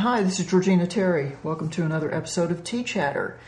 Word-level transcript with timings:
Hi, 0.00 0.22
this 0.22 0.40
is 0.40 0.46
Georgina 0.46 0.86
Terry. 0.86 1.32
Welcome 1.42 1.68
to 1.72 1.84
another 1.84 2.10
episode 2.10 2.50
of 2.50 2.64
Tea 2.64 2.84
Chatter. 2.84 3.38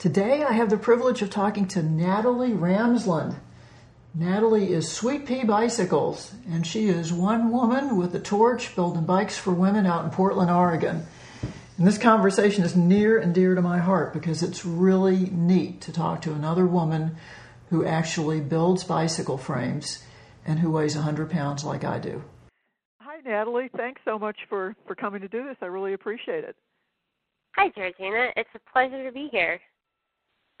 Today 0.00 0.42
I 0.42 0.50
have 0.50 0.68
the 0.68 0.76
privilege 0.76 1.22
of 1.22 1.30
talking 1.30 1.68
to 1.68 1.82
Natalie 1.84 2.50
Ramsland. 2.50 3.36
Natalie 4.12 4.72
is 4.72 4.90
Sweet 4.90 5.26
Pea 5.26 5.44
Bicycles, 5.44 6.34
and 6.50 6.66
she 6.66 6.88
is 6.88 7.12
one 7.12 7.52
woman 7.52 7.96
with 7.96 8.12
a 8.16 8.18
torch 8.18 8.74
building 8.74 9.04
bikes 9.04 9.38
for 9.38 9.52
women 9.52 9.86
out 9.86 10.04
in 10.04 10.10
Portland, 10.10 10.50
Oregon. 10.50 11.06
And 11.78 11.86
this 11.86 11.98
conversation 11.98 12.64
is 12.64 12.74
near 12.74 13.16
and 13.16 13.32
dear 13.32 13.54
to 13.54 13.62
my 13.62 13.78
heart 13.78 14.12
because 14.12 14.42
it's 14.42 14.66
really 14.66 15.30
neat 15.30 15.82
to 15.82 15.92
talk 15.92 16.22
to 16.22 16.32
another 16.32 16.66
woman 16.66 17.14
who 17.70 17.86
actually 17.86 18.40
builds 18.40 18.82
bicycle 18.82 19.38
frames 19.38 20.02
and 20.44 20.58
who 20.58 20.72
weighs 20.72 20.96
100 20.96 21.30
pounds 21.30 21.62
like 21.62 21.84
I 21.84 22.00
do. 22.00 22.24
Hi, 23.24 23.30
Natalie. 23.30 23.70
Thanks 23.76 24.00
so 24.04 24.18
much 24.18 24.36
for, 24.48 24.74
for 24.86 24.94
coming 24.94 25.20
to 25.20 25.28
do 25.28 25.44
this. 25.44 25.56
I 25.60 25.66
really 25.66 25.94
appreciate 25.94 26.44
it. 26.44 26.56
Hi, 27.56 27.70
Georgina. 27.74 28.28
It's 28.36 28.48
a 28.54 28.72
pleasure 28.72 29.04
to 29.04 29.12
be 29.12 29.28
here. 29.30 29.60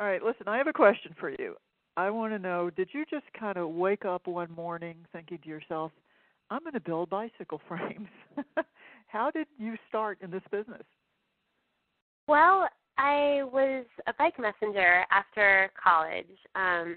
All 0.00 0.06
right, 0.06 0.22
listen, 0.22 0.48
I 0.48 0.58
have 0.58 0.66
a 0.66 0.72
question 0.72 1.14
for 1.18 1.30
you. 1.30 1.54
I 1.96 2.10
want 2.10 2.32
to 2.32 2.38
know 2.38 2.70
did 2.70 2.88
you 2.92 3.04
just 3.10 3.24
kind 3.38 3.56
of 3.56 3.70
wake 3.70 4.04
up 4.04 4.26
one 4.26 4.50
morning 4.52 4.96
thinking 5.12 5.38
to 5.42 5.48
yourself, 5.48 5.92
I'm 6.50 6.60
going 6.60 6.72
to 6.72 6.80
build 6.80 7.10
bicycle 7.10 7.60
frames? 7.68 8.08
How 9.06 9.30
did 9.30 9.46
you 9.58 9.76
start 9.88 10.18
in 10.22 10.30
this 10.30 10.42
business? 10.50 10.82
Well, 12.28 12.68
I 12.98 13.42
was 13.52 13.84
a 14.06 14.12
bike 14.18 14.38
messenger 14.38 15.04
after 15.10 15.70
college. 15.82 16.26
Um, 16.54 16.96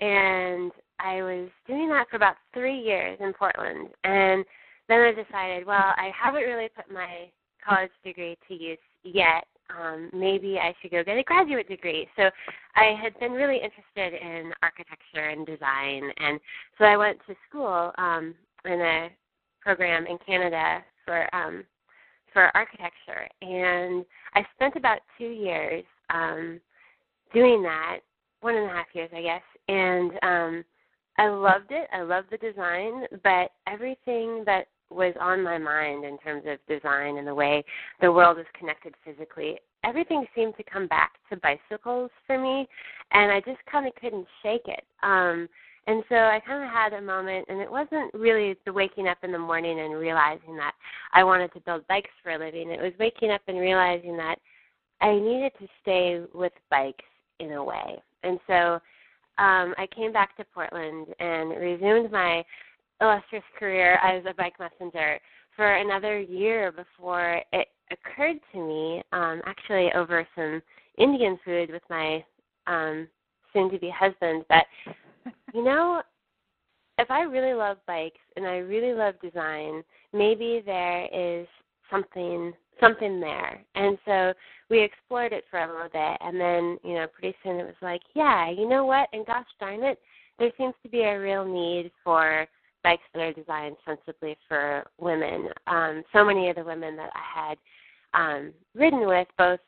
and 0.00 0.72
I 0.98 1.22
was 1.22 1.48
doing 1.66 1.88
that 1.90 2.08
for 2.10 2.16
about 2.16 2.36
three 2.54 2.78
years 2.78 3.18
in 3.20 3.32
Portland. 3.32 3.88
And 4.04 4.44
then 4.88 5.00
I 5.00 5.12
decided, 5.12 5.66
well, 5.66 5.94
I 5.96 6.10
haven't 6.14 6.42
really 6.42 6.68
put 6.74 6.92
my 6.92 7.28
college 7.66 7.90
degree 8.04 8.36
to 8.48 8.54
use 8.54 8.78
yet. 9.04 9.44
Um, 9.70 10.10
maybe 10.12 10.58
I 10.58 10.74
should 10.80 10.90
go 10.90 11.02
get 11.02 11.16
a 11.16 11.22
graduate 11.22 11.68
degree. 11.68 12.06
So 12.16 12.30
I 12.76 12.94
had 13.00 13.18
been 13.18 13.32
really 13.32 13.56
interested 13.56 14.20
in 14.20 14.52
architecture 14.62 15.30
and 15.30 15.46
design, 15.46 16.10
and 16.18 16.38
so 16.76 16.84
I 16.84 16.96
went 16.96 17.18
to 17.26 17.34
school 17.48 17.92
um, 17.96 18.34
in 18.66 18.80
a 18.80 19.08
program 19.62 20.06
in 20.06 20.18
Canada 20.26 20.84
for 21.06 21.34
um, 21.34 21.64
for 22.32 22.54
architecture, 22.54 23.28
and 23.40 24.04
I 24.34 24.44
spent 24.54 24.76
about 24.76 25.00
two 25.18 25.28
years 25.28 25.84
um, 26.10 26.60
doing 27.32 27.62
that, 27.62 28.00
one 28.40 28.56
and 28.56 28.70
a 28.70 28.74
half 28.74 28.86
years, 28.94 29.10
I 29.14 29.22
guess, 29.22 29.42
and 29.68 30.12
um, 30.22 30.64
I 31.18 31.28
loved 31.28 31.70
it. 31.70 31.88
I 31.92 32.02
loved 32.02 32.28
the 32.30 32.38
design, 32.38 33.04
but 33.22 33.50
everything 33.66 34.44
that 34.46 34.66
was 34.90 35.14
on 35.20 35.42
my 35.42 35.58
mind 35.58 36.04
in 36.04 36.18
terms 36.18 36.44
of 36.46 36.58
design 36.68 37.16
and 37.18 37.26
the 37.26 37.34
way 37.34 37.64
the 38.00 38.12
world 38.12 38.38
is 38.38 38.46
connected 38.58 38.94
physically, 39.04 39.58
everything 39.84 40.26
seemed 40.34 40.56
to 40.56 40.62
come 40.62 40.86
back 40.86 41.12
to 41.30 41.36
bicycles 41.36 42.10
for 42.26 42.38
me, 42.38 42.68
and 43.12 43.32
I 43.32 43.40
just 43.40 43.64
kind 43.70 43.86
of 43.86 43.94
couldn't 43.96 44.26
shake 44.42 44.66
it. 44.66 44.84
Um, 45.02 45.48
and 45.86 46.04
so 46.08 46.14
I 46.14 46.40
kind 46.46 46.62
of 46.62 46.70
had 46.70 46.92
a 46.92 47.02
moment, 47.02 47.46
and 47.48 47.60
it 47.60 47.70
wasn't 47.70 48.14
really 48.14 48.56
the 48.64 48.72
waking 48.72 49.08
up 49.08 49.18
in 49.22 49.32
the 49.32 49.38
morning 49.38 49.80
and 49.80 49.98
realizing 49.98 50.56
that 50.56 50.72
I 51.12 51.24
wanted 51.24 51.52
to 51.54 51.60
build 51.60 51.86
bikes 51.88 52.10
for 52.22 52.32
a 52.32 52.38
living. 52.38 52.70
It 52.70 52.80
was 52.80 52.92
waking 53.00 53.32
up 53.32 53.40
and 53.48 53.58
realizing 53.58 54.16
that 54.18 54.36
I 55.00 55.14
needed 55.14 55.52
to 55.58 55.66
stay 55.82 56.20
with 56.32 56.52
bikes 56.70 57.04
in 57.40 57.52
a 57.52 57.64
way. 57.64 58.00
And 58.22 58.38
so 58.46 58.78
um, 59.38 59.74
I 59.78 59.86
came 59.94 60.12
back 60.12 60.36
to 60.36 60.44
Portland 60.54 61.06
and 61.18 61.50
resumed 61.50 62.12
my 62.12 62.44
illustrious 63.00 63.44
career 63.58 63.94
as 64.02 64.22
a 64.28 64.34
bike 64.34 64.54
messenger 64.60 65.18
for 65.56 65.76
another 65.76 66.20
year 66.20 66.72
before 66.72 67.40
it 67.52 67.68
occurred 67.90 68.38
to 68.52 68.58
me, 68.58 69.02
um, 69.12 69.42
actually 69.44 69.90
over 69.94 70.26
some 70.34 70.62
Indian 70.98 71.38
food 71.44 71.70
with 71.70 71.82
my 71.90 72.24
um, 72.66 73.08
soon 73.52 73.70
to 73.70 73.78
be 73.78 73.90
husband, 73.90 74.44
that, 74.48 74.66
you 75.54 75.64
know, 75.64 76.02
if 76.98 77.10
I 77.10 77.22
really 77.22 77.54
love 77.54 77.78
bikes 77.86 78.20
and 78.36 78.46
I 78.46 78.58
really 78.58 78.94
love 78.94 79.14
design, 79.20 79.82
maybe 80.12 80.62
there 80.64 81.06
is 81.12 81.46
something 81.90 82.52
something 82.80 83.20
there. 83.20 83.60
And 83.74 83.98
so 84.04 84.32
we 84.70 84.82
explored 84.82 85.32
it 85.32 85.44
for 85.50 85.60
a 85.60 85.66
little 85.66 85.88
bit 85.92 86.18
and 86.20 86.40
then, 86.40 86.78
you 86.82 86.94
know, 86.94 87.06
pretty 87.06 87.36
soon 87.42 87.56
it 87.56 87.64
was 87.66 87.74
like, 87.82 88.02
yeah, 88.14 88.50
you 88.50 88.68
know 88.68 88.84
what? 88.84 89.08
And 89.12 89.26
gosh 89.26 89.46
darn 89.60 89.82
it, 89.82 89.98
there 90.38 90.50
seems 90.56 90.74
to 90.82 90.88
be 90.88 91.02
a 91.02 91.18
real 91.18 91.44
need 91.44 91.90
for 92.02 92.46
bikes 92.82 93.02
that 93.14 93.20
are 93.20 93.32
designed 93.32 93.76
sensibly 93.86 94.36
for 94.48 94.84
women. 94.98 95.48
Um, 95.66 96.02
so 96.12 96.24
many 96.24 96.48
of 96.50 96.56
the 96.56 96.64
women 96.64 96.96
that 96.96 97.10
I 97.14 97.48
had 97.48 97.58
um, 98.14 98.52
ridden 98.74 99.06
with, 99.06 99.28
both 99.38 99.60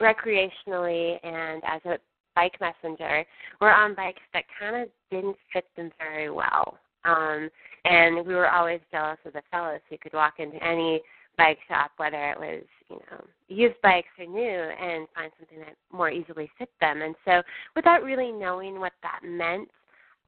recreationally 0.00 1.18
and 1.22 1.62
as 1.66 1.80
a 1.84 1.98
bike 2.34 2.58
messenger, 2.60 3.24
were 3.60 3.72
on 3.72 3.94
bikes 3.94 4.22
that 4.32 4.44
kind 4.58 4.82
of 4.82 4.88
didn't 5.10 5.36
fit 5.52 5.66
them 5.76 5.90
very 5.98 6.30
well. 6.30 6.78
Um, 7.04 7.50
and 7.84 8.26
we 8.26 8.34
were 8.34 8.50
always 8.50 8.80
jealous 8.90 9.18
of 9.24 9.34
the 9.34 9.42
fellows 9.50 9.80
who 9.90 9.98
could 9.98 10.14
walk 10.14 10.34
into 10.38 10.62
any 10.64 11.02
bike 11.36 11.58
shop, 11.68 11.92
whether 11.96 12.30
it 12.30 12.38
was 12.38 12.64
you 12.90 12.96
know 13.10 13.24
used 13.48 13.80
bikes 13.82 14.08
or 14.18 14.26
new, 14.26 14.48
and 14.48 15.06
find 15.14 15.30
something 15.38 15.58
that 15.58 15.76
more 15.92 16.10
easily 16.10 16.50
fit 16.58 16.70
them. 16.80 17.02
And 17.02 17.14
so, 17.24 17.42
without 17.76 18.02
really 18.02 18.32
knowing 18.32 18.80
what 18.80 18.92
that 19.02 19.20
meant, 19.24 19.68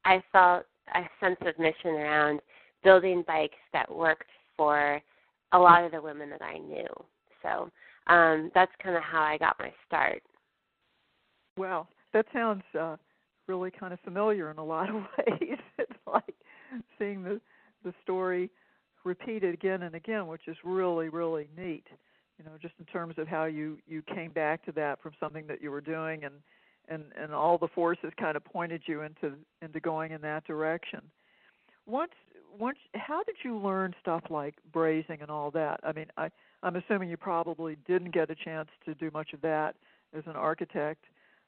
I 0.05 0.23
felt 0.31 0.65
a 0.95 1.01
sense 1.19 1.37
of 1.41 1.57
mission 1.59 1.91
around 1.91 2.39
building 2.83 3.23
bikes 3.27 3.57
that 3.73 3.93
worked 3.93 4.29
for 4.55 5.01
a 5.51 5.59
lot 5.59 5.83
of 5.83 5.91
the 5.91 6.01
women 6.01 6.29
that 6.29 6.41
I 6.41 6.57
knew. 6.57 6.87
So 7.41 7.69
um, 8.07 8.51
that's 8.53 8.71
kind 8.81 8.95
of 8.95 9.03
how 9.03 9.21
I 9.21 9.37
got 9.37 9.57
my 9.59 9.71
start. 9.85 10.21
Well, 11.57 11.87
that 12.13 12.25
sounds 12.33 12.63
uh, 12.79 12.97
really 13.47 13.71
kind 13.71 13.93
of 13.93 13.99
familiar 14.01 14.51
in 14.51 14.57
a 14.57 14.63
lot 14.63 14.89
of 14.89 14.95
ways. 15.17 15.59
it's 15.77 15.91
like 16.05 16.35
seeing 16.97 17.23
the 17.23 17.41
the 17.83 17.93
story 18.03 18.49
repeated 19.07 19.53
again 19.53 19.83
and 19.83 19.95
again, 19.95 20.27
which 20.27 20.47
is 20.47 20.57
really 20.63 21.09
really 21.09 21.47
neat. 21.57 21.85
You 22.37 22.45
know, 22.45 22.51
just 22.61 22.75
in 22.79 22.85
terms 22.85 23.15
of 23.17 23.27
how 23.27 23.45
you 23.45 23.77
you 23.87 24.03
came 24.03 24.31
back 24.31 24.63
to 24.65 24.71
that 24.73 25.01
from 25.01 25.13
something 25.19 25.47
that 25.47 25.61
you 25.61 25.71
were 25.71 25.81
doing, 25.81 26.23
and 26.23 26.35
and 26.87 27.05
and 27.19 27.33
all 27.33 27.57
the 27.57 27.67
forces 27.69 28.11
kind 28.19 28.37
of 28.37 28.43
pointed 28.43 28.83
you 28.85 29.01
into 29.01 29.33
into 29.61 29.79
going 29.79 30.11
in 30.11 30.21
that 30.21 30.45
direction. 30.45 31.01
Once 31.85 32.11
once, 32.59 32.77
how 32.95 33.23
did 33.23 33.35
you 33.43 33.57
learn 33.57 33.93
stuff 34.01 34.23
like 34.29 34.55
brazing 34.73 35.21
and 35.21 35.29
all 35.29 35.51
that? 35.51 35.79
I 35.83 35.91
mean, 35.93 36.07
I 36.17 36.29
I'm 36.63 36.75
assuming 36.75 37.09
you 37.09 37.17
probably 37.17 37.77
didn't 37.87 38.13
get 38.13 38.29
a 38.29 38.35
chance 38.35 38.69
to 38.85 38.93
do 38.95 39.09
much 39.13 39.33
of 39.33 39.41
that 39.41 39.75
as 40.15 40.23
an 40.25 40.35
architect 40.35 41.05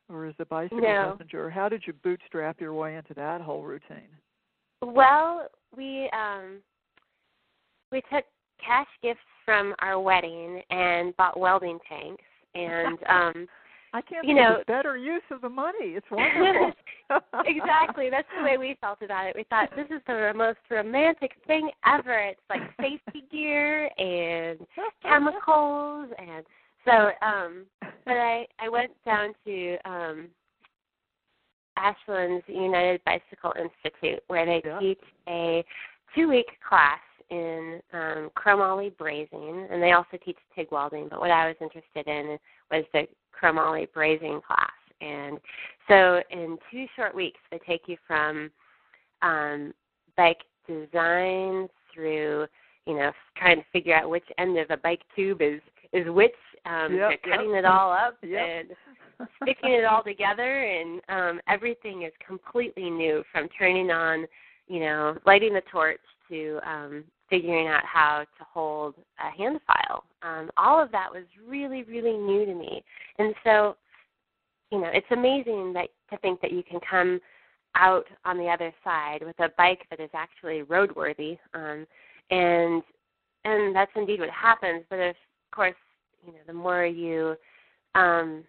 or 0.09 0.25
as 0.25 0.35
a 0.39 0.45
bicycle 0.45 0.81
no. 0.81 1.11
messenger. 1.11 1.49
How 1.49 1.69
did 1.69 1.83
you 1.85 1.93
bootstrap 1.93 2.59
your 2.59 2.73
way 2.73 2.95
into 2.95 3.13
that 3.15 3.41
whole 3.41 3.63
routine? 3.63 4.09
Well, 4.81 5.47
we 5.75 6.09
um 6.13 6.59
we 7.91 8.01
took 8.13 8.25
cash 8.65 8.87
gifts 9.01 9.19
from 9.45 9.73
our 9.79 9.99
wedding 9.99 10.61
and 10.69 11.15
bought 11.17 11.39
welding 11.39 11.79
tanks 11.87 12.23
and 12.55 12.97
um 13.09 13.47
I 13.91 14.01
can't 14.01 14.23
you 14.23 14.35
think 14.35 14.37
know, 14.37 14.63
better 14.67 14.97
use 14.97 15.23
of 15.31 15.41
the 15.41 15.49
money. 15.49 15.95
It's 15.95 16.05
wonderful. 16.11 16.73
exactly. 17.47 18.11
That's 18.11 18.27
the 18.37 18.43
way 18.43 18.57
we 18.59 18.77
felt 18.79 18.99
about 19.01 19.25
it. 19.25 19.35
We 19.35 19.45
thought 19.49 19.69
this 19.75 19.87
is 19.87 20.01
the 20.05 20.31
most 20.35 20.59
romantic 20.69 21.31
thing 21.47 21.71
ever. 21.87 22.19
It's 22.19 22.39
like 22.51 22.61
safety 22.79 23.25
gear 23.31 23.89
and 23.97 24.59
chemicals 25.01 26.09
and 26.19 26.45
so 26.85 27.09
um 27.25 27.65
but 28.05 28.13
I 28.13 28.45
I 28.59 28.69
went 28.69 28.91
down 29.05 29.33
to 29.45 29.77
um 29.85 30.27
Ashland's 31.77 32.43
United 32.47 33.01
Bicycle 33.05 33.53
Institute 33.57 34.21
where 34.27 34.45
they 34.45 34.61
yeah. 34.63 34.79
teach 34.79 35.01
a 35.27 35.63
two 36.13 36.29
week 36.29 36.47
class 36.67 36.99
in 37.29 37.79
um, 37.93 38.29
chromoly 38.35 38.95
brazing, 38.95 39.67
and 39.71 39.81
they 39.81 39.91
also 39.91 40.17
teach 40.23 40.37
TIG 40.55 40.67
welding. 40.71 41.07
But 41.09 41.19
what 41.19 41.31
I 41.31 41.47
was 41.47 41.55
interested 41.61 42.07
in 42.07 42.37
was 42.71 42.85
the 42.93 43.07
chromoly 43.39 43.87
brazing 43.91 44.41
class. 44.45 44.71
And 45.01 45.39
so, 45.87 46.21
in 46.31 46.57
two 46.71 46.85
short 46.95 47.15
weeks, 47.15 47.39
they 47.51 47.59
take 47.65 47.83
you 47.87 47.97
from 48.05 48.51
um, 49.21 49.73
bike 50.17 50.41
design 50.67 51.67
through, 51.93 52.47
you 52.85 52.95
know, 52.95 53.11
trying 53.37 53.57
to 53.57 53.65
figure 53.71 53.95
out 53.95 54.09
which 54.09 54.25
end 54.37 54.57
of 54.57 54.69
a 54.71 54.77
bike 54.77 55.01
tube 55.15 55.41
is 55.41 55.61
is 55.91 56.07
which, 56.09 56.31
um, 56.65 56.95
yep, 56.95 57.19
cutting 57.23 57.51
yep. 57.51 57.59
it 57.59 57.65
all 57.65 57.91
up 57.91 58.17
yep. 58.23 58.41
and 58.41 59.27
sticking 59.41 59.71
it 59.71 59.85
all 59.85 60.03
together, 60.03 60.63
and 60.63 61.01
um, 61.09 61.41
everything 61.47 62.03
is 62.03 62.13
completely 62.25 62.89
new 62.89 63.23
from 63.31 63.49
turning 63.57 63.89
on, 63.89 64.25
you 64.67 64.79
know, 64.79 65.17
lighting 65.25 65.53
the 65.53 65.61
torch 65.71 65.99
to 66.29 66.59
um, 66.65 67.03
figuring 67.29 67.67
out 67.67 67.83
how 67.85 68.25
to 68.37 68.45
hold 68.51 68.95
a 69.19 69.35
hand 69.35 69.59
file. 69.67 70.03
Um, 70.21 70.49
all 70.57 70.81
of 70.81 70.91
that 70.91 71.11
was 71.11 71.23
really, 71.47 71.83
really 71.83 72.17
new 72.17 72.45
to 72.45 72.53
me. 72.53 72.83
And 73.17 73.33
so, 73.43 73.75
you 74.71 74.79
know, 74.79 74.89
it's 74.93 75.07
amazing 75.11 75.73
that 75.73 75.89
to 76.11 76.17
think 76.17 76.41
that 76.41 76.51
you 76.51 76.63
can 76.63 76.79
come 76.89 77.19
out 77.75 78.05
on 78.25 78.37
the 78.37 78.47
other 78.47 78.73
side 78.83 79.19
with 79.21 79.39
a 79.39 79.49
bike 79.57 79.85
that 79.89 79.99
is 79.99 80.09
actually 80.13 80.63
roadworthy. 80.63 81.37
Um, 81.53 81.85
and 82.31 82.83
and 83.45 83.75
that's 83.75 83.91
indeed 83.95 84.19
what 84.19 84.29
happens. 84.29 84.83
But 84.89 84.99
of 84.99 85.15
course, 85.53 85.75
you 86.25 86.33
know, 86.33 86.39
the 86.47 86.53
more 86.53 86.85
you 86.85 87.35
um 87.95 88.43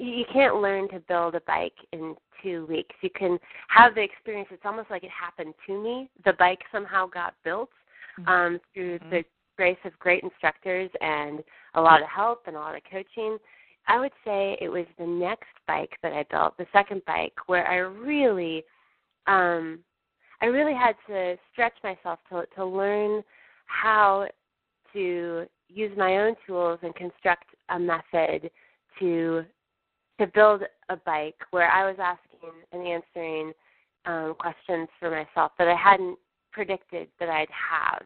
you 0.00 0.24
can't 0.32 0.56
learn 0.56 0.88
to 0.90 1.00
build 1.00 1.34
a 1.34 1.40
bike 1.42 1.74
in 1.92 2.16
two 2.42 2.66
weeks. 2.66 2.94
You 3.02 3.10
can 3.10 3.38
have 3.68 3.94
the 3.94 4.02
experience. 4.02 4.48
It's 4.50 4.64
almost 4.64 4.90
like 4.90 5.04
it 5.04 5.10
happened 5.10 5.54
to 5.66 5.82
me. 5.82 6.08
The 6.24 6.32
bike 6.34 6.60
somehow 6.72 7.06
got 7.06 7.34
built 7.44 7.70
Mm-hmm. 8.18 8.28
um, 8.28 8.60
through 8.74 8.98
Mhm. 8.98 9.10
the 9.10 9.24
grace 9.56 9.78
of 9.84 9.96
great 9.98 10.22
instructors 10.24 10.90
and 11.00 11.44
a 11.74 11.80
lot 11.80 12.02
of 12.02 12.08
help 12.08 12.46
and 12.46 12.56
a 12.56 12.58
lot 12.58 12.74
of 12.74 12.82
coaching. 12.90 13.38
I 13.86 13.98
would 13.98 14.12
say 14.24 14.56
it 14.60 14.68
was 14.68 14.86
the 14.98 15.06
next 15.06 15.52
bike 15.66 15.96
that 16.02 16.12
I 16.12 16.24
built, 16.24 16.56
the 16.56 16.66
second 16.72 17.04
bike, 17.04 17.34
where 17.46 17.66
I 17.66 17.76
really, 17.76 18.64
um, 19.26 19.84
I 20.40 20.46
really 20.46 20.74
had 20.74 20.96
to 21.06 21.38
stretch 21.52 21.74
myself 21.82 22.18
to 22.30 22.46
to 22.56 22.64
learn 22.64 23.22
how 23.66 24.28
to 24.92 25.46
use 25.68 25.96
my 25.96 26.18
own 26.18 26.34
tools 26.46 26.80
and 26.82 26.94
construct 26.94 27.54
a 27.68 27.78
method 27.78 28.50
to 28.98 29.44
to 30.20 30.26
build 30.28 30.62
a 30.90 30.96
bike 30.96 31.36
where 31.50 31.70
I 31.70 31.88
was 31.88 31.96
asking 31.98 32.50
and 32.72 32.86
answering 32.86 33.52
um, 34.06 34.34
questions 34.38 34.88
for 34.98 35.10
myself 35.10 35.52
that 35.58 35.66
I 35.66 35.74
hadn't 35.74 36.18
predicted 36.52 37.08
that 37.18 37.28
I'd 37.28 37.48
have. 37.50 38.02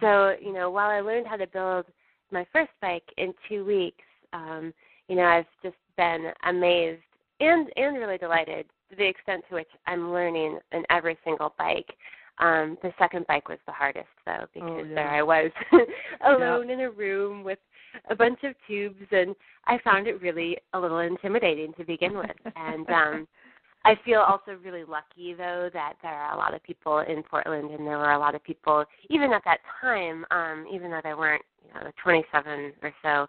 So, 0.00 0.34
you 0.40 0.52
know, 0.52 0.70
while 0.70 0.90
I 0.90 1.00
learned 1.00 1.26
how 1.26 1.36
to 1.36 1.46
build 1.46 1.86
my 2.30 2.46
first 2.52 2.70
bike 2.80 3.04
in 3.16 3.32
two 3.48 3.64
weeks, 3.64 4.04
um, 4.32 4.74
you 5.08 5.16
know, 5.16 5.24
I've 5.24 5.46
just 5.62 5.76
been 5.96 6.32
amazed 6.46 7.02
and 7.40 7.68
and 7.76 7.96
really 7.96 8.18
delighted 8.18 8.66
to 8.90 8.96
the 8.96 9.06
extent 9.06 9.44
to 9.48 9.56
which 9.56 9.68
I'm 9.86 10.12
learning 10.12 10.58
in 10.72 10.82
every 10.90 11.16
single 11.24 11.54
bike. 11.58 11.90
Um, 12.38 12.76
the 12.82 12.92
second 12.98 13.26
bike 13.28 13.48
was 13.48 13.58
the 13.66 13.72
hardest 13.72 14.08
though 14.26 14.46
because 14.52 14.86
yeah. 14.88 14.94
there 14.94 15.08
I 15.08 15.22
was 15.22 15.50
alone 16.26 16.70
in 16.70 16.80
a 16.80 16.90
room 16.90 17.44
with 17.44 17.58
a 18.10 18.14
bunch 18.14 18.38
of 18.44 18.54
tubes 18.66 19.06
and 19.10 19.34
I 19.66 19.78
found 19.78 20.06
it 20.06 20.20
really 20.20 20.56
a 20.72 20.78
little 20.78 20.98
intimidating 20.98 21.72
to 21.74 21.84
begin 21.84 22.16
with. 22.16 22.30
And 22.56 22.88
um 22.90 23.28
I 23.86 23.96
feel 24.04 24.20
also 24.20 24.58
really 24.64 24.84
lucky 24.84 25.34
though 25.34 25.68
that 25.72 25.94
there 26.02 26.12
are 26.12 26.34
a 26.34 26.38
lot 26.38 26.54
of 26.54 26.62
people 26.62 27.00
in 27.00 27.22
Portland 27.22 27.70
and 27.70 27.86
there 27.86 27.98
were 27.98 28.12
a 28.12 28.18
lot 28.18 28.34
of 28.34 28.42
people 28.42 28.84
even 29.10 29.32
at 29.32 29.42
that 29.44 29.58
time, 29.80 30.24
um, 30.30 30.66
even 30.72 30.90
though 30.90 31.00
there 31.02 31.18
weren't, 31.18 31.44
you 31.62 31.72
know, 31.74 31.84
the 31.86 31.92
twenty 32.02 32.24
seven 32.32 32.72
or 32.82 32.92
so 33.02 33.26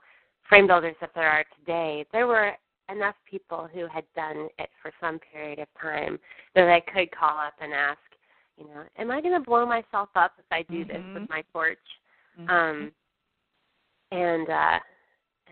frame 0.47 0.67
builders 0.67 0.95
that 1.01 1.11
there 1.15 1.29
are 1.29 1.43
today, 1.59 2.05
there 2.13 2.27
were 2.27 2.53
enough 2.89 3.15
people 3.29 3.67
who 3.73 3.87
had 3.87 4.03
done 4.15 4.47
it 4.59 4.69
for 4.81 4.91
some 5.01 5.19
period 5.33 5.59
of 5.59 5.67
time 5.81 6.19
that 6.53 6.69
I 6.69 6.79
could 6.79 7.09
call 7.11 7.37
up 7.37 7.53
and 7.59 7.73
ask, 7.73 7.99
you 8.57 8.65
know, 8.65 8.83
am 8.97 9.11
I 9.11 9.21
gonna 9.21 9.39
blow 9.39 9.65
myself 9.65 10.09
up 10.15 10.33
if 10.37 10.45
I 10.51 10.61
do 10.63 10.85
this 10.85 10.97
Mhm. 10.97 11.13
with 11.15 11.29
my 11.29 11.41
torch? 11.51 11.79
Mhm. 12.37 12.49
Um 12.49 12.91
and 14.11 14.49
uh 14.49 14.79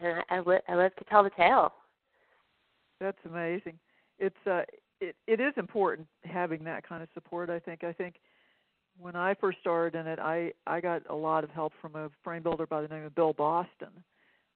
and 0.01 0.21
I, 0.29 0.35
I, 0.37 0.39
li- 0.39 0.59
I 0.67 0.75
live 0.75 0.95
to 0.95 1.03
tell 1.05 1.23
the 1.23 1.29
tale. 1.31 1.73
That's 2.99 3.17
amazing. 3.25 3.79
It's 4.19 4.35
uh 4.47 4.61
it 5.01 5.15
it 5.27 5.39
is 5.39 5.53
important 5.57 6.07
having 6.23 6.63
that 6.65 6.87
kind 6.87 7.03
of 7.03 7.09
support. 7.13 7.49
I 7.49 7.59
think. 7.59 7.83
I 7.83 7.93
think 7.93 8.15
when 8.99 9.15
I 9.15 9.33
first 9.33 9.59
started 9.59 9.97
in 9.99 10.07
it, 10.07 10.19
I 10.19 10.51
I 10.67 10.79
got 10.81 11.01
a 11.09 11.15
lot 11.15 11.43
of 11.43 11.49
help 11.49 11.73
from 11.81 11.95
a 11.95 12.09
frame 12.23 12.43
builder 12.43 12.65
by 12.67 12.81
the 12.81 12.87
name 12.87 13.03
of 13.03 13.15
Bill 13.15 13.33
Boston, 13.33 13.89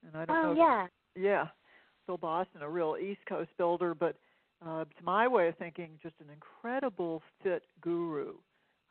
and 0.05 0.15
I 0.15 0.25
don't 0.25 0.37
Oh 0.37 0.43
know. 0.43 0.51
if- 0.51 0.57
yeah. 0.57 0.87
yeah, 1.15 1.47
Bill 2.05 2.17
Boston, 2.17 2.61
a 2.61 2.69
real 2.69 2.95
East 3.01 3.21
Coast 3.27 3.49
builder, 3.57 3.93
but 3.95 4.15
uh, 4.65 4.85
to 4.85 5.03
my 5.03 5.27
way 5.27 5.47
of 5.49 5.57
thinking, 5.57 5.91
just 6.01 6.15
an 6.19 6.27
incredible 6.31 7.21
fit 7.43 7.63
guru. 7.81 8.33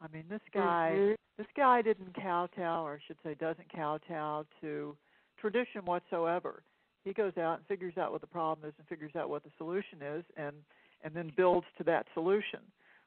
I 0.00 0.08
mean, 0.12 0.24
this 0.28 0.40
guy 0.52 1.16
this 1.38 1.46
guy 1.56 1.82
didn't 1.82 2.14
kowtow, 2.14 2.84
or 2.84 2.94
I 2.94 2.98
should 3.06 3.18
say, 3.22 3.34
doesn't 3.34 3.72
kowtow 3.72 4.44
to 4.62 4.96
tradition 5.38 5.84
whatsoever. 5.84 6.62
He 7.04 7.12
goes 7.12 7.36
out 7.38 7.58
and 7.58 7.66
figures 7.66 7.96
out 7.98 8.10
what 8.10 8.20
the 8.20 8.26
problem 8.26 8.66
is 8.68 8.74
and 8.78 8.88
figures 8.88 9.12
out 9.16 9.28
what 9.28 9.44
the 9.44 9.50
solution 9.58 10.00
is, 10.02 10.24
and 10.36 10.54
and 11.04 11.14
then 11.14 11.30
builds 11.36 11.66
to 11.78 11.84
that 11.84 12.06
solution, 12.14 12.60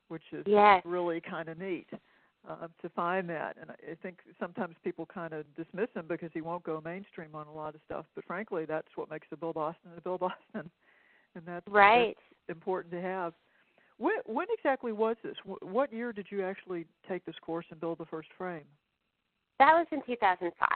which 0.10 0.24
is 0.32 0.46
Yes. 0.48 0.82
really 0.86 1.20
kind 1.22 1.50
of 1.50 1.58
neat 1.58 1.88
uh, 2.48 2.68
to 2.82 2.90
find 2.90 3.30
that. 3.30 3.58
And 3.60 3.72
I 3.72 3.96
think 4.02 4.20
sometimes 4.40 4.76
people 4.84 5.06
kind 5.06 5.34
of 5.34 5.44
dismiss 5.56 5.90
him 5.96 6.06
because 6.08 6.30
he 6.34 6.42
won't 6.42 6.64
go 6.64 6.82
mainstream 6.84 7.34
on 7.34 7.48
a 7.48 7.54
lot 7.54 7.76
of 7.76 7.82
stuff. 7.86 8.06
But 8.16 8.26
frankly, 8.26 8.66
that's 8.66 8.88
what 8.96 9.10
makes 9.10 9.28
a 9.32 9.38
Bill 9.38 9.54
Boston 9.54 9.92
a 9.98 10.02
Bill 10.02 10.18
Boston, 10.18 10.70
and 11.36 11.44
that's 11.46 11.68
Right. 11.68 12.16
that's 12.16 12.58
important 12.58 12.94
to 12.94 13.02
have. 13.02 13.34
When 14.00 14.16
when 14.26 14.48
exactly 14.58 14.94
was 14.94 15.18
this? 15.24 15.36
What 15.62 15.94
year 15.94 16.12
did 16.14 16.28
you 16.30 16.44
actually 16.44 16.86
take 17.08 17.26
this 17.26 17.36
course 17.42 17.66
and 17.70 17.80
build 17.80 17.98
the 18.00 18.06
first 18.06 18.30
frame? 18.38 18.64
That 19.60 19.74
was 19.74 19.86
in 19.92 20.02
2005. 20.08 20.70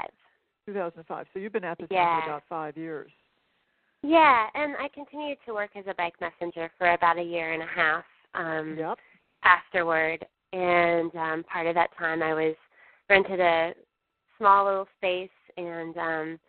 2005. 0.65 1.25
So 1.33 1.39
you've 1.39 1.53
been 1.53 1.63
at 1.63 1.77
this 1.77 1.87
Yeah. 1.89 2.19
for 2.21 2.27
about 2.29 2.43
five 2.47 2.77
years. 2.77 3.11
Yeah, 4.01 4.47
and 4.53 4.75
I 4.77 4.89
continued 4.89 5.37
to 5.45 5.53
work 5.53 5.71
as 5.77 5.85
a 5.87 5.93
bike 5.93 6.15
messenger 6.19 6.69
for 6.77 6.91
about 6.91 7.17
a 7.17 7.23
year 7.23 7.53
and 7.53 7.63
a 7.63 7.65
half 7.65 8.03
um, 8.33 8.75
Yep. 8.77 8.99
afterward. 9.43 10.25
And 10.51 11.15
um, 11.15 11.43
part 11.45 11.67
of 11.67 11.75
that 11.75 11.95
time, 11.97 12.21
I 12.21 12.33
was 12.33 12.55
rented 13.09 13.39
a 13.39 13.73
small 14.37 14.65
little 14.65 14.87
space 14.97 15.29
and 15.55 15.97
um, 15.97 16.39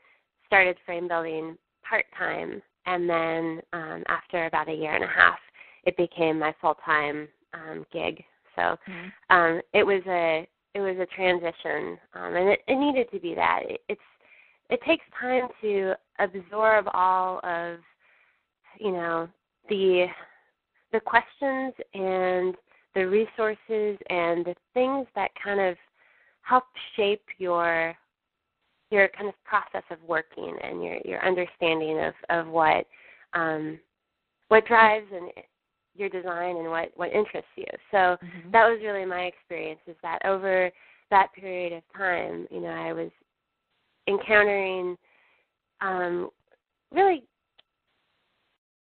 started 0.46 0.76
frame 0.84 1.06
building 1.06 1.56
part 1.88 2.06
time. 2.18 2.60
And 2.86 3.08
then 3.08 3.62
um, 3.72 4.02
after 4.08 4.46
about 4.46 4.68
a 4.68 4.74
year 4.74 4.94
and 4.94 5.04
a 5.04 5.08
half, 5.08 5.38
it 5.86 5.96
became 5.96 6.38
my 6.38 6.54
full 6.60 6.76
time 6.84 7.28
um, 7.52 7.86
gig. 7.92 8.24
So 8.56 8.78
Mhm. 8.88 9.12
um, 9.30 9.62
it 9.72 9.84
was 9.84 10.02
a 10.06 10.48
it 10.74 10.80
was 10.80 10.98
a 10.98 11.06
transition, 11.06 11.98
um, 12.14 12.34
and 12.34 12.48
it, 12.48 12.62
it 12.66 12.74
needed 12.74 13.10
to 13.12 13.20
be 13.20 13.34
that. 13.34 13.62
It, 13.64 13.82
it's 13.88 14.00
it 14.70 14.80
takes 14.82 15.04
time 15.20 15.48
to 15.60 15.94
absorb 16.18 16.88
all 16.92 17.40
of 17.44 17.78
you 18.78 18.92
know 18.92 19.28
the 19.68 20.06
the 20.92 21.00
questions 21.00 21.74
and 21.94 22.56
the 22.94 23.06
resources 23.06 23.98
and 24.10 24.44
the 24.44 24.54
things 24.72 25.06
that 25.14 25.30
kind 25.42 25.60
of 25.60 25.76
help 26.42 26.64
shape 26.96 27.24
your 27.38 27.96
your 28.90 29.08
kind 29.08 29.28
of 29.28 29.34
process 29.44 29.82
of 29.90 29.98
working 30.06 30.56
and 30.62 30.82
your 30.82 30.98
your 31.04 31.24
understanding 31.24 32.00
of 32.00 32.14
of 32.30 32.46
what 32.46 32.86
um 33.34 33.78
what 34.48 34.66
drives 34.66 35.06
and 35.12 35.30
your 35.96 36.08
design 36.08 36.56
and 36.56 36.68
what 36.68 36.92
what 36.96 37.12
interests 37.12 37.50
you. 37.56 37.66
So 37.90 38.16
Mhm. 38.22 38.52
that 38.52 38.68
was 38.68 38.80
really 38.82 39.04
my 39.04 39.24
experience 39.24 39.80
is 39.86 39.96
that 40.02 40.24
over 40.24 40.70
that 41.10 41.32
period 41.34 41.72
of 41.72 41.82
time 41.96 42.48
you 42.50 42.60
know 42.60 42.68
i 42.70 42.92
was 42.92 43.10
encountering 44.08 44.96
um 45.80 46.30
really 46.92 47.24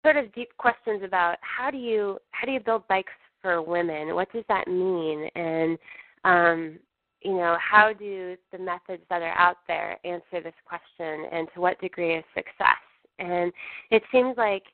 sort 0.04 0.16
of 0.16 0.32
deep 0.34 0.48
questions 0.56 1.02
about 1.02 1.36
how 1.40 1.70
do 1.70 1.78
you 1.78 2.18
how 2.30 2.46
do 2.46 2.52
you 2.52 2.60
build 2.60 2.86
bikes 2.88 3.12
for 3.42 3.62
women? 3.62 4.14
What 4.14 4.32
does 4.32 4.44
that 4.48 4.68
mean? 4.68 5.28
And 5.34 5.78
um 6.24 6.78
you 7.22 7.32
know 7.32 7.56
how 7.60 7.92
do 7.92 8.36
the 8.52 8.58
methods 8.58 9.02
that 9.10 9.22
are 9.22 9.36
out 9.38 9.58
there 9.68 9.98
answer 10.04 10.40
this 10.42 10.54
question 10.64 11.26
and 11.32 11.48
to 11.54 11.60
what 11.60 11.80
degree 11.80 12.16
is 12.16 12.24
success? 12.34 12.80
And 13.18 13.52
it 13.90 14.02
seems 14.10 14.36
like 14.36 14.64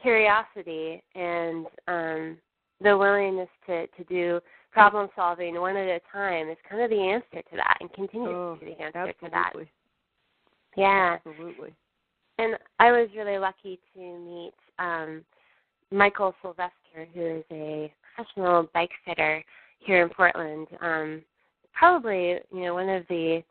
curiosity 0.00 1.02
and 1.14 1.66
um 1.86 2.36
the 2.80 2.96
willingness 2.96 3.48
to 3.66 3.86
to 3.88 4.04
do 4.08 4.40
problem 4.70 5.08
solving 5.16 5.60
one 5.60 5.76
at 5.76 5.88
a 5.88 6.00
time 6.12 6.48
is 6.48 6.56
kind 6.68 6.82
of 6.82 6.90
the 6.90 6.96
answer 7.00 7.42
to 7.50 7.56
that 7.56 7.76
and 7.80 7.92
continues 7.92 8.30
Oh, 8.32 8.56
to 8.60 8.64
be 8.64 8.74
the 8.74 8.82
answer 8.82 9.12
to 9.24 9.30
that 9.30 9.52
yeah 10.76 11.16
Absolutely. 11.26 11.74
and 12.38 12.56
I 12.78 12.92
was 12.92 13.08
really 13.16 13.38
lucky 13.38 13.78
to 13.94 14.00
meet 14.00 14.52
um, 14.78 15.24
Michael 15.90 16.34
Sylvester, 16.42 17.08
who 17.14 17.38
is 17.38 17.44
a 17.50 17.92
professional 18.14 18.68
bike 18.74 18.90
fitter 19.04 19.42
here 19.78 20.02
in 20.02 20.08
Portland. 20.10 20.66
Um, 20.80 21.22
probably, 21.72 22.38
you 22.52 22.60
know, 22.60 22.74
one 22.74 22.88
of 22.88 23.04
the 23.08 23.42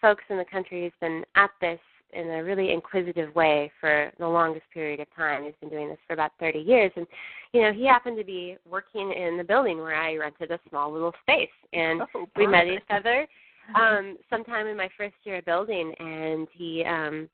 folks 0.00 0.24
in 0.28 0.36
the 0.36 0.44
country 0.44 0.82
who's 0.82 0.92
been 1.00 1.24
at 1.36 1.50
this 1.60 1.78
in 2.12 2.30
a 2.30 2.42
really 2.44 2.72
inquisitive 2.72 3.34
way 3.34 3.70
for 3.80 4.10
the 4.18 4.26
longest 4.26 4.66
period 4.72 5.00
of 5.00 5.06
time. 5.14 5.44
He's 5.44 5.54
been 5.60 5.70
doing 5.70 5.88
this 5.88 5.98
for 6.06 6.14
about 6.14 6.32
30 6.40 6.58
years, 6.60 6.92
and 6.96 7.06
you 7.52 7.62
know, 7.62 7.72
he 7.72 7.86
happened 7.86 8.18
to 8.18 8.24
be 8.24 8.56
working 8.68 9.12
in 9.12 9.36
the 9.36 9.44
building 9.44 9.78
where 9.78 9.94
I 9.96 10.16
rented 10.16 10.50
a 10.50 10.60
small 10.68 10.92
little 10.92 11.12
space, 11.22 11.48
and 11.72 12.02
Oh, 12.14 12.26
we 12.36 12.46
met 12.46 12.66
each 12.66 12.82
other 12.90 13.26
um 13.74 14.16
sometime 14.30 14.66
in 14.66 14.76
my 14.76 14.88
first 14.96 15.14
year 15.24 15.36
of 15.38 15.44
building. 15.44 15.92
And 15.98 16.46
he 16.52 16.84
um 16.84 17.28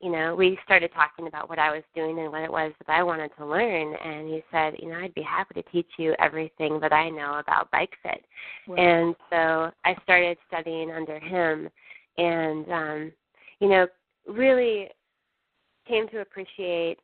you 0.00 0.10
know 0.10 0.34
we 0.34 0.58
started 0.64 0.90
talking 0.92 1.28
about 1.28 1.48
what 1.48 1.58
i 1.58 1.70
was 1.70 1.82
doing 1.94 2.18
and 2.18 2.30
what 2.30 2.42
it 2.42 2.50
was 2.50 2.72
that 2.86 2.92
i 2.92 3.02
wanted 3.02 3.30
to 3.38 3.46
learn. 3.46 3.94
And 3.94 4.28
he 4.28 4.42
said 4.50 4.74
you 4.78 4.90
know 4.90 4.96
i'd 4.96 5.14
be 5.14 5.22
happy 5.22 5.54
to 5.54 5.70
teach 5.70 5.90
you 5.98 6.14
everything 6.18 6.78
that 6.80 6.92
i 6.92 7.08
know 7.08 7.38
about 7.38 7.70
bike 7.70 7.92
fit. 8.02 8.24
Well, 8.66 8.78
and 8.78 9.14
so 9.30 9.70
i 9.84 9.96
started 10.02 10.36
studying 10.48 10.90
under 10.90 11.18
him. 11.18 11.68
And 12.18 12.70
um 12.70 13.12
you 13.60 13.68
know 13.68 13.86
really 14.26 14.88
came 15.86 16.08
to 16.08 16.20
appreciate 16.20 16.98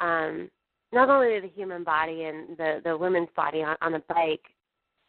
um 0.00 0.50
not 0.92 1.10
only 1.10 1.40
the 1.40 1.50
human 1.54 1.84
body 1.84 2.24
and 2.24 2.56
the 2.56 2.80
the 2.84 2.96
women's 2.96 3.28
body 3.36 3.62
on, 3.62 3.76
on 3.80 3.94
a 3.94 4.02
bike 4.08 4.44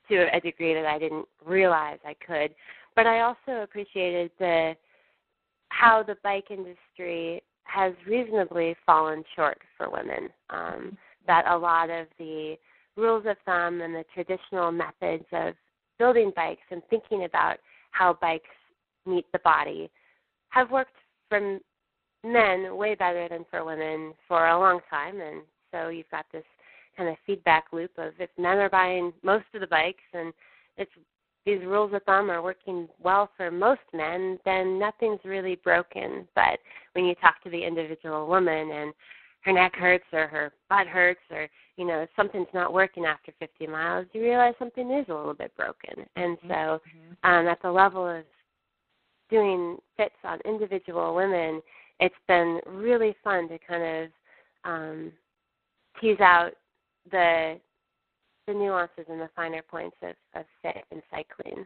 to 0.10 0.28
a 0.36 0.40
degree 0.40 0.74
that 0.74 0.86
I 0.86 0.98
didn't 0.98 1.28
realize 1.46 2.00
I 2.04 2.16
could, 2.26 2.56
but 2.96 3.06
I 3.06 3.22
also 3.22 3.62
appreciated 3.64 4.32
the 4.40 4.76
how 5.70 6.04
the 6.04 6.18
bike 6.24 6.50
industry 6.50 7.44
has 7.64 7.94
reasonably 8.08 8.76
fallen 8.86 9.24
short 9.36 9.60
for 9.78 9.90
women. 9.90 10.30
Um, 10.50 10.98
that 11.28 11.46
a 11.48 11.58
lot 11.58 11.92
of 11.92 12.08
the 12.18 12.58
rules 12.98 13.26
of 13.28 13.38
thumb 13.46 13.82
and 13.82 13.94
the 13.94 14.04
traditional 14.14 14.72
methods 14.72 15.26
of 15.32 15.54
building 16.00 16.32
bikes 16.36 16.62
and 16.72 16.82
thinking 16.90 17.26
about 17.26 17.58
how 17.92 18.18
bikes 18.20 18.50
meet 19.06 19.26
the 19.32 19.40
body 19.40 19.90
have 20.50 20.72
worked 20.72 20.96
for 21.30 21.60
men 22.26 22.76
way 22.76 22.96
better 22.96 23.28
than 23.30 23.46
for 23.50 23.64
women 23.64 24.14
for 24.28 24.48
a 24.48 24.60
long 24.60 24.80
time 24.90 25.22
and 25.22 25.42
so 25.72 25.90
you've 25.90 26.10
got 26.10 26.26
this 26.34 26.44
kind 26.98 27.10
of 27.10 27.16
feedback 27.26 27.66
loop 27.72 27.92
of 27.98 28.14
if 28.20 28.30
men 28.38 28.58
are 28.58 28.70
buying 28.70 29.14
most 29.24 29.46
of 29.54 29.62
the 29.62 29.68
bikes 29.68 30.04
and 30.14 30.34
it's 30.78 30.92
these 31.46 31.66
rules 31.66 31.94
of 31.94 32.04
thumb 32.04 32.30
are 32.30 32.42
working 32.42 32.88
well 33.02 33.30
for 33.36 33.50
most 33.50 33.82
men, 33.94 34.38
then 34.46 34.78
nothing's 34.78 35.20
really 35.24 35.56
broken. 35.56 36.28
But 36.36 36.60
when 36.94 37.06
you 37.06 37.16
talk 37.16 37.42
to 37.44 37.50
the 37.50 37.64
individual 37.64 38.28
woman 38.28 38.72
and 38.72 38.94
her 39.42 39.54
neck 39.54 39.74
hurts 39.76 40.06
or 40.12 40.28
her 40.28 40.52
butt 40.70 40.86
hurts 40.86 41.22
or 41.32 41.48
you 41.78 41.88
know 41.88 42.06
something's 42.16 42.54
not 42.54 42.74
working 42.74 43.06
after 43.06 43.32
50 43.40 43.68
miles, 43.68 44.06
you 44.14 44.22
realize 44.22 44.54
something 44.60 44.92
is 44.92 45.06
a 45.10 45.14
little 45.14 45.34
bit 45.34 45.56
broken. 45.56 46.06
And 46.16 46.38
so 46.42 46.54
mm-hmm. 46.54 47.30
um, 47.30 47.48
at 47.48 47.62
the 47.62 47.72
level 47.72 48.08
of 48.08 48.26
doing 49.30 49.78
fits 49.98 50.16
on 50.24 50.40
individual 50.46 51.16
women, 51.16 51.62
it's 52.00 52.16
been 52.28 52.60
really 52.66 53.16
fun 53.24 53.48
to 53.50 53.58
kind 53.60 53.84
of 54.04 54.10
um, 54.66 55.12
tease 56.00 56.20
out 56.20 56.52
the 57.12 57.60
the 58.48 58.54
nuances 58.54 59.06
and 59.08 59.22
the 59.22 59.30
finer 59.36 59.62
points 59.70 59.96
of, 60.02 60.16
of 60.36 60.46
fit 60.62 60.84
and 60.92 61.04
cycling. 61.12 61.66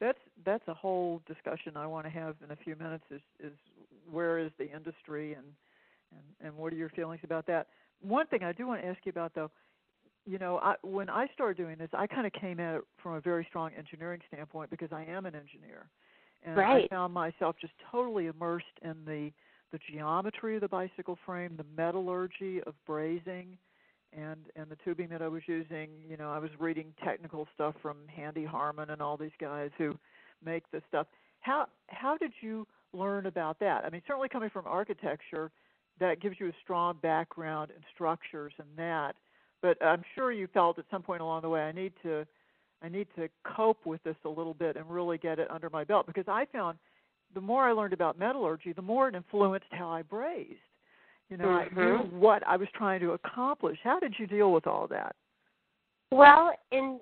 That's 0.00 0.18
that's 0.44 0.66
a 0.68 0.74
whole 0.74 1.20
discussion 1.26 1.76
I 1.76 1.86
want 1.86 2.06
to 2.06 2.10
have 2.10 2.36
in 2.44 2.50
a 2.52 2.56
few 2.56 2.76
minutes. 2.76 3.04
Is 3.10 3.20
is 3.40 3.52
where 4.10 4.38
is 4.38 4.50
the 4.58 4.70
industry 4.70 5.34
and 5.34 5.46
and 6.12 6.46
and 6.46 6.56
what 6.56 6.72
are 6.72 6.76
your 6.76 6.90
feelings 6.90 7.20
about 7.24 7.46
that? 7.46 7.68
One 8.02 8.26
thing 8.26 8.42
I 8.42 8.52
do 8.52 8.66
want 8.66 8.82
to 8.82 8.86
ask 8.86 8.98
you 9.04 9.10
about 9.10 9.34
though, 9.34 9.50
you 10.26 10.38
know, 10.38 10.58
I, 10.58 10.74
when 10.82 11.08
I 11.08 11.26
started 11.32 11.56
doing 11.56 11.76
this, 11.78 11.88
I 11.92 12.06
kind 12.06 12.26
of 12.26 12.32
came 12.32 12.60
at 12.60 12.76
it 12.76 12.82
from 13.02 13.14
a 13.14 13.20
very 13.20 13.46
strong 13.48 13.70
engineering 13.76 14.20
standpoint 14.32 14.70
because 14.70 14.90
I 14.92 15.04
am 15.04 15.26
an 15.26 15.34
engineer, 15.34 15.86
and 16.44 16.56
right. 16.56 16.84
I 16.84 16.94
found 16.94 17.12
myself 17.12 17.56
just 17.60 17.72
totally 17.90 18.26
immersed 18.26 18.66
in 18.82 18.96
the 19.06 19.30
the 19.72 19.80
geometry 19.90 20.54
of 20.54 20.60
the 20.60 20.68
bicycle 20.68 21.18
frame, 21.26 21.54
the 21.56 21.64
metallurgy 21.76 22.62
of 22.62 22.74
brazing, 22.88 23.56
and 24.12 24.38
and 24.56 24.70
the 24.70 24.76
tubing 24.84 25.08
that 25.08 25.22
I 25.22 25.28
was 25.28 25.42
using, 25.46 25.88
you 26.08 26.16
know, 26.16 26.30
I 26.30 26.38
was 26.38 26.50
reading 26.58 26.92
technical 27.02 27.48
stuff 27.54 27.74
from 27.82 27.96
Handy 28.14 28.44
Harman 28.44 28.90
and 28.90 29.02
all 29.02 29.16
these 29.16 29.32
guys 29.40 29.70
who 29.76 29.98
make 30.44 30.70
this 30.70 30.82
stuff. 30.88 31.06
How 31.40 31.66
how 31.88 32.16
did 32.16 32.32
you 32.40 32.66
learn 32.92 33.26
about 33.26 33.58
that? 33.60 33.84
I 33.84 33.90
mean, 33.90 34.02
certainly 34.06 34.28
coming 34.28 34.50
from 34.50 34.66
architecture, 34.66 35.50
that 36.00 36.20
gives 36.20 36.36
you 36.38 36.48
a 36.48 36.52
strong 36.62 36.98
background 37.02 37.70
in 37.70 37.82
structures 37.94 38.52
and 38.58 38.68
that. 38.76 39.14
But 39.62 39.82
I'm 39.84 40.02
sure 40.14 40.30
you 40.30 40.46
felt 40.52 40.78
at 40.78 40.84
some 40.90 41.02
point 41.02 41.22
along 41.22 41.42
the 41.42 41.48
way, 41.48 41.62
I 41.62 41.72
need 41.72 41.92
to 42.02 42.26
I 42.82 42.88
need 42.88 43.08
to 43.16 43.28
cope 43.44 43.84
with 43.86 44.02
this 44.02 44.16
a 44.24 44.28
little 44.28 44.54
bit 44.54 44.76
and 44.76 44.88
really 44.88 45.18
get 45.18 45.38
it 45.38 45.50
under 45.50 45.70
my 45.70 45.84
belt 45.84 46.06
because 46.06 46.26
I 46.28 46.46
found 46.52 46.78
the 47.34 47.40
more 47.40 47.68
I 47.68 47.72
learned 47.72 47.92
about 47.92 48.18
metallurgy, 48.18 48.72
the 48.72 48.82
more 48.82 49.08
it 49.08 49.14
influenced 49.14 49.66
how 49.70 49.88
I 49.88 50.02
brazed. 50.02 50.58
You 51.30 51.38
know, 51.38 51.46
mm-hmm. 51.46 51.78
I 51.78 51.82
knew 51.82 51.98
what 52.18 52.46
I 52.46 52.56
was 52.56 52.68
trying 52.74 53.00
to 53.00 53.12
accomplish. 53.12 53.78
How 53.82 53.98
did 53.98 54.14
you 54.18 54.26
deal 54.26 54.52
with 54.52 54.66
all 54.66 54.86
that? 54.88 55.16
Well, 56.10 56.52
in 56.70 57.00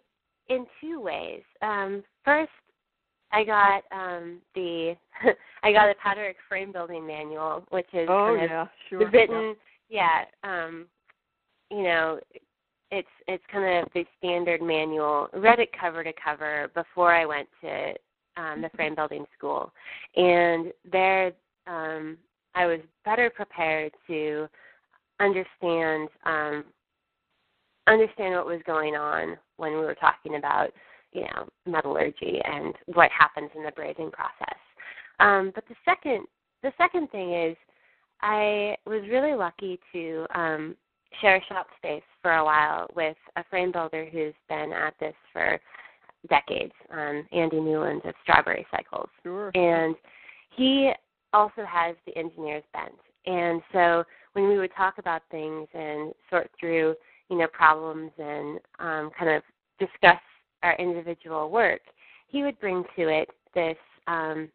in 0.49 0.67
two 0.81 1.00
ways. 1.00 1.43
Um, 1.61 2.02
first, 2.25 2.50
I 3.33 3.45
got 3.45 3.83
um, 3.93 4.38
the 4.55 4.95
I 5.62 5.73
got 5.73 5.88
a 5.88 5.95
Paterek 5.95 6.35
frame 6.49 6.73
building 6.73 7.07
manual, 7.07 7.64
which 7.71 7.88
is 7.93 8.09
oh 8.09 8.37
kind 8.37 8.50
yeah, 8.50 8.62
of 8.62 8.69
sure, 8.88 9.11
written. 9.11 9.57
Yeah, 9.88 10.25
um, 10.45 10.87
you 11.71 11.83
know, 11.83 12.21
it's 12.92 13.08
it's 13.26 13.42
kind 13.50 13.82
of 13.82 13.92
the 13.94 14.04
standard 14.18 14.62
manual. 14.62 15.28
Read 15.32 15.58
it 15.58 15.70
cover 15.78 16.04
to 16.04 16.12
cover 16.22 16.70
before 16.75 17.12
I 17.12 17.25
went 17.25 17.49
to 17.62 17.94
um, 18.37 18.62
the 18.62 18.68
frame 18.76 18.94
building 18.94 19.25
school, 19.37 19.72
and 20.14 20.72
there 20.90 21.32
um, 21.66 22.18
I 22.54 22.66
was 22.66 22.80
better 23.04 23.30
prepared 23.30 23.92
to 24.06 24.46
understand 25.20 26.11
um, 26.26 26.64
understand 27.87 28.34
what 28.34 28.46
was 28.46 28.61
going 28.66 28.94
on 28.94 29.38
when 29.56 29.72
we 29.72 29.78
were 29.78 29.96
talking 29.96 30.37
about 30.37 30.68
you 31.12 31.22
know 31.22 31.49
metallurgy 31.66 32.40
and 32.44 32.75
what 32.94 33.11
happens 33.11 33.50
in 33.56 33.64
the 33.64 33.72
brazing 33.72 34.12
process. 34.12 34.58
Um, 35.18 35.50
but 35.54 35.64
the 35.66 35.76
second 35.87 36.26
the 36.62 36.72
second 36.76 37.11
thing 37.11 37.32
is 37.32 37.56
I 38.20 38.76
was 38.84 39.02
really 39.11 39.34
lucky 39.34 39.80
to 39.92 40.26
um, 40.34 40.76
share 41.21 41.42
shop 41.49 41.66
space 41.78 42.02
for 42.21 42.33
a 42.33 42.45
while 42.45 42.88
with 42.95 43.16
a 43.37 43.45
frame 43.50 43.73
builder 43.73 44.07
who's 44.11 44.35
been 44.49 44.73
at 44.73 44.95
this 45.00 45.14
for 45.33 45.61
decades, 46.28 46.73
um, 46.92 47.26
Andy 47.33 47.61
Newland 47.61 48.02
of 48.04 48.14
Strawberry 48.23 48.66
Cycles. 48.71 49.09
Sure. 49.23 49.50
And 49.54 49.97
he 50.57 50.92
also 51.33 51.64
has 51.66 51.97
the 52.07 52.16
engineer's 52.16 52.64
bent. 52.73 52.95
And 53.26 53.62
so 53.73 54.04
when 54.33 54.49
we 54.49 54.59
would 54.59 54.73
talk 54.76 54.99
about 54.99 55.23
things 55.31 55.69
and 55.75 56.12
sort 56.31 56.50
through, 56.59 56.95
you 57.28 57.38
know, 57.38 57.47
problems 57.52 58.12
and 58.19 58.59
um, 58.78 59.11
kind 59.19 59.31
of 59.31 59.42
discuss 59.78 60.21
our 60.62 60.76
individual 60.76 61.50
work, 61.50 61.81
he 62.28 62.42
would 62.42 62.59
bring 62.61 62.85
to 62.97 63.09
it 63.09 63.28
this 63.54 63.76
um, 64.07 64.49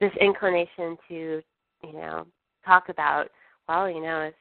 this 0.00 0.12
inclination 0.20 0.96
to, 1.08 1.42
you 1.84 1.92
know, 1.92 2.26
talk 2.64 2.88
about, 2.88 3.28
well, 3.68 3.88
you 3.88 4.02
know, 4.02 4.28
is 4.28 4.34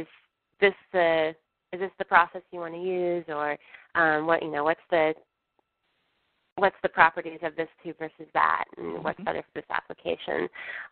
is 0.00 0.06
this 0.60 0.74
the 0.92 1.34
is 1.72 1.80
this 1.80 1.90
the 1.98 2.04
process 2.04 2.42
you 2.50 2.60
want 2.60 2.74
to 2.74 2.80
use, 2.80 3.24
or 3.28 3.56
um, 3.94 4.26
what 4.26 4.42
you 4.42 4.50
know, 4.50 4.64
what's 4.64 4.80
the 4.90 5.14
what's 6.56 6.76
the 6.82 6.88
properties 6.88 7.38
of 7.42 7.56
this 7.56 7.68
tube 7.82 7.96
versus 7.98 8.26
that, 8.34 8.64
and 8.76 9.02
what's 9.04 9.16
mm-hmm. 9.16 9.24
better 9.24 9.42
for 9.42 9.60
this 9.60 9.70
application. 9.70 10.48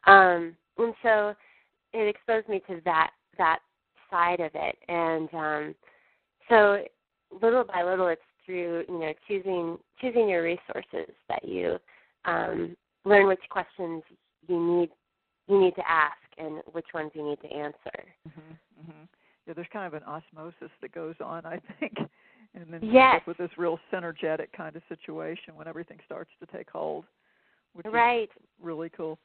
Um, 0.07 0.57
and 0.79 0.95
so 1.03 1.35
it 1.93 2.09
exposed 2.09 2.49
me 2.49 2.63
to 2.69 2.81
that 2.85 3.11
that 3.37 3.59
side 4.11 4.41
of 4.41 4.51
it, 4.55 4.77
and 4.89 5.29
um, 5.35 5.75
so 6.49 6.83
little 7.43 7.65
by 7.65 7.83
little, 7.83 8.09
it's 8.09 8.23
through 8.47 8.85
you 8.89 8.99
know 8.99 9.13
choosing 9.27 9.79
choosing 10.01 10.29
your 10.29 10.43
resources 10.43 11.13
that 11.29 11.47
you 11.47 11.77
um, 12.25 12.77
learn 13.05 13.27
which 13.27 13.41
questions 13.51 14.03
you 14.47 14.59
need 14.59 14.91
you 15.49 15.61
need 15.61 15.75
to 15.75 15.89
ask 15.89 16.17
and 16.39 16.63
which 16.73 16.87
ones 16.95 17.11
you 17.15 17.25
need 17.25 17.41
to 17.41 17.49
answer. 17.49 18.05
Mm-hmm, 18.29 18.81
mm-hmm. 18.81 19.05
Yeah, 19.49 19.55
there's 19.55 19.67
kind 19.73 19.87
of 19.87 19.95
an 19.95 20.07
osmosis 20.07 20.71
that 20.83 20.93
goes 20.93 21.15
on, 21.25 21.45
I 21.45 21.59
think 21.81 21.97
and 22.55 22.73
then 22.73 22.81
yes. 22.83 23.21
with 23.27 23.37
this 23.37 23.51
real 23.57 23.79
synergetic 23.93 24.53
kind 24.57 24.77
of 24.77 24.83
situation 24.89 25.55
when 25.55 25.69
everything 25.69 25.99
starts 26.05 26.31
to 26.41 26.47
take 26.57 26.71
hold, 26.71 27.05
which 27.73 27.87
right. 27.87 28.25
is 28.25 28.47
really 28.63 28.91
cool. 28.91 29.19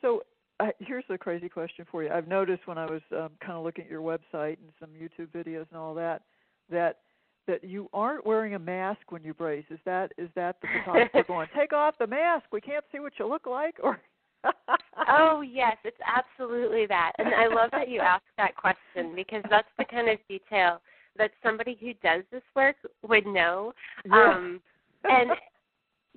So 0.00 0.22
uh, 0.60 0.68
here's 0.78 1.04
a 1.10 1.18
crazy 1.18 1.48
question 1.48 1.86
for 1.90 2.02
you. 2.02 2.10
I've 2.10 2.28
noticed 2.28 2.66
when 2.66 2.78
I 2.78 2.86
was 2.86 3.02
um, 3.12 3.30
kind 3.40 3.52
of 3.52 3.64
looking 3.64 3.84
at 3.84 3.90
your 3.90 4.02
website 4.02 4.58
and 4.58 4.70
some 4.80 4.90
YouTube 4.90 5.28
videos 5.28 5.66
and 5.70 5.78
all 5.78 5.94
that 5.94 6.22
that 6.70 6.98
that 7.46 7.62
you 7.62 7.88
aren't 7.92 8.26
wearing 8.26 8.54
a 8.54 8.58
mask 8.58 9.00
when 9.10 9.22
you 9.22 9.32
braze. 9.32 9.64
Is 9.70 9.78
that 9.84 10.12
is 10.18 10.28
that 10.34 10.56
the 10.60 10.68
photographer 10.78 11.22
going, 11.28 11.48
take 11.56 11.72
off 11.72 11.94
the 11.98 12.06
mask? 12.06 12.46
We 12.52 12.60
can't 12.60 12.84
see 12.90 12.98
what 12.98 13.12
you 13.18 13.28
look 13.28 13.46
like, 13.46 13.76
or 13.82 14.00
oh 15.08 15.40
yes, 15.42 15.76
it's 15.84 15.96
absolutely 16.06 16.86
that. 16.86 17.12
And 17.18 17.28
I 17.28 17.46
love 17.46 17.70
that 17.72 17.88
you 17.88 18.00
asked 18.00 18.24
that 18.36 18.56
question 18.56 19.14
because 19.14 19.42
that's 19.50 19.68
the 19.78 19.84
kind 19.84 20.08
of 20.08 20.18
detail 20.28 20.80
that 21.18 21.30
somebody 21.42 21.76
who 21.80 21.92
does 22.02 22.22
this 22.30 22.42
work 22.54 22.76
would 23.06 23.26
know. 23.26 23.72
Yeah. 24.04 24.34
Um, 24.34 24.60
and 25.04 25.30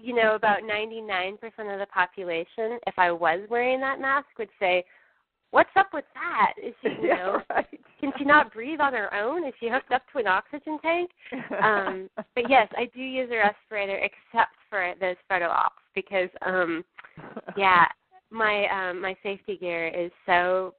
you 0.01 0.15
know, 0.15 0.35
about 0.35 0.59
99% 0.61 1.33
of 1.73 1.79
the 1.79 1.87
population, 1.93 2.79
if 2.87 2.97
I 2.97 3.11
was 3.11 3.41
wearing 3.49 3.81
that 3.81 3.99
mask, 3.99 4.27
would 4.37 4.49
say, 4.59 4.85
"What's 5.51 5.69
up 5.75 5.89
with 5.93 6.05
that? 6.13 6.53
Is 6.63 6.73
she, 6.81 6.89
you 6.89 6.95
yeah, 7.09 7.15
know, 7.15 7.41
right. 7.49 7.79
can 7.99 8.13
she 8.17 8.23
not 8.23 8.53
breathe 8.53 8.79
on 8.79 8.93
her 8.93 9.13
own? 9.13 9.45
Is 9.45 9.53
she 9.59 9.67
hooked 9.67 9.91
up 9.91 10.03
to 10.13 10.19
an 10.19 10.27
oxygen 10.27 10.79
tank?" 10.81 11.09
Um, 11.61 12.09
but 12.35 12.49
yes, 12.49 12.69
I 12.77 12.89
do 12.95 13.01
use 13.01 13.29
a 13.31 13.37
respirator, 13.37 13.97
except 13.97 14.55
for 14.69 14.93
those 15.01 15.17
photo 15.27 15.47
ops, 15.49 15.81
because, 15.93 16.29
um, 16.45 16.83
yeah, 17.57 17.85
my 18.31 18.67
um, 18.67 19.01
my 19.01 19.15
safety 19.23 19.57
gear 19.57 19.87
is 19.87 20.11
so 20.25 20.73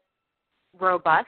robust 0.78 1.26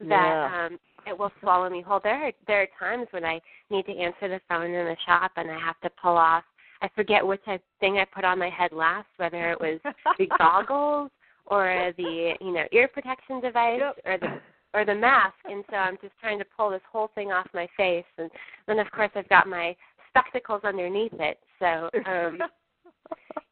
that 0.00 0.08
yeah. 0.08 0.66
um, 0.66 0.78
it 1.06 1.18
will 1.18 1.30
swallow 1.40 1.70
me 1.70 1.82
whole. 1.82 2.00
There 2.02 2.26
are 2.26 2.32
there 2.46 2.62
are 2.62 2.68
times 2.78 3.06
when 3.10 3.24
I 3.24 3.40
need 3.70 3.86
to 3.86 3.92
answer 3.92 4.28
the 4.28 4.40
phone 4.48 4.70
in 4.70 4.86
the 4.86 4.96
shop 5.06 5.32
and 5.36 5.50
I 5.50 5.58
have 5.58 5.78
to 5.80 5.90
pull 6.00 6.16
off. 6.16 6.44
I 6.82 6.88
forget 6.94 7.26
which 7.26 7.40
I, 7.46 7.58
thing 7.80 7.98
I 7.98 8.04
put 8.04 8.24
on 8.24 8.38
my 8.38 8.50
head 8.50 8.72
last, 8.72 9.08
whether 9.16 9.52
it 9.52 9.60
was 9.60 9.80
the 10.18 10.26
goggles 10.38 11.10
or 11.46 11.92
the 11.96 12.34
you 12.40 12.52
know 12.52 12.64
ear 12.72 12.88
protection 12.88 13.40
device 13.40 13.80
yep. 13.80 13.96
or 14.04 14.18
the 14.18 14.40
or 14.78 14.84
the 14.84 14.94
mask, 14.94 15.36
and 15.44 15.64
so 15.70 15.76
I'm 15.76 15.96
just 16.02 16.14
trying 16.20 16.38
to 16.40 16.44
pull 16.56 16.70
this 16.70 16.80
whole 16.90 17.10
thing 17.14 17.30
off 17.30 17.46
my 17.54 17.68
face, 17.76 18.04
and 18.18 18.30
then 18.66 18.78
of 18.80 18.90
course 18.90 19.10
I've 19.14 19.28
got 19.28 19.46
my 19.46 19.76
spectacles 20.08 20.62
underneath 20.64 21.14
it. 21.14 21.38
So 21.58 21.90
um 22.06 22.38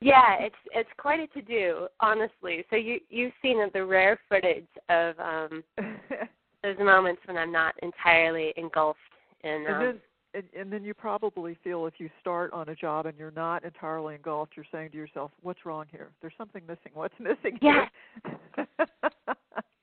yeah, 0.00 0.36
it's 0.40 0.56
it's 0.72 0.90
quite 0.98 1.20
a 1.20 1.26
to 1.28 1.42
do, 1.42 1.86
honestly. 2.00 2.64
So 2.70 2.76
you 2.76 2.98
you've 3.08 3.32
seen 3.40 3.58
the 3.72 3.84
rare 3.84 4.18
footage 4.28 4.66
of 4.88 5.14
um 5.18 5.64
those 6.62 6.78
moments 6.78 7.22
when 7.26 7.36
I'm 7.36 7.52
not 7.52 7.74
entirely 7.82 8.52
engulfed 8.56 8.98
in. 9.44 9.64
Um, 9.68 9.74
and 9.74 9.82
then 9.82 10.00
and, 10.34 10.44
and 10.58 10.72
then 10.72 10.82
you 10.82 10.94
probably 10.94 11.56
feel 11.62 11.86
if 11.86 11.94
you 11.98 12.08
start 12.20 12.52
on 12.52 12.68
a 12.70 12.74
job 12.74 13.06
and 13.06 13.16
you're 13.18 13.32
not 13.32 13.64
entirely 13.64 14.14
engulfed, 14.14 14.52
you're 14.56 14.66
saying 14.72 14.90
to 14.90 14.96
yourself, 14.96 15.30
"What's 15.42 15.64
wrong 15.66 15.86
here? 15.90 16.10
There's 16.20 16.34
something 16.38 16.62
missing. 16.66 16.92
What's 16.94 17.14
missing 17.20 17.58
yeah. 17.60 17.86
here?" 18.56 18.66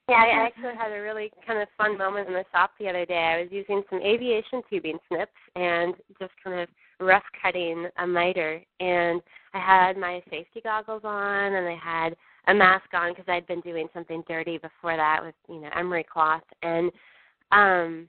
yeah, 0.08 0.16
I 0.16 0.46
actually 0.46 0.74
had 0.76 0.92
a 0.92 1.00
really 1.00 1.30
kind 1.46 1.60
of 1.60 1.68
fun 1.78 1.96
moment 1.96 2.28
in 2.28 2.34
the 2.34 2.44
shop 2.52 2.72
the 2.78 2.88
other 2.88 3.06
day. 3.06 3.14
I 3.14 3.40
was 3.42 3.48
using 3.50 3.82
some 3.88 4.02
aviation 4.02 4.62
tubing 4.68 4.98
snips 5.08 5.32
and 5.54 5.94
just 6.18 6.32
kind 6.42 6.60
of 6.60 6.68
rough 6.98 7.22
cutting 7.40 7.86
a 7.98 8.06
miter, 8.06 8.60
and 8.80 9.22
I 9.54 9.58
had 9.58 9.96
my 9.96 10.22
safety 10.30 10.60
goggles 10.62 11.02
on 11.04 11.54
and 11.54 11.66
I 11.66 11.76
had 11.82 12.16
a 12.46 12.54
mask 12.54 12.86
on 12.94 13.12
because 13.12 13.26
I'd 13.28 13.46
been 13.46 13.60
doing 13.60 13.88
something 13.92 14.22
dirty 14.26 14.58
before 14.58 14.96
that 14.96 15.20
with 15.22 15.34
you 15.48 15.60
know 15.60 15.68
emery 15.76 16.04
cloth, 16.10 16.42
and 16.62 16.90
um, 17.52 18.08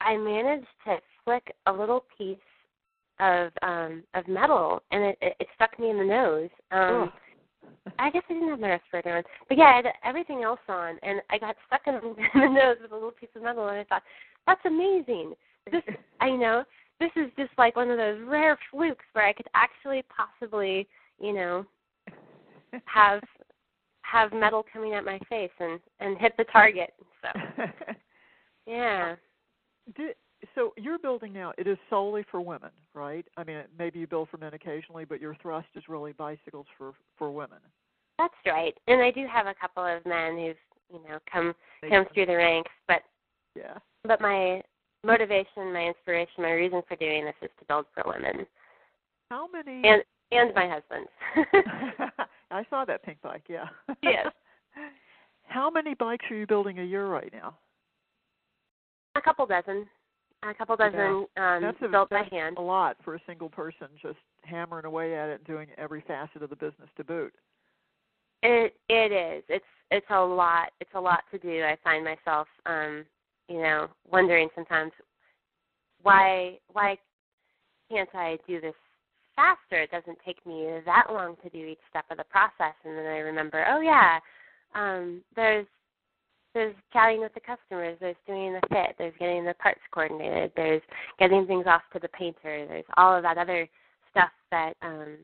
I 0.00 0.16
managed 0.16 0.66
to 0.86 0.98
flick 1.24 1.54
a 1.66 1.72
little 1.72 2.04
piece 2.16 2.38
of 3.20 3.52
um 3.62 4.02
of 4.14 4.26
metal 4.26 4.82
and 4.90 5.04
it, 5.04 5.18
it, 5.20 5.36
it 5.40 5.46
stuck 5.54 5.78
me 5.78 5.90
in 5.90 5.98
the 5.98 6.04
nose. 6.04 6.48
Um 6.70 7.12
I 7.98 8.10
guess 8.10 8.22
I 8.28 8.32
didn't 8.32 8.48
have 8.48 8.60
my 8.60 8.70
respirator 8.70 9.18
on. 9.18 9.22
But 9.48 9.58
yeah, 9.58 9.64
I 9.64 9.76
had 9.76 9.86
everything 10.04 10.42
else 10.42 10.60
on 10.68 10.96
and 11.02 11.20
I 11.30 11.38
got 11.38 11.56
stuck 11.66 11.82
in, 11.86 11.94
in 12.34 12.40
the 12.40 12.48
nose 12.48 12.76
with 12.80 12.92
a 12.92 12.94
little 12.94 13.10
piece 13.10 13.28
of 13.36 13.42
metal 13.42 13.68
and 13.68 13.78
I 13.78 13.84
thought, 13.84 14.02
That's 14.46 14.64
amazing. 14.64 15.34
This 15.70 15.82
I 16.20 16.30
know, 16.30 16.64
this 17.00 17.10
is 17.16 17.30
just 17.36 17.50
like 17.58 17.76
one 17.76 17.90
of 17.90 17.96
those 17.96 18.20
rare 18.26 18.58
flukes 18.70 19.04
where 19.14 19.26
I 19.26 19.32
could 19.32 19.48
actually 19.54 20.04
possibly, 20.14 20.86
you 21.18 21.32
know, 21.32 21.66
have 22.84 23.22
have 24.02 24.32
metal 24.32 24.64
coming 24.72 24.94
at 24.94 25.04
my 25.04 25.18
face 25.28 25.50
and 25.58 25.80
and 26.00 26.18
hit 26.18 26.34
the 26.36 26.44
target. 26.44 26.92
So 27.22 27.64
yeah. 28.66 29.16
Did, 29.96 30.14
so 30.54 30.72
you're 30.76 30.98
building 30.98 31.32
now. 31.32 31.52
It 31.58 31.66
is 31.66 31.78
solely 31.88 32.24
for 32.30 32.40
women, 32.40 32.70
right? 32.94 33.26
I 33.36 33.44
mean, 33.44 33.62
maybe 33.78 33.98
you 33.98 34.06
build 34.06 34.28
for 34.30 34.38
men 34.38 34.54
occasionally, 34.54 35.04
but 35.04 35.20
your 35.20 35.36
thrust 35.42 35.68
is 35.76 35.84
really 35.88 36.12
bicycles 36.12 36.66
for 36.76 36.92
for 37.16 37.30
women. 37.30 37.58
That's 38.18 38.34
right. 38.46 38.76
And 38.86 39.00
I 39.00 39.10
do 39.10 39.26
have 39.32 39.46
a 39.46 39.54
couple 39.54 39.84
of 39.84 40.04
men 40.04 40.36
who've 40.36 40.56
you 40.92 41.08
know 41.08 41.18
come 41.30 41.54
come 41.88 42.04
through 42.12 42.26
the 42.26 42.36
ranks, 42.36 42.70
but 42.86 43.02
yeah. 43.56 43.78
But 44.04 44.20
my 44.20 44.62
motivation, 45.04 45.72
my 45.72 45.86
inspiration, 45.88 46.42
my 46.42 46.52
reason 46.52 46.82
for 46.88 46.96
doing 46.96 47.24
this 47.24 47.34
is 47.42 47.50
to 47.58 47.64
build 47.66 47.86
for 47.94 48.04
women. 48.06 48.46
How 49.30 49.48
many? 49.48 49.82
And 49.88 50.02
and 50.32 50.54
my 50.54 50.68
husband. 50.68 51.06
I 52.50 52.64
saw 52.70 52.84
that 52.84 53.02
pink 53.02 53.18
bike. 53.22 53.44
Yeah. 53.48 53.66
yes. 54.02 54.26
How 55.48 55.70
many 55.70 55.94
bikes 55.94 56.24
are 56.30 56.36
you 56.36 56.46
building 56.46 56.78
a 56.78 56.84
year 56.84 57.06
right 57.06 57.32
now? 57.32 57.56
A 59.16 59.20
couple 59.20 59.46
dozen. 59.46 59.86
A 60.42 60.54
couple 60.54 60.76
dozen 60.76 61.26
yeah. 61.36 61.56
um, 61.56 61.62
that's 61.62 61.76
a, 61.82 61.88
built 61.88 62.08
that's 62.10 62.30
by 62.30 62.36
hand. 62.36 62.56
A 62.58 62.62
lot 62.62 62.96
for 63.04 63.14
a 63.14 63.20
single 63.26 63.50
person, 63.50 63.88
just 64.00 64.16
hammering 64.42 64.86
away 64.86 65.14
at 65.14 65.28
it 65.28 65.38
and 65.38 65.46
doing 65.46 65.68
every 65.76 66.02
facet 66.06 66.42
of 66.42 66.50
the 66.50 66.56
business 66.56 66.88
to 66.96 67.04
boot. 67.04 67.34
It 68.42 68.74
it 68.88 69.12
is. 69.12 69.44
It's 69.48 69.64
it's 69.90 70.06
a 70.10 70.20
lot. 70.20 70.70
It's 70.80 70.90
a 70.94 71.00
lot 71.00 71.24
to 71.32 71.38
do. 71.38 71.62
I 71.62 71.76
find 71.84 72.04
myself, 72.04 72.46
um, 72.64 73.04
you 73.50 73.60
know, 73.60 73.88
wondering 74.10 74.48
sometimes 74.54 74.92
why 76.02 76.58
why 76.72 76.96
can't 77.90 78.08
I 78.14 78.38
do 78.46 78.60
this 78.60 78.74
faster? 79.34 79.82
It 79.82 79.90
doesn't 79.90 80.18
take 80.24 80.44
me 80.46 80.68
that 80.86 81.06
long 81.10 81.36
to 81.42 81.50
do 81.50 81.58
each 81.58 81.80
step 81.90 82.04
of 82.10 82.16
the 82.16 82.24
process, 82.24 82.74
and 82.84 82.96
then 82.96 83.06
I 83.06 83.18
remember, 83.18 83.66
oh 83.68 83.80
yeah, 83.80 84.20
um, 84.74 85.22
there's 85.34 85.66
there's 86.54 86.74
chatting 86.92 87.20
with 87.20 87.34
the 87.34 87.40
customers, 87.40 87.96
there's 88.00 88.16
doing 88.26 88.52
the 88.52 88.66
fit, 88.68 88.96
there's 88.98 89.14
getting 89.18 89.44
the 89.44 89.54
parts 89.54 89.80
coordinated, 89.92 90.52
there's 90.56 90.82
getting 91.18 91.46
things 91.46 91.66
off 91.66 91.82
to 91.92 91.98
the 92.00 92.08
painter, 92.08 92.66
there's 92.66 92.84
all 92.96 93.14
of 93.14 93.22
that 93.22 93.38
other 93.38 93.68
stuff 94.10 94.30
that 94.50 94.74
um, 94.82 95.16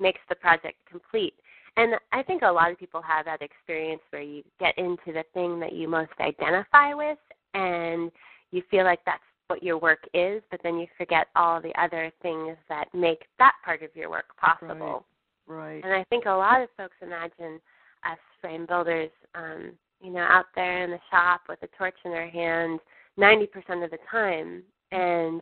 makes 0.00 0.20
the 0.28 0.34
project 0.34 0.76
complete. 0.90 1.34
And 1.76 1.94
I 2.10 2.22
think 2.22 2.42
a 2.42 2.50
lot 2.50 2.70
of 2.70 2.78
people 2.78 3.00
have 3.00 3.24
that 3.26 3.42
experience 3.42 4.02
where 4.10 4.22
you 4.22 4.42
get 4.58 4.76
into 4.76 5.12
the 5.12 5.24
thing 5.34 5.60
that 5.60 5.72
you 5.72 5.88
most 5.88 6.10
identify 6.20 6.94
with 6.94 7.18
and 7.54 8.10
you 8.50 8.62
feel 8.70 8.84
like 8.84 9.00
that's 9.04 9.22
what 9.48 9.62
your 9.62 9.78
work 9.78 10.04
is, 10.14 10.42
but 10.50 10.60
then 10.62 10.78
you 10.78 10.86
forget 10.96 11.26
all 11.36 11.60
the 11.60 11.72
other 11.80 12.10
things 12.22 12.56
that 12.68 12.86
make 12.94 13.24
that 13.38 13.52
part 13.64 13.82
of 13.82 13.90
your 13.94 14.10
work 14.10 14.36
possible. 14.38 15.04
Right. 15.46 15.82
right. 15.82 15.84
And 15.84 15.92
I 15.92 16.04
think 16.04 16.24
a 16.26 16.30
lot 16.30 16.62
of 16.62 16.68
folks 16.76 16.96
imagine 17.02 17.60
us 18.04 18.18
frame 18.40 18.66
builders 18.66 19.10
um, 19.34 19.72
you 20.02 20.10
know, 20.12 20.20
out 20.20 20.46
there 20.54 20.84
in 20.84 20.90
the 20.90 20.98
shop 21.10 21.42
with 21.48 21.62
a 21.62 21.68
torch 21.78 21.94
in 22.04 22.10
their 22.10 22.28
hand 22.28 22.80
90% 23.18 23.84
of 23.84 23.90
the 23.90 23.98
time. 24.10 24.62
And 24.90 25.40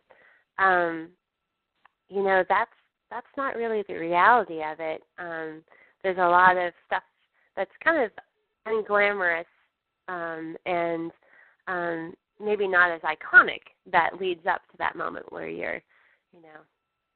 um 0.59 1.09
you 2.09 2.23
know, 2.23 2.45
that's 2.49 2.71
that's 3.11 3.27
not 3.37 3.57
really 3.57 3.83
the 3.89 3.95
reality 3.95 4.61
of 4.63 4.79
it. 4.79 5.03
Um 5.19 5.63
there's 6.03 6.19
a 6.19 6.21
lot 6.21 6.57
of 6.57 6.73
stuff 6.87 7.03
that's 7.57 7.71
kind 7.83 8.05
of 8.05 8.11
unglamorous 8.69 9.45
um 10.09 10.57
and 10.67 11.11
um 11.67 12.15
maybe 12.43 12.67
not 12.67 12.91
as 12.91 13.01
iconic 13.03 13.61
that 13.93 14.21
leads 14.21 14.47
up 14.47 14.63
to 14.71 14.79
that 14.79 14.97
moment 14.97 15.31
where 15.31 15.49
you're, 15.49 15.83
you 16.33 16.41
know, 16.41 16.61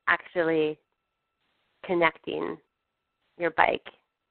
actually 0.07 0.79
connecting 1.85 2.57
your 3.39 3.51
bike 3.53 3.87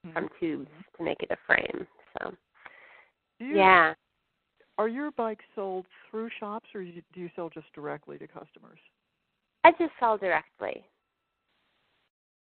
mm-hmm. 0.06 0.14
from 0.14 0.30
tubes 0.40 0.70
to 0.98 1.04
make 1.04 1.22
it 1.22 1.32
a 1.32 1.38
frame. 1.48 1.88
So 2.20 2.34
you, 3.40 3.58
yeah. 3.58 3.94
Are 4.78 4.88
your 4.88 5.12
bikes 5.12 5.46
sold 5.54 5.86
through 6.10 6.30
shops, 6.40 6.68
or 6.74 6.84
do 6.84 6.92
you 7.14 7.30
sell 7.36 7.50
just 7.50 7.72
directly 7.74 8.18
to 8.18 8.28
customers? 8.28 8.80
I 9.64 9.72
just 9.72 9.92
sell 10.00 10.18
directly. 10.18 10.84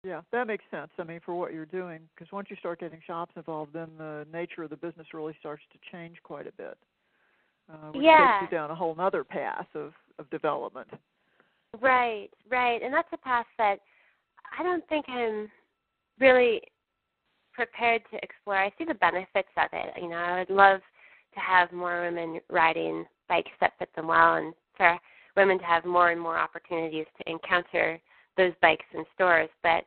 Yeah, 0.03 0.23
that 0.33 0.49
makes 0.49 0.65
sense. 0.71 0.91
I 0.99 1.05
mean, 1.05 1.21
for 1.25 1.35
what 1.37 1.53
you're 1.53 1.67
doing, 1.67 2.01
because 2.15 2.31
once 2.33 2.49
you 2.51 2.57
start 2.57 2.81
getting 2.81 3.01
shops 3.07 3.33
involved, 3.37 3.73
then 3.73 3.91
the 3.97 4.27
nature 4.33 4.65
of 4.65 4.71
the 4.71 4.77
business 4.77 5.07
really 5.15 5.37
starts 5.39 5.63
to 5.73 5.79
change 5.93 6.17
quite 6.25 6.47
a 6.47 6.53
bit. 6.53 6.77
Uh, 7.73 7.91
which 7.93 8.05
yeah. 8.05 8.41
takes 8.41 8.53
you 8.53 8.57
down 8.57 8.71
a 8.71 8.75
whole 8.75 8.95
other 8.99 9.25
path 9.25 9.67
of 9.75 9.93
of 10.19 10.31
development. 10.31 10.89
Right, 11.81 12.29
right, 12.51 12.81
and 12.83 12.93
that's 12.95 13.09
a 13.13 13.19
path 13.19 13.47
that 13.59 13.81
I 14.59 14.63
don't 14.63 14.87
think 14.89 15.05
I'm 15.09 15.51
really 16.19 16.63
prepared 17.53 18.03
to 18.13 18.19
explore. 18.23 18.57
I 18.57 18.73
see 18.79 18.85
the 18.85 18.95
benefits 18.95 19.49
of 19.57 19.69
it. 19.73 20.01
You 20.01 20.09
know, 20.09 20.17
I 20.17 20.39
would 20.39 20.51
love 20.51 20.81
to 21.35 21.41
have 21.41 21.73
more 21.73 22.03
women 22.03 22.41
riding 22.49 23.05
bikes 23.29 23.51
that 23.61 23.73
fit 23.79 23.91
them 23.95 24.07
well, 24.07 24.37
and 24.37 24.55
for 24.77 24.99
women 25.37 25.59
to 25.59 25.65
have 25.65 25.85
more 25.85 26.11
and 26.11 26.21
more 26.21 26.39
opportunities 26.39 27.07
to 27.19 27.31
encounter 27.31 28.01
those 28.37 28.53
bikes 28.63 28.87
in 28.95 29.05
stores. 29.15 29.51
But 29.63 29.85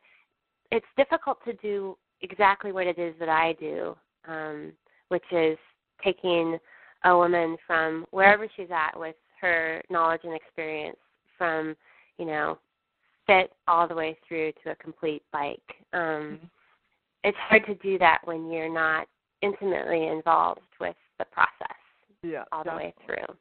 it's 0.70 0.86
difficult 0.96 1.38
to 1.44 1.54
do 1.54 1.96
exactly 2.22 2.72
what 2.72 2.86
it 2.86 2.98
is 2.98 3.14
that 3.18 3.28
I 3.28 3.54
do, 3.54 3.96
um, 4.28 4.72
which 5.08 5.24
is 5.32 5.58
taking 6.04 6.58
a 7.04 7.16
woman 7.16 7.56
from 7.66 8.06
wherever 8.10 8.46
she's 8.56 8.70
at 8.70 8.98
with 8.98 9.16
her 9.40 9.82
knowledge 9.90 10.20
and 10.24 10.34
experience 10.34 10.98
from, 11.38 11.74
you 12.18 12.26
know, 12.26 12.58
fit 13.26 13.52
all 13.68 13.88
the 13.88 13.94
way 13.94 14.16
through 14.26 14.52
to 14.64 14.70
a 14.72 14.76
complete 14.76 15.22
bike. 15.32 15.60
Um, 15.92 16.00
mm-hmm 16.00 16.46
it's 17.24 17.38
hard 17.38 17.66
to 17.66 17.74
do 17.76 17.98
that 17.98 18.20
when 18.24 18.50
you're 18.50 18.72
not 18.72 19.06
intimately 19.42 20.06
involved 20.08 20.60
with 20.80 20.96
the 21.18 21.24
process 21.26 21.76
yeah, 22.22 22.44
all 22.52 22.64
the 22.64 22.70
definitely. 22.70 22.86
way 22.86 22.94
through. 23.06 23.36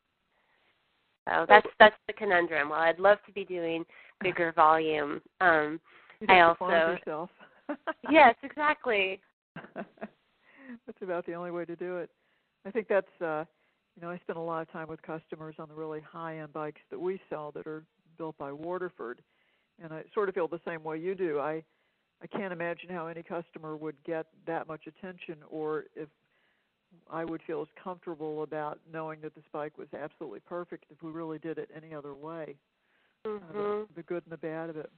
So 1.28 1.46
that's 1.48 1.68
that's 1.80 1.96
the 2.08 2.14
conundrum. 2.14 2.70
Well, 2.70 2.80
I'd 2.80 3.00
love 3.00 3.20
to 3.28 3.32
be 3.32 3.46
doing 3.46 3.86
bigger 4.22 4.52
volume. 4.56 5.22
Um, 5.42 5.80
I 6.28 6.42
also 6.42 6.98
yes, 8.10 8.36
exactly. 8.44 9.22
that's 9.76 11.02
about 11.02 11.26
the 11.26 11.34
only 11.34 11.52
way 11.52 11.66
to 11.66 11.76
do 11.76 11.98
it. 11.98 12.10
I 12.66 12.72
think 12.72 12.88
that's 12.88 13.22
uh, 13.22 13.46
you 13.96 14.02
know 14.02 14.10
I 14.10 14.18
spend 14.20 14.38
a 14.38 14.42
lot 14.42 14.62
of 14.62 14.72
time 14.72 14.88
with 14.88 15.02
customers 15.02 15.56
on 15.60 15.68
the 15.70 15.76
really 15.76 16.02
high 16.02 16.40
end 16.40 16.54
bikes 16.54 16.82
that 16.90 17.00
we 17.00 17.20
sell 17.30 17.52
that 17.52 17.68
are 17.68 17.84
built 18.18 18.38
by 18.38 18.52
Waterford, 18.52 19.22
and 19.82 19.94
I 19.94 20.04
sort 20.14 20.30
of 20.30 20.36
feel 20.36 20.48
the 20.48 20.60
same 20.66 20.84
way 20.84 20.98
you 20.98 21.16
do. 21.16 21.40
I 21.40 21.64
I 22.22 22.28
can't 22.28 22.52
imagine 22.52 22.90
how 22.90 23.08
any 23.08 23.24
customer 23.24 23.78
would 23.78 23.96
get 24.04 24.28
that 24.46 24.68
much 24.68 24.88
attention 24.88 25.38
or 25.50 25.86
if 25.96 26.10
I 27.10 27.24
would 27.24 27.42
feel 27.46 27.62
as 27.62 27.68
comfortable 27.82 28.44
about 28.44 28.80
knowing 28.92 29.22
that 29.22 29.36
this 29.36 29.44
bike 29.54 29.78
was 29.78 29.88
absolutely 29.94 30.40
perfect 30.42 30.86
if 30.90 31.02
we 31.02 31.12
really 31.12 31.40
did 31.40 31.58
it 31.58 31.70
any 31.76 31.94
other 31.94 32.14
way. 32.14 32.56
Mm-hmm. 33.26 33.58
Uh, 33.58 33.62
the, 33.62 33.88
the 33.98 34.04
good 34.04 34.24
and 34.24 34.32
the 34.32 34.38
bad 34.38 34.70
of 34.70 34.78
it. 34.78 34.90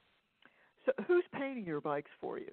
So, 0.86 0.92
who's 1.06 1.24
painting 1.34 1.64
your 1.64 1.80
bikes 1.80 2.10
for 2.20 2.38
you? 2.38 2.52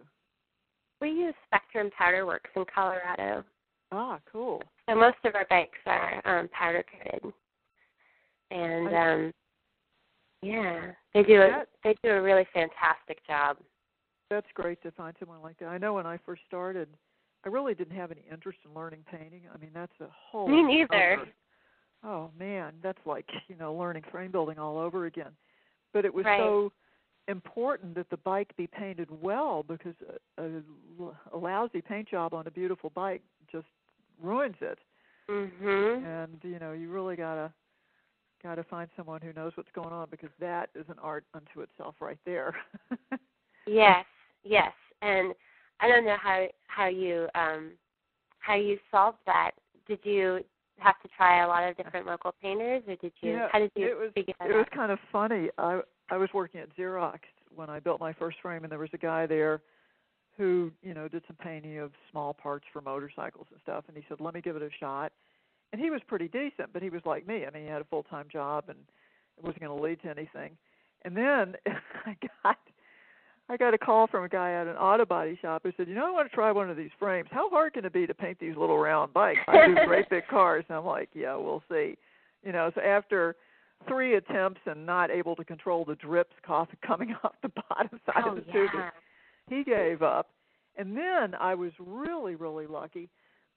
We 1.02 1.10
use 1.10 1.34
Spectrum 1.48 1.90
Powder 1.98 2.26
Works 2.26 2.50
in 2.56 2.66
Colorado. 2.74 3.44
Ah, 3.92 4.20
cool. 4.32 4.62
So 4.88 4.96
most 4.96 5.18
of 5.24 5.36
our 5.36 5.46
bikes 5.50 5.78
are 5.86 6.22
um, 6.26 6.48
powder 6.50 6.84
coated, 7.04 7.34
and 8.52 8.96
um, 8.96 9.34
yeah, 10.42 10.92
they 11.14 11.24
do 11.24 11.42
a 11.42 11.64
they 11.84 11.96
do 12.04 12.12
a 12.12 12.22
really 12.22 12.46
fantastic 12.54 13.26
job. 13.26 13.58
that's 14.30 14.48
great 14.54 14.82
to 14.84 14.92
find 14.92 15.16
someone 15.20 15.42
like 15.42 15.58
that. 15.60 15.68
I 15.68 15.78
know 15.78 15.94
when 15.94 16.06
I 16.06 16.18
first 16.26 16.44
started, 16.48 16.88
I 17.46 17.50
really 17.50 17.74
didn't 17.74 17.96
have 17.96 18.12
any 18.12 18.24
interest 18.32 18.60
in 18.66 18.74
learning 18.74 19.06
painting. 19.10 19.42
I 19.54 19.58
mean, 19.58 19.72
that's 19.74 20.00
a 20.02 20.08
whole. 20.12 20.48
Me 20.48 20.62
neither. 20.62 21.22
Oh 22.04 22.30
man, 22.38 22.74
that's 22.82 23.00
like 23.06 23.26
you 23.48 23.56
know 23.56 23.74
learning 23.74 24.04
frame 24.12 24.32
building 24.32 24.60
all 24.60 24.78
over 24.78 25.08
again. 25.08 25.32
But 25.94 26.06
it 26.06 26.14
was 26.14 26.26
right. 26.26 26.40
so 26.40 26.72
important 27.28 27.96
that 27.96 28.10
the 28.10 28.18
bike 28.18 28.52
be 28.58 28.68
painted 28.68 29.10
well 29.22 29.64
because 29.64 29.94
a, 30.38 30.44
a, 30.44 30.62
a 31.34 31.38
lousy 31.38 31.82
paint 31.82 32.10
job 32.10 32.34
on 32.34 32.48
a 32.48 32.52
beautiful 32.52 32.92
bike 32.92 33.22
just 33.52 33.68
ruins 34.22 34.56
it. 34.62 34.80
Mhm. 35.30 36.04
And 36.06 36.40
you 36.44 36.60
know, 36.60 36.74
you 36.74 36.90
really 36.90 37.16
gotta 37.16 37.52
gotta 38.42 38.64
find 38.64 38.90
someone 38.96 39.22
who 39.22 39.34
knows 39.34 39.52
what's 39.56 39.72
going 39.72 39.94
on 39.94 40.08
because 40.10 40.30
that 40.40 40.70
is 40.76 40.86
an 40.90 40.96
art 41.02 41.26
unto 41.34 41.62
itself 41.62 41.96
right 42.00 42.18
there. 42.26 42.56
yes, 43.68 44.06
yes, 44.44 44.72
and 45.02 45.34
I 45.80 45.88
don't 45.88 46.06
know 46.06 46.18
how 46.22 46.48
how 46.68 46.88
you 46.88 47.28
um 47.36 47.72
how 48.40 48.56
you 48.56 48.78
solved 48.92 49.20
that. 49.26 49.52
Did 49.88 50.00
you 50.04 50.44
have 50.80 51.00
to 51.02 51.10
try 51.16 51.44
a 51.44 51.48
lot 51.48 51.68
of 51.68 51.76
different 51.78 52.06
local 52.06 52.34
painters, 52.42 52.84
or 52.88 52.96
did 52.96 53.12
you? 53.22 53.32
Yeah, 53.32 53.50
how 53.52 53.60
did 53.60 53.72
you 53.76 53.86
it 53.88 53.98
was, 53.98 54.12
figure 54.14 54.34
that 54.40 54.50
It 54.50 54.54
out? 54.54 54.58
was 54.58 54.68
kind 54.74 54.92
of 54.92 55.00
funny. 55.12 55.50
I 55.58 55.82
I 56.10 56.18
was 56.18 56.30
working 56.34 56.62
at 56.62 56.76
Xerox 56.76 57.20
when 57.54 57.70
I 57.70 57.80
built 57.80 58.00
my 58.00 58.14
first 58.14 58.38
frame, 58.42 58.64
and 58.64 58.72
there 58.72 58.80
was 58.80 58.90
a 58.94 58.98
guy 58.98 59.26
there 59.26 59.62
who 60.40 60.72
you 60.82 60.94
know 60.94 61.08
did 61.08 61.22
some 61.28 61.36
painting 61.36 61.80
of 61.80 61.92
small 62.10 62.34
parts 62.34 62.66
for 62.72 62.82
motorcycles 62.82 63.46
and 63.52 63.60
stuff, 63.62 63.84
and 63.88 63.96
he 63.98 64.04
said, 64.08 64.20
"Let 64.20 64.34
me 64.34 64.42
give 64.42 64.56
it 64.56 64.64
a 64.64 64.70
shot." 64.80 65.12
And 65.72 65.80
he 65.80 65.92
was 65.92 66.02
pretty 66.08 66.30
decent, 66.30 66.74
but 66.74 66.82
he 66.82 66.90
was 66.90 67.02
like 67.06 67.28
me. 67.28 67.46
I 67.46 67.52
mean, 67.52 67.64
he 67.64 67.70
had 67.70 67.82
a 67.82 67.86
full 67.86 68.04
time 68.04 68.26
job, 68.32 68.66
and 68.70 68.80
it 69.38 69.44
wasn't 69.44 69.62
going 69.62 69.78
to 69.78 69.84
lead 69.84 70.02
to 70.02 70.10
anything. 70.10 70.58
And 71.04 71.16
then 71.16 71.56
I 72.06 72.16
got 72.44 72.58
I 73.50 73.58
got 73.58 73.74
a 73.74 73.78
call 73.78 74.08
from 74.08 74.24
a 74.24 74.30
guy 74.30 74.54
at 74.54 74.68
an 74.68 74.78
auto 74.78 75.06
body 75.06 75.38
shop 75.42 75.64
who 75.64 75.74
said, 75.76 75.88
"You 75.90 75.96
know, 75.96 76.08
I 76.08 76.12
want 76.12 76.30
to 76.30 76.36
try 76.36 76.52
one 76.52 76.70
of 76.70 76.78
these 76.78 76.92
frames. 76.98 77.28
How 77.32 77.50
hard 77.50 77.74
can 77.74 77.84
it 77.84 77.94
be 77.94 78.08
to 78.08 78.14
paint 78.14 78.40
these 78.40 78.56
little 78.56 78.80
round 78.80 79.14
bikes? 79.14 79.42
I 79.48 79.68
do 79.68 79.76
great 79.86 80.10
big 80.10 80.28
cars." 80.30 80.64
And 80.70 80.78
I'm 80.78 80.86
like, 80.86 81.10
"Yeah, 81.14 81.36
we'll 81.36 81.64
see." 81.70 81.98
You 82.44 82.54
know, 82.54 82.72
so 82.74 82.82
after 82.82 83.36
three 83.88 84.16
attempts 84.16 84.62
and 84.66 84.86
not 84.86 85.12
able 85.12 85.36
to 85.36 85.44
control 85.44 85.84
the 85.84 85.96
drips 85.96 86.34
coming 86.88 87.16
off 87.24 87.34
the 87.42 87.52
bottom 87.70 88.00
side 88.06 88.24
oh, 88.26 88.30
of 88.30 88.36
the 88.38 88.44
yeah. 88.48 88.54
tube, 88.54 88.72
he 89.50 89.64
gave 89.64 90.02
up. 90.02 90.30
And 90.78 90.96
then 90.96 91.36
I 91.36 91.56
was 91.56 91.72
really, 91.80 92.36
really 92.36 92.68
lucky 92.68 93.10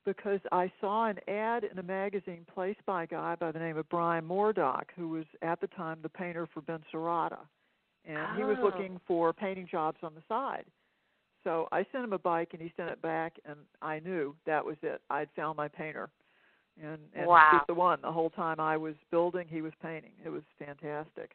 because 0.04 0.40
I 0.50 0.72
saw 0.80 1.06
an 1.06 1.18
ad 1.28 1.64
in 1.64 1.78
a 1.78 1.82
magazine 1.82 2.44
placed 2.52 2.84
by 2.84 3.04
a 3.04 3.06
guy 3.06 3.36
by 3.36 3.52
the 3.52 3.60
name 3.60 3.76
of 3.76 3.88
Brian 3.88 4.24
Moordock, 4.24 4.86
who 4.96 5.10
was 5.10 5.24
at 5.42 5.60
the 5.60 5.68
time 5.68 5.98
the 6.02 6.08
painter 6.08 6.48
for 6.52 6.60
Ben 6.62 6.80
Serotta 6.92 7.38
and 8.04 8.18
oh. 8.18 8.36
he 8.36 8.44
was 8.44 8.56
oh. 8.60 8.64
looking 8.64 9.00
for 9.06 9.32
painting 9.32 9.66
jobs 9.70 9.98
on 10.02 10.14
the 10.14 10.22
side. 10.28 10.64
So 11.44 11.68
I 11.72 11.84
sent 11.90 12.04
him 12.04 12.12
a 12.12 12.18
bike, 12.18 12.50
and 12.52 12.62
he 12.62 12.72
sent 12.76 12.90
it 12.90 13.02
back, 13.02 13.34
and 13.44 13.56
I 13.80 13.98
knew 13.98 14.34
that 14.46 14.64
was 14.64 14.76
it. 14.82 15.00
I'd 15.10 15.28
found 15.34 15.56
my 15.56 15.68
painter, 15.68 16.08
and 16.80 16.98
and 17.14 17.26
wow. 17.26 17.48
he 17.50 17.56
was 17.56 17.64
the 17.66 17.74
one. 17.74 17.98
The 18.00 18.12
whole 18.12 18.30
time 18.30 18.60
I 18.60 18.76
was 18.76 18.94
building, 19.10 19.46
he 19.48 19.60
was 19.60 19.72
painting. 19.82 20.12
It 20.24 20.28
was 20.28 20.42
fantastic. 20.58 21.32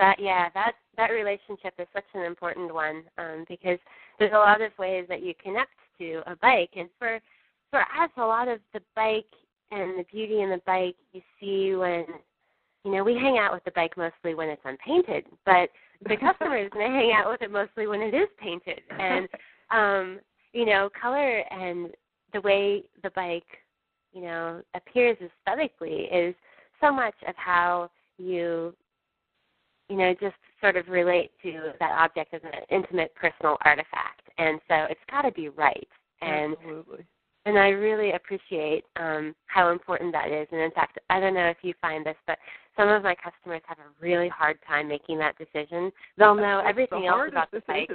That 0.00 0.16
yeah, 0.18 0.48
that 0.54 0.72
that 0.96 1.10
relationship 1.10 1.74
is 1.78 1.86
such 1.92 2.04
an 2.14 2.22
important 2.22 2.72
one 2.72 3.02
um, 3.18 3.44
because 3.48 3.78
there's 4.18 4.32
a 4.32 4.38
lot 4.38 4.62
of 4.62 4.72
ways 4.78 5.04
that 5.08 5.22
you 5.22 5.34
connect 5.42 5.70
to 5.98 6.22
a 6.26 6.34
bike, 6.36 6.70
and 6.74 6.88
for 6.98 7.20
for 7.70 7.80
us, 7.80 8.10
a 8.16 8.24
lot 8.24 8.48
of 8.48 8.60
the 8.72 8.80
bike 8.96 9.30
and 9.70 9.98
the 9.98 10.04
beauty 10.10 10.40
in 10.40 10.50
the 10.50 10.60
bike 10.66 10.96
you 11.12 11.20
see 11.38 11.76
when 11.76 12.06
you 12.84 12.92
know, 12.92 13.04
we 13.04 13.14
hang 13.14 13.38
out 13.38 13.52
with 13.52 13.64
the 13.64 13.70
bike 13.72 13.96
mostly 13.96 14.34
when 14.34 14.48
it's 14.48 14.62
unpainted, 14.64 15.26
but 15.44 15.68
the 16.08 16.16
customers 16.20 16.70
may 16.74 16.86
hang 16.86 17.12
out 17.14 17.30
with 17.30 17.42
it 17.42 17.52
mostly 17.52 17.86
when 17.86 18.00
it 18.00 18.14
is 18.14 18.28
painted. 18.38 18.80
And 18.98 19.28
um, 19.70 20.20
you 20.52 20.64
know, 20.66 20.88
color 21.00 21.40
and 21.50 21.90
the 22.32 22.40
way 22.40 22.84
the 23.02 23.10
bike, 23.10 23.44
you 24.12 24.22
know, 24.22 24.62
appears 24.74 25.16
aesthetically 25.20 26.08
is 26.10 26.34
so 26.80 26.92
much 26.92 27.14
of 27.28 27.34
how 27.36 27.90
you 28.18 28.74
you 29.90 29.96
know, 29.96 30.14
just 30.20 30.36
sort 30.60 30.76
of 30.76 30.88
relate 30.88 31.32
to 31.42 31.72
that 31.80 31.90
object 31.98 32.32
as 32.32 32.40
an 32.44 32.50
intimate 32.70 33.12
personal 33.14 33.56
artifact. 33.64 34.22
And 34.38 34.60
so 34.68 34.86
it's 34.88 35.00
got 35.10 35.22
to 35.22 35.32
be 35.32 35.48
right. 35.48 35.88
And 36.22 36.54
Absolutely. 36.58 37.04
and 37.46 37.58
I 37.58 37.68
really 37.68 38.12
appreciate 38.12 38.84
um, 38.96 39.34
how 39.46 39.72
important 39.72 40.12
that 40.12 40.30
is. 40.30 40.46
And 40.52 40.60
in 40.60 40.70
fact, 40.70 40.98
I 41.08 41.18
don't 41.18 41.34
know 41.34 41.48
if 41.48 41.56
you 41.62 41.74
find 41.80 42.04
this, 42.04 42.16
but 42.26 42.38
some 42.76 42.88
of 42.88 43.02
my 43.02 43.14
customers 43.14 43.62
have 43.66 43.78
a 43.78 44.04
really 44.04 44.28
hard 44.28 44.58
time 44.66 44.86
making 44.86 45.18
that 45.18 45.34
decision. 45.38 45.90
They'll 46.16 46.34
know 46.34 46.60
It's 46.60 46.68
everything 46.68 47.02
the 47.02 47.08
else 47.08 47.28
about 47.30 47.50
the 47.50 47.62
They, 47.66 47.88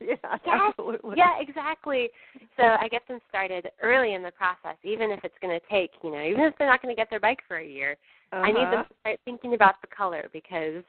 yeah, 0.00 0.16
Yes, 0.22 0.60
absolutely. 0.68 1.14
Yeah, 1.16 1.40
exactly. 1.40 2.10
So 2.56 2.64
I 2.64 2.88
get 2.88 3.06
them 3.08 3.20
started 3.28 3.70
early 3.80 4.14
in 4.14 4.22
the 4.22 4.32
process, 4.32 4.76
even 4.82 5.10
if 5.10 5.20
it's 5.24 5.34
going 5.40 5.58
to 5.58 5.66
take, 5.70 5.90
you 6.04 6.10
know, 6.10 6.22
even 6.22 6.44
if 6.44 6.54
they're 6.58 6.68
not 6.68 6.82
going 6.82 6.94
to 6.94 7.00
get 7.00 7.08
their 7.10 7.20
bike 7.20 7.40
for 7.48 7.58
a 7.58 7.66
year. 7.66 7.96
Uh-huh. 8.32 8.42
I 8.42 8.52
need 8.52 8.72
them 8.72 8.84
to 8.88 8.94
start 9.00 9.20
thinking 9.24 9.54
about 9.54 9.74
the 9.80 9.88
color 9.88 10.28
because 10.32 10.82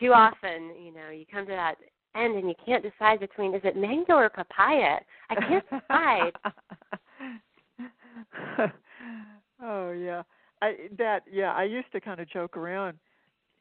too 0.00 0.12
often, 0.12 0.74
you 0.80 0.92
know, 0.92 1.10
you 1.10 1.24
come 1.30 1.46
to 1.46 1.52
that 1.52 1.76
end 2.14 2.36
and 2.36 2.48
you 2.48 2.54
can't 2.64 2.82
decide 2.82 3.20
between 3.20 3.54
is 3.54 3.60
it 3.64 3.76
mango 3.76 4.14
or 4.14 4.28
papaya. 4.28 4.98
I 5.30 5.34
can't 5.34 5.64
decide. 5.70 6.32
oh 9.62 9.90
yeah, 9.90 10.22
I 10.62 10.88
that 10.98 11.22
yeah. 11.30 11.52
I 11.52 11.64
used 11.64 11.90
to 11.92 12.00
kind 12.00 12.20
of 12.20 12.28
joke 12.28 12.56
around. 12.56 12.98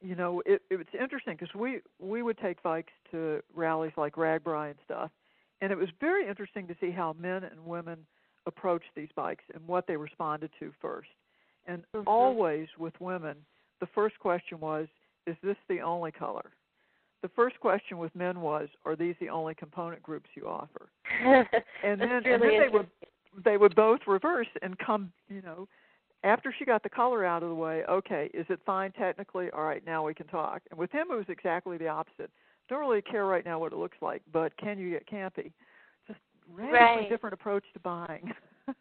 You 0.02 0.16
know, 0.16 0.42
it 0.46 0.62
it's 0.70 0.90
interesting 1.00 1.36
because 1.40 1.54
we 1.56 1.80
we 2.00 2.22
would 2.22 2.38
take 2.38 2.62
bikes 2.62 2.94
to 3.12 3.42
rallies 3.56 3.94
like 3.98 4.16
RAGBRAI 4.16 4.72
and 4.72 4.80
stuff, 4.86 5.12
and 5.62 5.72
it 5.72 5.78
was 5.78 5.90
very 6.00 6.28
interesting 6.28 6.68
to 6.68 6.76
see 6.80 6.92
how 6.92 7.16
men 7.20 7.44
and 7.46 7.66
women 7.66 8.06
approached 8.46 8.90
these 8.96 9.10
bikes 9.16 9.44
and 9.54 9.66
what 9.68 9.88
they 9.88 9.96
responded 9.96 10.52
to 10.60 10.74
first. 10.82 11.10
And 11.66 11.86
Mhm. 11.94 12.04
always 12.08 12.68
with 12.78 13.00
women, 13.00 13.46
the 13.80 13.88
first 13.88 14.20
question 14.20 14.60
was, 14.60 14.90
"Is 15.28 15.38
this 15.44 15.58
the 15.68 15.82
only 15.82 16.12
color?" 16.12 16.52
The 17.22 17.30
first 17.30 17.60
question 17.60 17.98
with 17.98 18.14
men 18.16 18.42
was, 18.42 18.70
"Are 18.86 18.96
these 18.96 19.16
the 19.20 19.30
only 19.30 19.56
component 19.56 20.04
groups 20.04 20.30
you 20.36 20.48
offer?" 20.48 20.90
And 21.84 22.00
then, 22.00 22.24
and 22.26 22.42
then 22.42 22.60
they 22.60 22.70
would 22.70 22.90
they 23.44 23.58
would 23.58 23.76
both 23.76 24.00
reverse 24.08 24.48
and 24.62 24.78
come, 24.80 25.12
you 25.28 25.42
know, 25.42 25.68
after 26.24 26.54
she 26.58 26.66
got 26.66 26.84
the 26.84 26.90
color 26.90 27.26
out 27.26 27.44
of 27.44 27.50
the 27.50 27.56
way, 27.56 27.84
okay, 27.90 28.30
is 28.34 28.46
it 28.50 28.60
fine 28.66 28.92
technically? 28.94 29.50
All 29.52 29.64
right, 29.64 29.86
now 29.86 30.06
we 30.06 30.14
can 30.14 30.28
talk. 30.28 30.62
And 30.70 30.80
with 30.80 30.92
him, 30.92 31.08
it 31.12 31.16
was 31.16 31.26
exactly 31.28 31.78
the 31.78 31.88
opposite. 31.88 32.32
Don't 32.70 32.80
really 32.80 33.02
care 33.02 33.26
right 33.26 33.44
now 33.44 33.60
what 33.60 33.74
it 33.74 33.78
looks 33.78 33.98
like, 34.02 34.22
but 34.32 34.56
can 34.58 34.80
you 34.80 34.90
get 34.90 35.08
campy? 35.08 35.52
Just 36.08 36.20
radically 36.50 37.02
Right. 37.02 37.10
different 37.10 37.34
approach 37.34 37.66
to 37.74 37.80
buying. 37.80 38.34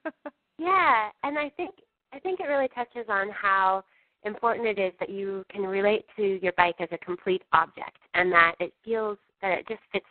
Yeah, 0.58 1.08
and 1.24 1.38
I 1.38 1.48
think 1.48 1.74
I 2.12 2.18
think 2.20 2.38
it 2.38 2.44
really 2.44 2.68
touches 2.68 3.06
on 3.08 3.30
how 3.30 3.82
important 4.24 4.66
it 4.66 4.78
is 4.78 4.92
that 5.00 5.10
you 5.10 5.44
can 5.50 5.62
relate 5.62 6.04
to 6.16 6.38
your 6.42 6.52
bike 6.56 6.76
as 6.80 6.88
a 6.92 6.98
complete 6.98 7.42
object 7.52 7.98
and 8.14 8.30
that 8.32 8.54
it 8.60 8.72
feels 8.84 9.18
that 9.40 9.58
it 9.58 9.68
just 9.68 9.80
fits 9.92 10.06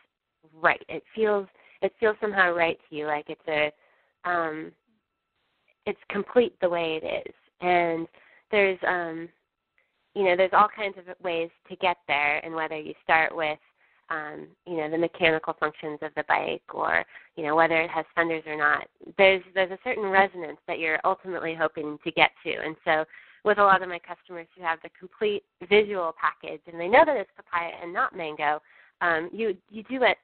right. 0.60 0.84
It 0.90 1.04
feels 1.16 1.48
it 1.82 1.94
feels 2.00 2.16
somehow 2.22 2.54
right 2.54 2.78
to 2.90 2.96
you, 2.96 3.08
like 3.08 3.26
it's 3.30 3.42
a 3.48 3.72
um 4.30 4.72
it's 5.86 6.00
complete 6.10 6.56
the 6.62 6.70
way 6.70 7.00
it 7.02 7.28
is. 7.28 7.34
And 7.62 8.08
there's 8.52 8.80
um 8.88 9.30
you 10.14 10.26
know, 10.26 10.36
there's 10.36 10.52
all 10.54 10.68
kinds 10.76 10.98
of 10.98 11.06
ways 11.24 11.50
to 11.70 11.76
get 11.78 11.98
there 12.08 12.44
and 12.46 12.54
whether 12.54 12.78
you 12.78 12.94
start 13.04 13.36
with 13.36 13.58
um, 14.12 14.48
you 14.68 14.78
know, 14.78 14.90
the 14.90 14.98
mechanical 14.98 15.56
functions 15.60 16.00
of 16.02 16.12
the 16.16 16.26
bike 16.28 16.62
or, 16.74 17.06
you 17.38 17.44
know, 17.44 17.56
whether 17.56 17.82
it 17.82 17.90
has 17.90 18.06
fenders 18.14 18.44
or 18.46 18.58
not. 18.58 18.88
There's 19.18 19.42
there's 19.56 19.72
a 19.72 19.80
certain 19.84 20.04
resonance 20.04 20.58
that 20.68 20.80
you're 20.80 21.00
ultimately 21.06 21.56
hoping 21.56 21.98
to 22.04 22.12
get 22.12 22.32
to. 22.44 22.52
And 22.52 22.76
so 22.84 23.06
with 23.44 23.58
a 23.58 23.64
lot 23.64 23.82
of 23.82 23.90
my 23.90 24.00
customers 24.00 24.48
who 24.56 24.64
have 24.64 24.80
the 24.84 24.90
complete 25.00 25.44
visual 25.68 26.14
package 26.20 26.62
and 26.68 26.80
they 26.80 26.88
know 26.88 27.04
that 27.06 27.18
it's 27.18 27.32
papaya 27.36 27.72
and 27.82 27.94
not 27.94 28.16
mango, 28.16 28.62
um, 29.02 29.30
you 29.34 29.56
you 29.70 29.84
do 29.84 30.04
it 30.04 30.18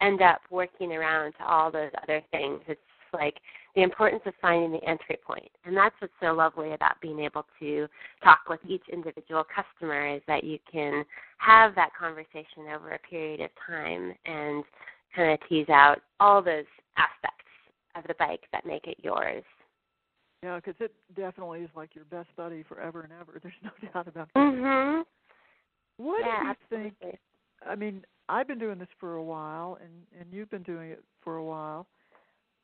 end 0.00 0.20
up 0.20 0.40
working 0.50 0.92
around 0.92 1.32
to 1.32 1.46
all 1.46 1.70
those 1.70 1.90
other 2.02 2.22
things. 2.30 2.60
It's 2.66 2.80
like 3.12 3.36
the 3.74 3.82
importance 3.82 4.22
of 4.26 4.34
finding 4.40 4.72
the 4.72 4.84
entry 4.88 5.16
point. 5.24 5.50
And 5.64 5.76
that's 5.76 5.94
what's 6.00 6.12
so 6.20 6.32
lovely 6.32 6.72
about 6.72 7.00
being 7.00 7.20
able 7.20 7.46
to 7.60 7.86
talk 8.22 8.40
with 8.48 8.60
each 8.66 8.82
individual 8.92 9.44
customer 9.44 10.16
is 10.16 10.22
that 10.26 10.44
you 10.44 10.58
can 10.70 11.04
have 11.38 11.74
that 11.74 11.90
conversation 11.98 12.72
over 12.74 12.92
a 12.92 12.98
period 12.98 13.40
of 13.40 13.50
time 13.66 14.12
and 14.26 14.64
kind 15.14 15.32
of 15.32 15.48
tease 15.48 15.68
out 15.68 16.00
all 16.20 16.42
those 16.42 16.64
aspects 16.96 17.44
of 17.94 18.04
the 18.08 18.14
bike 18.18 18.42
that 18.52 18.66
make 18.66 18.86
it 18.86 18.96
yours. 19.02 19.44
Yeah, 20.42 20.56
because 20.56 20.74
it 20.80 20.92
definitely 21.14 21.60
is 21.60 21.70
like 21.76 21.94
your 21.94 22.04
best 22.06 22.28
buddy 22.36 22.62
forever 22.62 23.02
and 23.02 23.12
ever. 23.12 23.38
There's 23.42 23.54
no 23.62 23.70
doubt 23.92 24.08
about 24.08 24.28
that. 24.34 24.40
Mhm. 24.40 25.04
What 25.98 26.20
yeah, 26.20 26.40
do 26.40 26.46
you 26.46 26.54
absolutely. 26.60 26.92
think? 27.00 27.18
I 27.66 27.74
mean, 27.76 28.04
I've 28.28 28.48
been 28.48 28.58
doing 28.58 28.78
this 28.78 28.88
for 28.98 29.14
a 29.14 29.22
while, 29.22 29.78
and 29.80 30.06
and 30.18 30.32
you've 30.32 30.50
been 30.50 30.62
doing 30.62 30.90
it 30.90 31.02
for 31.22 31.36
a 31.36 31.44
while. 31.44 31.86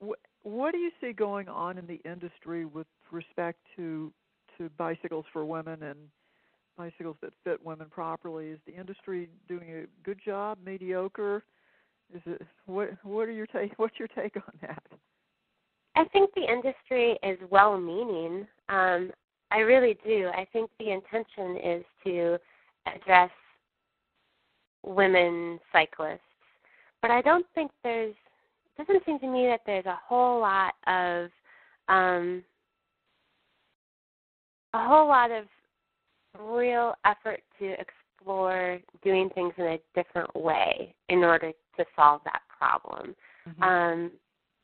What 0.01 0.19
what 0.43 0.73
do 0.73 0.79
you 0.79 0.91
see 1.01 1.13
going 1.13 1.49
on 1.49 1.79
in 1.79 1.87
the 1.87 2.01
industry 2.05 2.65
with 2.65 2.87
respect 3.11 3.59
to 3.77 4.13
to 4.57 4.69
bicycles 4.71 5.27
for 5.33 5.45
women 5.45 5.83
and 5.83 5.99
bicycles 6.77 7.17
that 7.23 7.33
fit 7.45 7.65
women 7.65 7.89
properly? 7.91 8.49
Is 8.49 8.61
the 8.67 8.75
industry 8.75 9.29
doing 9.49 9.71
a 9.73 9.85
good 10.05 10.19
job, 10.25 10.59
mediocre? 10.65 11.45
Is 12.15 12.23
it 12.27 12.43
what? 12.67 12.91
What 13.05 13.29
are 13.29 13.33
your 13.33 13.47
take? 13.47 13.79
What's 13.79 13.99
your 13.99 14.09
take 14.09 14.37
on 14.37 14.59
that? 14.63 14.83
I 15.99 16.05
think 16.13 16.31
the 16.35 16.45
industry 16.45 17.19
is 17.25 17.39
well-meaning. 17.51 18.47
Um, 18.69 19.11
I 19.51 19.59
really 19.59 19.99
do. 20.07 20.29
I 20.33 20.47
think 20.53 20.71
the 20.79 20.93
intention 20.93 21.57
is 21.57 21.85
to 22.05 22.39
address 22.87 23.31
women 24.87 25.59
cyclists, 25.73 26.21
but 27.03 27.11
I 27.11 27.21
don't 27.21 27.45
think 27.53 27.73
there's. 27.83 28.15
It 28.79 28.87
doesn't 28.87 29.05
seem 29.07 29.19
to 29.19 29.27
me 29.27 29.47
that 29.47 29.63
there's 29.67 29.87
a 29.87 29.99
whole 30.07 30.41
lot 30.41 30.75
of 30.87 31.31
um, 31.89 32.45
a 34.75 34.87
whole 34.87 35.09
lot 35.09 35.33
of 35.33 35.47
real 36.41 36.95
effort 37.05 37.41
to 37.59 37.75
explore 37.81 38.79
doing 39.03 39.31
things 39.35 39.53
in 39.57 39.65
a 39.65 39.79
different 39.97 40.33
way 40.37 40.95
in 41.09 41.25
order 41.25 41.51
to 41.77 41.85
solve 41.97 42.21
that 42.25 42.43
problem. 42.57 43.17
Mm-hmm. 43.49 43.63
Um, 43.65 44.11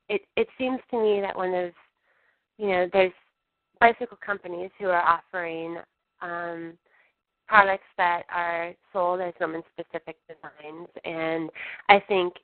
it 0.08 0.22
it 0.36 0.48
seems 0.58 0.80
to 0.90 1.00
me 1.00 1.20
that 1.20 1.36
when 1.36 1.52
there's 1.52 1.74
you 2.58 2.68
know 2.68 2.88
there's 2.92 3.12
bicycle 3.80 4.18
companies 4.24 4.70
who 4.78 4.86
are 4.86 5.02
offering 5.02 5.76
um, 6.22 6.74
products 7.46 7.84
that 7.98 8.22
are 8.32 8.72
sold 8.92 9.20
as 9.20 9.34
women 9.40 9.62
specific 9.72 10.16
designs 10.28 10.88
and 11.04 11.50
I 11.88 12.00
think 12.00 12.34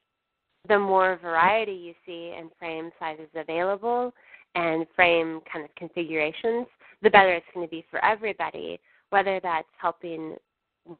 the 0.68 0.78
more 0.78 1.18
variety 1.22 1.72
you 1.72 1.94
see 2.04 2.34
in 2.38 2.50
frame 2.58 2.90
sizes 2.98 3.28
available 3.34 4.12
and 4.54 4.86
frame 4.94 5.40
kind 5.50 5.64
of 5.64 5.74
configurations, 5.74 6.66
the 7.02 7.10
better 7.10 7.32
it's 7.32 7.46
going 7.54 7.66
to 7.66 7.70
be 7.70 7.84
for 7.90 8.04
everybody. 8.04 8.78
Whether 9.10 9.40
that's 9.42 9.68
helping 9.80 10.36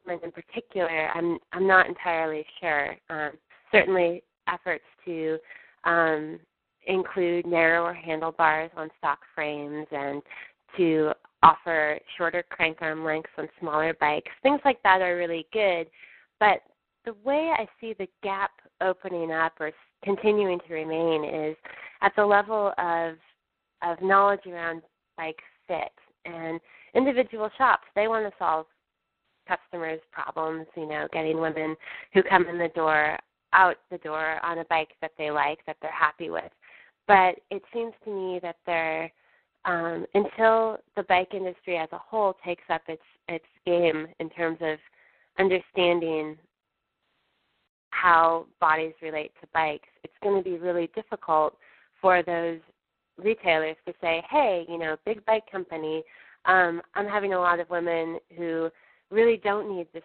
women 0.05 0.23
in 0.23 0.31
particular, 0.31 1.09
I'm 1.13 1.37
I'm 1.53 1.67
not 1.67 1.87
entirely 1.87 2.45
sure. 2.59 2.95
Um, 3.09 3.31
certainly, 3.71 4.23
efforts 4.47 4.83
to 5.05 5.37
um, 5.83 6.39
include 6.87 7.45
narrower 7.45 7.93
handlebars 7.93 8.71
on 8.75 8.89
stock 8.97 9.19
frames 9.35 9.87
and 9.91 10.21
to 10.77 11.11
offer 11.43 11.99
shorter 12.17 12.43
crank 12.49 12.77
arm 12.81 13.03
lengths 13.03 13.31
on 13.37 13.47
smaller 13.59 13.95
bikes. 13.99 14.31
Things 14.43 14.61
like 14.63 14.81
that 14.83 15.01
are 15.01 15.17
really 15.17 15.47
good. 15.51 15.87
But 16.39 16.61
the 17.05 17.15
way 17.23 17.51
I 17.57 17.67
see 17.79 17.93
the 17.97 18.07
gap 18.23 18.51
opening 18.79 19.31
up 19.31 19.53
or 19.59 19.71
continuing 20.03 20.59
to 20.67 20.73
remain 20.73 21.23
is 21.23 21.55
at 22.01 22.13
the 22.15 22.25
level 22.25 22.73
of 22.77 23.15
of 23.83 24.01
knowledge 24.01 24.45
around 24.47 24.81
bike 25.17 25.39
fit 25.67 25.91
and 26.25 26.59
individual 26.93 27.49
shops 27.57 27.83
they 27.95 28.07
want 28.07 28.25
to 28.25 28.33
solve 28.37 28.65
customers 29.47 29.99
problems 30.11 30.67
you 30.75 30.87
know 30.87 31.07
getting 31.11 31.39
women 31.39 31.75
who 32.13 32.21
come 32.23 32.47
in 32.47 32.57
the 32.57 32.69
door 32.69 33.17
out 33.53 33.77
the 33.89 33.97
door 33.99 34.43
on 34.43 34.59
a 34.59 34.65
bike 34.65 34.89
that 35.01 35.11
they 35.17 35.31
like 35.31 35.59
that 35.65 35.77
they're 35.81 35.91
happy 35.91 36.29
with 36.29 36.51
but 37.11 37.35
it 37.55 37.61
seems 37.73 37.93
to 38.05 38.09
me 38.09 38.39
that 38.41 38.55
there 38.65 39.11
um, 39.65 40.05
until 40.13 40.77
the 40.95 41.03
bike 41.09 41.33
industry 41.33 41.77
as 41.77 41.89
a 41.91 41.97
whole 41.97 42.35
takes 42.45 42.63
up 42.69 42.81
its 42.87 43.01
its 43.27 43.45
game 43.65 44.07
in 44.19 44.29
terms 44.29 44.57
of 44.61 44.77
understanding 45.37 46.37
how 47.89 48.45
bodies 48.59 48.93
relate 49.01 49.31
to 49.41 49.47
bikes, 49.53 49.89
it's 50.03 50.13
going 50.23 50.41
to 50.41 50.49
be 50.49 50.57
really 50.57 50.89
difficult 50.95 51.55
for 52.01 52.23
those 52.23 52.59
retailers 53.17 53.75
to 53.85 53.93
say, 54.01 54.23
"Hey, 54.29 54.65
you 54.69 54.77
know, 54.77 54.95
big 55.05 55.23
bike 55.25 55.49
company, 55.51 56.03
um, 56.45 56.81
I'm 56.95 57.07
having 57.07 57.33
a 57.33 57.39
lot 57.39 57.59
of 57.59 57.69
women 57.69 58.19
who 58.37 58.69
really 59.11 59.37
don't 59.37 59.75
need 59.75 59.87
this 59.93 60.03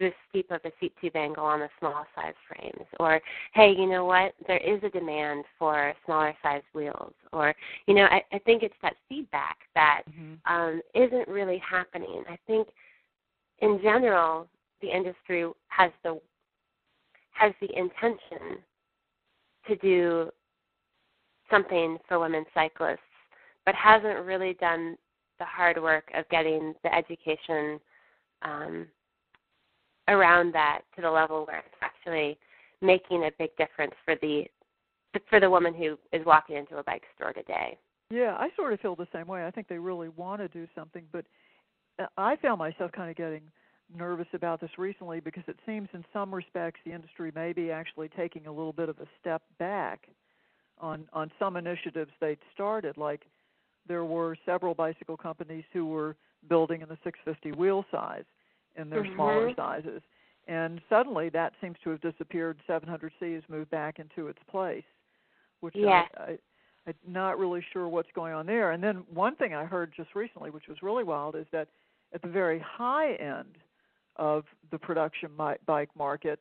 this 0.00 0.14
steep 0.28 0.50
of 0.50 0.60
a 0.64 0.72
seat 0.80 0.92
tube 1.00 1.14
angle 1.14 1.44
on 1.44 1.60
the 1.60 1.68
small 1.78 2.04
size 2.16 2.34
frames. 2.48 2.86
Or 2.98 3.20
hey 3.54 3.72
you 3.76 3.86
know 3.86 4.04
what? 4.04 4.32
There 4.48 4.58
is 4.58 4.82
a 4.82 4.88
demand 4.88 5.44
for 5.58 5.94
smaller 6.04 6.34
size 6.42 6.62
wheels. 6.72 7.12
Or 7.32 7.54
you 7.86 7.94
know 7.94 8.04
i, 8.04 8.22
I 8.32 8.38
think 8.40 8.62
it's 8.62 8.74
that 8.82 8.96
feedback 9.08 9.58
that 9.74 10.02
mm-hmm. 10.10 10.52
um, 10.52 10.80
not 10.94 11.28
really 11.28 11.58
happening. 11.58 12.24
I 12.28 12.38
think 12.46 12.68
in 13.60 13.78
general 13.82 14.48
the 14.80 14.88
industry 14.88 15.48
has 15.68 15.92
the 16.02 16.18
has 17.32 17.52
the 17.60 17.68
intention 17.78 18.58
to 19.68 19.76
do 19.76 20.30
something 21.50 21.98
for 22.08 22.18
women 22.18 22.44
cyclists 22.54 22.98
but 23.66 23.74
hasn't 23.74 24.24
really 24.24 24.54
done 24.54 24.96
the 25.38 25.44
hard 25.44 25.80
work 25.82 26.10
of 26.14 26.28
getting 26.28 26.74
the 26.82 26.94
education 26.94 27.80
um, 28.42 28.86
around 30.10 30.52
that 30.52 30.82
to 30.96 31.02
the 31.02 31.10
level 31.10 31.46
where 31.46 31.58
it's 31.58 31.68
actually 31.80 32.36
making 32.82 33.24
a 33.24 33.30
big 33.38 33.56
difference 33.56 33.94
for 34.04 34.16
the 34.20 34.44
for 35.28 35.40
the 35.40 35.50
woman 35.50 35.74
who 35.74 35.98
is 36.12 36.24
walking 36.24 36.56
into 36.56 36.76
a 36.76 36.84
bike 36.84 37.02
store 37.16 37.32
today. 37.32 37.76
Yeah, 38.10 38.36
I 38.38 38.48
sort 38.54 38.72
of 38.72 38.80
feel 38.80 38.94
the 38.94 39.08
same 39.12 39.26
way. 39.26 39.46
I 39.46 39.50
think 39.50 39.68
they 39.68 39.78
really 39.78 40.08
want 40.08 40.40
to 40.40 40.48
do 40.48 40.66
something, 40.74 41.04
but 41.12 41.24
uh, 41.98 42.06
I 42.16 42.36
found 42.36 42.58
myself 42.58 42.92
kind 42.92 43.10
of 43.10 43.16
getting 43.16 43.42
nervous 43.96 44.26
about 44.34 44.60
this 44.60 44.70
recently 44.78 45.20
because 45.20 45.42
it 45.48 45.56
seems 45.66 45.88
in 45.94 46.04
some 46.12 46.32
respects 46.32 46.80
the 46.84 46.92
industry 46.92 47.32
may 47.34 47.52
be 47.52 47.70
actually 47.70 48.08
taking 48.08 48.46
a 48.46 48.50
little 48.50 48.72
bit 48.72 48.88
of 48.88 48.98
a 49.00 49.06
step 49.20 49.42
back 49.58 50.06
on 50.78 51.06
on 51.12 51.30
some 51.38 51.56
initiatives 51.56 52.12
they'd 52.20 52.38
started 52.54 52.96
like 52.96 53.22
there 53.88 54.04
were 54.04 54.36
several 54.46 54.74
bicycle 54.74 55.16
companies 55.16 55.64
who 55.72 55.86
were 55.86 56.14
building 56.48 56.82
in 56.82 56.88
the 56.88 56.96
650 57.02 57.58
wheel 57.58 57.84
size 57.90 58.22
in 58.76 58.90
their 58.90 59.02
mm-hmm. 59.02 59.14
smaller 59.14 59.52
sizes. 59.56 60.02
And 60.48 60.80
suddenly 60.88 61.28
that 61.30 61.52
seems 61.60 61.76
to 61.84 61.90
have 61.90 62.00
disappeared. 62.00 62.58
700C 62.68 63.34
has 63.34 63.42
moved 63.48 63.70
back 63.70 63.98
into 63.98 64.28
its 64.28 64.38
place, 64.50 64.84
which 65.60 65.74
yeah. 65.76 66.06
I, 66.16 66.22
I, 66.22 66.38
I'm 66.86 66.94
not 67.06 67.38
really 67.38 67.64
sure 67.72 67.88
what's 67.88 68.08
going 68.14 68.32
on 68.32 68.46
there. 68.46 68.72
And 68.72 68.82
then 68.82 69.04
one 69.12 69.36
thing 69.36 69.54
I 69.54 69.64
heard 69.64 69.92
just 69.96 70.14
recently, 70.14 70.50
which 70.50 70.66
was 70.68 70.78
really 70.82 71.04
wild, 71.04 71.36
is 71.36 71.46
that 71.52 71.68
at 72.12 72.22
the 72.22 72.28
very 72.28 72.58
high 72.58 73.14
end 73.14 73.58
of 74.16 74.44
the 74.70 74.78
production 74.78 75.30
bike 75.66 75.90
market, 75.96 76.40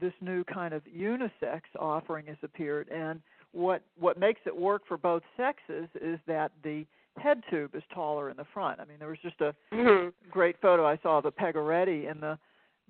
this 0.00 0.12
new 0.20 0.44
kind 0.44 0.74
of 0.74 0.82
unisex 0.84 1.62
offering 1.78 2.26
has 2.26 2.36
appeared. 2.42 2.88
And 2.88 3.20
what 3.52 3.82
what 3.98 4.18
makes 4.18 4.40
it 4.46 4.56
work 4.56 4.82
for 4.86 4.96
both 4.96 5.22
sexes 5.36 5.88
is 6.00 6.18
that 6.26 6.52
the 6.62 6.86
head 7.18 7.42
tube 7.50 7.74
is 7.74 7.82
taller 7.92 8.30
in 8.30 8.36
the 8.36 8.46
front. 8.52 8.80
I 8.80 8.84
mean, 8.84 8.98
there 8.98 9.08
was 9.08 9.18
just 9.22 9.40
a 9.40 9.54
mm-hmm. 9.72 10.08
great 10.30 10.56
photo 10.60 10.86
I 10.86 10.98
saw 11.02 11.18
of 11.18 11.24
a 11.24 11.32
Pegoretti, 11.32 12.10
and 12.10 12.20
the 12.20 12.38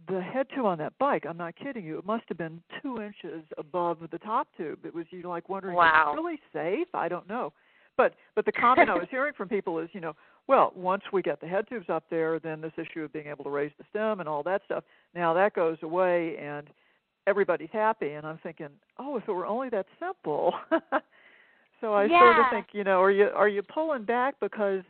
the 0.09 0.21
head 0.21 0.47
tube 0.55 0.67
on 0.67 0.79
that 0.79 0.93
bike. 0.99 1.25
I'm 1.29 1.37
not 1.37 1.55
kidding 1.57 1.85
you. 1.85 1.99
It 1.99 2.05
must 2.05 2.25
have 2.29 2.37
been 2.37 2.61
two 2.83 3.01
inches 3.01 3.45
above 3.59 3.99
the 4.11 4.19
top 4.19 4.49
tube. 4.57 4.85
It 4.85 4.95
was 4.95 5.07
you 5.11 5.23
like 5.23 5.49
wondering, 5.49 5.77
wow. 5.77 6.13
is 6.13 6.19
it 6.19 6.23
really 6.23 6.41
safe? 6.53 6.89
I 6.95 7.09
don't 7.09 7.29
know. 7.29 7.53
But 7.97 8.15
but 8.35 8.45
the 8.45 8.53
comment 8.53 8.91
I 8.91 8.95
was 8.95 9.07
hearing 9.11 9.33
from 9.37 9.49
people 9.49 9.79
is, 9.79 9.89
you 9.93 10.01
know, 10.01 10.15
well, 10.47 10.73
once 10.75 11.05
we 11.13 11.23
get 11.23 11.41
the 11.41 11.47
head 11.47 11.67
tubes 11.69 11.89
up 11.89 12.05
there, 12.11 12.39
then 12.39 12.61
this 12.61 12.73
issue 12.77 13.03
of 13.03 13.13
being 13.13 13.29
able 13.29 13.45
to 13.45 13.51
raise 13.51 13.73
the 13.79 13.85
stem 13.91 14.21
and 14.21 14.29
all 14.29 14.43
that 14.43 14.63
stuff, 14.65 14.85
now 15.15 15.33
that 15.35 15.55
goes 15.55 15.79
away 15.83 16.37
and 16.39 16.69
everybody's 17.27 17.71
happy. 17.73 18.13
And 18.13 18.27
I'm 18.27 18.39
thinking, 18.43 18.69
oh, 18.99 19.17
if 19.17 19.29
it 19.29 19.33
were 19.33 19.47
only 19.47 19.69
that 19.71 19.87
simple. 20.01 20.55
So 21.81 21.93
I 21.93 22.05
yeah. 22.05 22.19
sort 22.21 22.39
of 22.39 22.45
think, 22.51 22.67
you 22.73 22.85
know, 22.85 23.01
are 23.01 23.11
you 23.11 23.29
are 23.35 23.49
you 23.49 23.63
pulling 23.63 24.05
back 24.05 24.35
because 24.41 24.83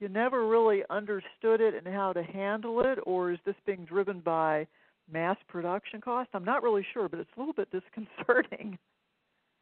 you 0.00 0.08
never 0.08 0.46
really 0.46 0.82
understood 0.88 1.60
it 1.60 1.74
and 1.74 1.86
how 1.94 2.12
to 2.12 2.22
handle 2.22 2.80
it, 2.80 2.98
or 3.04 3.32
is 3.32 3.38
this 3.44 3.56
being 3.66 3.84
driven 3.84 4.20
by 4.20 4.66
mass 5.12 5.36
production 5.48 6.00
cost? 6.00 6.30
I'm 6.32 6.44
not 6.44 6.62
really 6.62 6.86
sure, 6.92 7.08
but 7.08 7.20
it's 7.20 7.30
a 7.36 7.40
little 7.40 7.54
bit 7.54 7.68
disconcerting. 7.72 8.78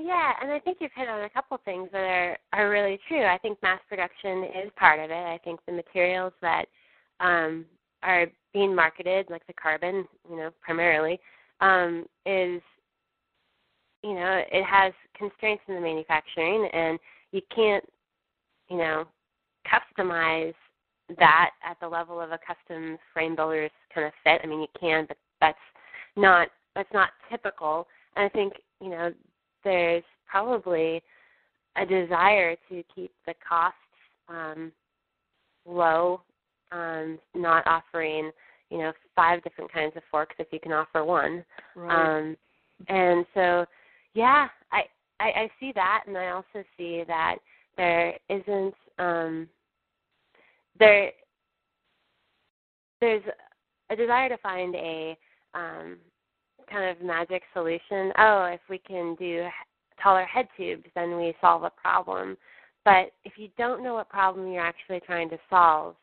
Yeah, 0.00 0.32
and 0.40 0.52
I 0.52 0.60
think 0.60 0.78
you've 0.80 0.92
hit 0.94 1.08
on 1.08 1.24
a 1.24 1.30
couple 1.30 1.58
things 1.64 1.88
that 1.92 1.98
are 1.98 2.38
are 2.52 2.70
really 2.70 3.00
true. 3.08 3.24
I 3.24 3.38
think 3.38 3.60
mass 3.62 3.80
production 3.88 4.44
is 4.44 4.70
part 4.76 5.00
of 5.00 5.10
it. 5.10 5.14
I 5.14 5.38
think 5.42 5.60
the 5.66 5.72
materials 5.72 6.32
that 6.40 6.66
um, 7.20 7.64
are 8.02 8.26
being 8.52 8.74
marketed, 8.74 9.26
like 9.28 9.46
the 9.46 9.54
carbon, 9.54 10.06
you 10.30 10.36
know, 10.36 10.50
primarily, 10.60 11.18
um, 11.60 12.06
is 12.24 12.62
you 14.08 14.14
know 14.14 14.42
it 14.50 14.64
has 14.64 14.94
constraints 15.14 15.62
in 15.68 15.74
the 15.74 15.80
manufacturing 15.80 16.66
and 16.72 16.98
you 17.32 17.42
can't 17.54 17.84
you 18.70 18.78
know 18.78 19.04
customize 19.66 20.54
that 21.18 21.50
at 21.62 21.78
the 21.80 21.88
level 21.88 22.18
of 22.20 22.30
a 22.30 22.38
custom 22.38 22.96
frame 23.12 23.36
builder's 23.36 23.70
kind 23.94 24.06
of 24.06 24.12
fit. 24.24 24.40
I 24.42 24.46
mean 24.46 24.60
you 24.60 24.66
can 24.80 25.04
but 25.06 25.18
that's 25.42 25.58
not 26.16 26.48
that's 26.74 26.92
not 26.94 27.10
typical. 27.30 27.86
And 28.16 28.24
i 28.24 28.28
think 28.30 28.54
you 28.80 28.88
know 28.88 29.12
there's 29.62 30.04
probably 30.26 31.02
a 31.76 31.84
desire 31.84 32.56
to 32.70 32.82
keep 32.94 33.12
the 33.26 33.34
costs 33.46 33.76
um 34.30 34.72
low 35.66 36.22
um 36.72 37.18
not 37.34 37.66
offering 37.66 38.30
you 38.70 38.78
know 38.78 38.92
five 39.14 39.42
different 39.44 39.70
kinds 39.70 39.94
of 39.96 40.02
forks 40.10 40.36
if 40.38 40.46
you 40.50 40.60
can 40.60 40.72
offer 40.72 41.04
one. 41.04 41.44
Right. 41.76 42.18
um 42.20 42.36
and 42.86 43.26
so 43.34 43.66
yeah, 44.18 44.48
I, 44.72 44.82
I 45.20 45.24
I 45.42 45.50
see 45.60 45.72
that, 45.76 46.04
and 46.08 46.18
I 46.18 46.30
also 46.30 46.64
see 46.76 47.04
that 47.06 47.36
there 47.76 48.14
isn't 48.28 48.74
um, 48.98 49.48
there 50.78 51.12
there's 53.00 53.22
a 53.90 53.96
desire 53.96 54.28
to 54.28 54.36
find 54.38 54.74
a 54.74 55.16
um, 55.54 55.98
kind 56.68 56.90
of 56.90 57.00
magic 57.00 57.42
solution. 57.54 58.12
Oh, 58.18 58.50
if 58.52 58.60
we 58.68 58.78
can 58.78 59.14
do 59.20 59.46
taller 60.02 60.24
head 60.24 60.48
tubes, 60.56 60.86
then 60.96 61.16
we 61.16 61.32
solve 61.40 61.62
a 61.62 61.70
problem. 61.70 62.36
But 62.84 63.12
if 63.24 63.34
you 63.36 63.48
don't 63.56 63.84
know 63.84 63.94
what 63.94 64.08
problem 64.08 64.50
you're 64.50 64.62
actually 64.62 65.00
trying 65.06 65.30
to 65.30 65.38
solve, 65.48 65.94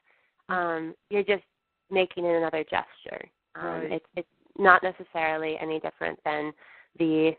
um, 0.48 0.96
you're 1.10 1.24
just 1.24 1.44
making 1.92 2.24
it 2.24 2.38
another 2.38 2.64
gesture. 2.64 3.26
Um, 3.56 3.66
Right. 3.66 3.92
It's 3.94 4.06
it's 4.16 4.28
not 4.58 4.84
necessarily 4.84 5.58
any 5.62 5.82
different 5.82 6.18
than 6.24 6.54
the 6.98 7.36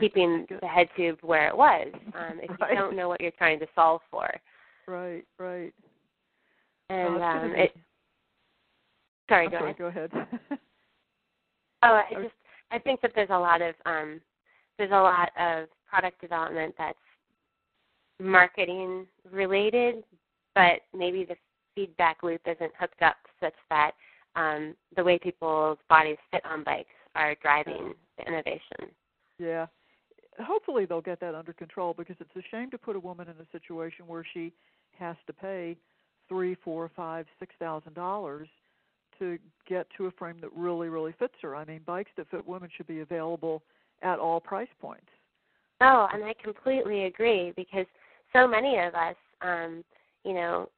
keeping 0.00 0.46
the 0.60 0.66
head 0.66 0.88
tube 0.96 1.18
where 1.22 1.48
it 1.48 1.56
was. 1.56 1.88
Um, 2.14 2.40
if 2.42 2.50
Right. 2.60 2.70
you 2.70 2.76
don't 2.76 2.96
know 2.96 3.08
what 3.08 3.20
you're 3.20 3.30
trying 3.32 3.58
to 3.60 3.66
solve 3.74 4.00
for, 4.10 4.28
Right, 4.86 5.24
right. 5.38 5.72
and 6.90 7.16
Oh, 7.16 7.22
um, 7.22 7.54
it. 7.54 7.74
Sorry, 9.28 9.48
go 9.48 9.58
sorry, 9.58 9.64
ahead. 9.70 9.78
go 9.78 9.86
ahead. 9.86 10.10
Oh, 11.86 11.92
I 11.96 12.04
I 12.16 12.22
just 12.22 12.34
I 12.70 12.78
think 12.78 13.02
that 13.02 13.12
there's 13.14 13.28
a 13.30 13.38
lot 13.38 13.60
of 13.60 13.74
um 13.84 14.18
there's 14.78 14.90
a 14.90 14.94
lot 14.94 15.30
of 15.38 15.68
product 15.86 16.18
development 16.20 16.74
that's 16.78 16.98
marketing 18.18 19.06
related, 19.30 20.02
but 20.54 20.80
maybe 20.96 21.24
the 21.24 21.36
feedback 21.74 22.22
loop 22.22 22.40
isn't 22.46 22.72
hooked 22.78 23.02
up 23.02 23.16
such 23.40 23.54
that 23.70 23.92
um, 24.36 24.74
the 24.96 25.04
way 25.04 25.18
people's 25.18 25.78
bodies 25.88 26.16
fit 26.30 26.44
on 26.44 26.64
bikes 26.64 26.88
are 27.14 27.36
driving 27.42 27.94
the 28.18 28.26
innovation. 28.26 28.94
Yeah. 29.38 29.66
Hopefully 30.40 30.84
they'll 30.84 31.00
get 31.00 31.20
that 31.20 31.34
under 31.34 31.52
control 31.52 31.94
because 31.96 32.16
it's 32.20 32.36
a 32.36 32.42
shame 32.50 32.70
to 32.70 32.78
put 32.78 32.96
a 32.96 33.00
woman 33.00 33.28
in 33.28 33.34
a 33.34 33.46
situation 33.52 34.06
where 34.06 34.26
she 34.34 34.52
has 34.98 35.16
to 35.26 35.32
pay 35.32 35.76
three, 36.28 36.56
four, 36.64 36.90
five, 36.96 37.26
six 37.38 37.54
thousand 37.58 37.94
dollars 37.94 38.48
to 39.18 39.38
get 39.68 39.86
to 39.96 40.06
a 40.06 40.10
frame 40.12 40.36
that 40.40 40.50
really, 40.56 40.88
really 40.88 41.14
fits 41.18 41.34
her. 41.42 41.54
I 41.54 41.64
mean, 41.64 41.80
bikes 41.86 42.10
that 42.16 42.28
fit 42.30 42.46
women 42.46 42.68
should 42.76 42.86
be 42.86 43.00
available 43.00 43.62
at 44.02 44.18
all 44.18 44.40
price 44.40 44.68
points. 44.80 45.06
Oh, 45.80 46.08
and 46.12 46.24
I 46.24 46.34
completely 46.42 47.04
agree 47.04 47.52
because 47.56 47.86
so 48.32 48.46
many 48.48 48.78
of 48.78 48.94
us, 48.94 49.16
um, 49.42 49.84
you 50.24 50.34
know, 50.34 50.68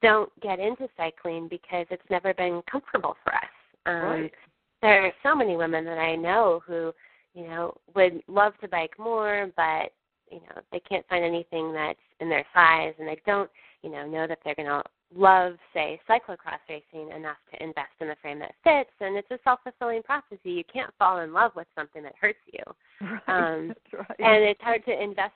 don't 0.00 0.30
get 0.40 0.58
into 0.58 0.88
cycling 0.96 1.48
because 1.48 1.86
it's 1.90 2.02
never 2.10 2.32
been 2.32 2.62
comfortable 2.70 3.16
for 3.24 3.34
us. 3.34 3.42
Um, 3.86 4.02
Right. 4.02 4.32
There 4.80 5.06
are 5.06 5.12
so 5.22 5.34
many 5.34 5.56
women 5.56 5.84
that 5.84 5.98
I 5.98 6.16
know 6.16 6.60
who, 6.66 6.92
you 7.34 7.44
know, 7.44 7.74
would 7.94 8.22
love 8.28 8.52
to 8.60 8.68
bike 8.68 8.92
more, 8.98 9.50
but 9.56 9.92
you 10.30 10.40
know 10.40 10.62
they 10.70 10.80
can't 10.80 11.06
find 11.08 11.24
anything 11.24 11.72
that's 11.72 11.98
in 12.20 12.28
their 12.28 12.44
size, 12.54 12.94
and 12.98 13.08
they 13.08 13.20
don't, 13.26 13.50
you 13.82 13.90
know, 13.90 14.06
know 14.06 14.26
that 14.26 14.38
they're 14.44 14.54
going 14.54 14.68
to 14.68 14.82
love, 15.14 15.54
say, 15.74 16.00
cyclocross 16.08 16.58
racing 16.68 17.10
enough 17.14 17.36
to 17.52 17.62
invest 17.62 17.90
in 18.00 18.10
a 18.10 18.16
frame 18.16 18.38
that 18.38 18.54
fits. 18.64 18.90
And 19.00 19.16
it's 19.16 19.30
a 19.30 19.38
self-fulfilling 19.44 20.02
prophecy. 20.04 20.50
You 20.50 20.64
can't 20.72 20.92
fall 20.98 21.18
in 21.20 21.32
love 21.32 21.52
with 21.54 21.66
something 21.76 22.02
that 22.02 22.14
hurts 22.20 22.38
you 22.52 22.62
Right. 23.28 23.28
Um, 23.28 23.68
That's 23.92 24.08
right. 24.08 24.20
and 24.20 24.44
it's 24.44 24.60
hard 24.62 24.84
to 24.86 25.02
invest 25.02 25.32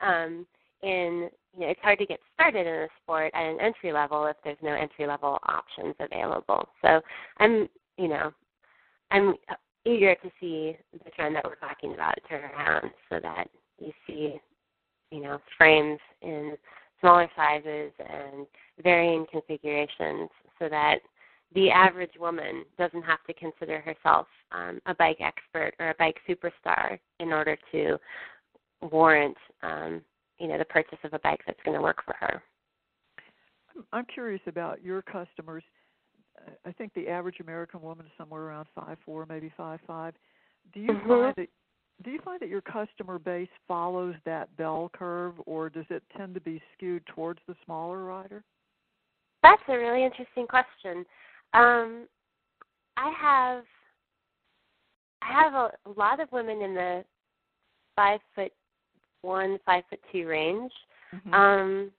um 0.00 0.46
in 0.82 1.30
you 1.54 1.60
know 1.60 1.68
it's 1.68 1.80
hard 1.80 1.98
to 2.00 2.06
get 2.06 2.18
started 2.34 2.66
in 2.66 2.74
a 2.74 2.88
sport 3.02 3.30
at 3.34 3.42
an 3.44 3.60
entry 3.60 3.92
level 3.92 4.26
if 4.26 4.36
there's 4.42 4.58
no 4.62 4.72
entry 4.72 5.06
level 5.06 5.38
options 5.46 5.94
available 6.00 6.68
so 6.82 7.00
i'm 7.38 7.68
you 7.96 8.08
know 8.08 8.32
i'm 9.12 9.34
eager 9.84 10.14
to 10.14 10.30
see 10.40 10.76
the 11.04 11.10
trend 11.10 11.36
that 11.36 11.44
we're 11.44 11.56
talking 11.56 11.94
about 11.94 12.14
turn 12.28 12.42
around 12.44 12.90
so 13.10 13.18
that 13.22 13.46
you 13.78 13.92
see 14.06 14.40
you 15.10 15.20
know 15.20 15.38
frames 15.58 16.00
in 16.22 16.56
smaller 17.00 17.28
sizes 17.36 17.92
and 17.98 18.46
varying 18.82 19.26
configurations 19.30 20.30
so 20.58 20.68
that 20.68 20.96
the 21.54 21.70
average 21.70 22.12
woman 22.18 22.64
doesn't 22.78 23.02
have 23.02 23.22
to 23.26 23.34
consider 23.34 23.80
herself 23.80 24.26
um, 24.52 24.80
a 24.86 24.94
bike 24.94 25.18
expert 25.20 25.74
or 25.78 25.90
a 25.90 25.94
bike 25.98 26.16
superstar 26.28 26.98
in 27.20 27.32
order 27.32 27.56
to 27.70 27.96
warrant, 28.90 29.36
um, 29.62 30.02
you 30.38 30.48
know, 30.48 30.58
the 30.58 30.64
purchase 30.64 30.98
of 31.04 31.14
a 31.14 31.18
bike 31.20 31.40
that's 31.46 31.60
going 31.64 31.76
to 31.76 31.82
work 31.82 32.04
for 32.04 32.14
her. 32.18 32.42
I'm- 33.68 33.86
I'm 33.92 34.06
curious 34.06 34.42
about 34.46 34.82
your 34.82 35.02
customers. 35.02 35.64
I 36.64 36.72
think 36.72 36.92
the 36.94 37.08
average 37.08 37.40
American 37.40 37.82
woman 37.82 38.06
is 38.06 38.12
somewhere 38.16 38.42
around 38.42 38.66
five 38.74 38.98
four, 39.04 39.26
maybe 39.26 39.52
five 39.56 39.80
five. 39.86 40.14
Do 40.72 40.80
you 40.80 40.88
Mhm. 40.88 41.08
find 41.08 41.36
that 41.36 41.48
do 42.02 42.10
you 42.10 42.20
find 42.20 42.40
that 42.40 42.48
your 42.48 42.60
customer 42.60 43.18
base 43.18 43.48
follows 43.68 44.16
that 44.24 44.54
bell 44.56 44.90
curve, 44.92 45.40
or 45.46 45.70
does 45.70 45.88
it 45.90 46.02
tend 46.16 46.34
to 46.34 46.40
be 46.40 46.60
skewed 46.72 47.06
towards 47.06 47.40
the 47.46 47.54
smaller 47.64 48.04
rider? 48.04 48.42
That's 49.42 49.62
a 49.68 49.78
really 49.78 50.02
interesting 50.02 50.46
question. 50.46 51.06
Um, 51.52 52.08
I 52.96 53.10
have 53.10 53.64
I 55.22 55.32
have 55.32 55.54
a, 55.54 55.72
a 55.86 55.90
lot 55.96 56.20
of 56.20 56.30
women 56.32 56.60
in 56.62 56.74
the 56.74 57.04
five 57.96 58.20
foot 58.34 58.52
one, 59.22 59.58
five 59.64 59.84
foot 59.88 60.00
two 60.12 60.26
range. 60.26 60.72
Mm-hmm. 61.14 61.32
Um, 61.32 61.92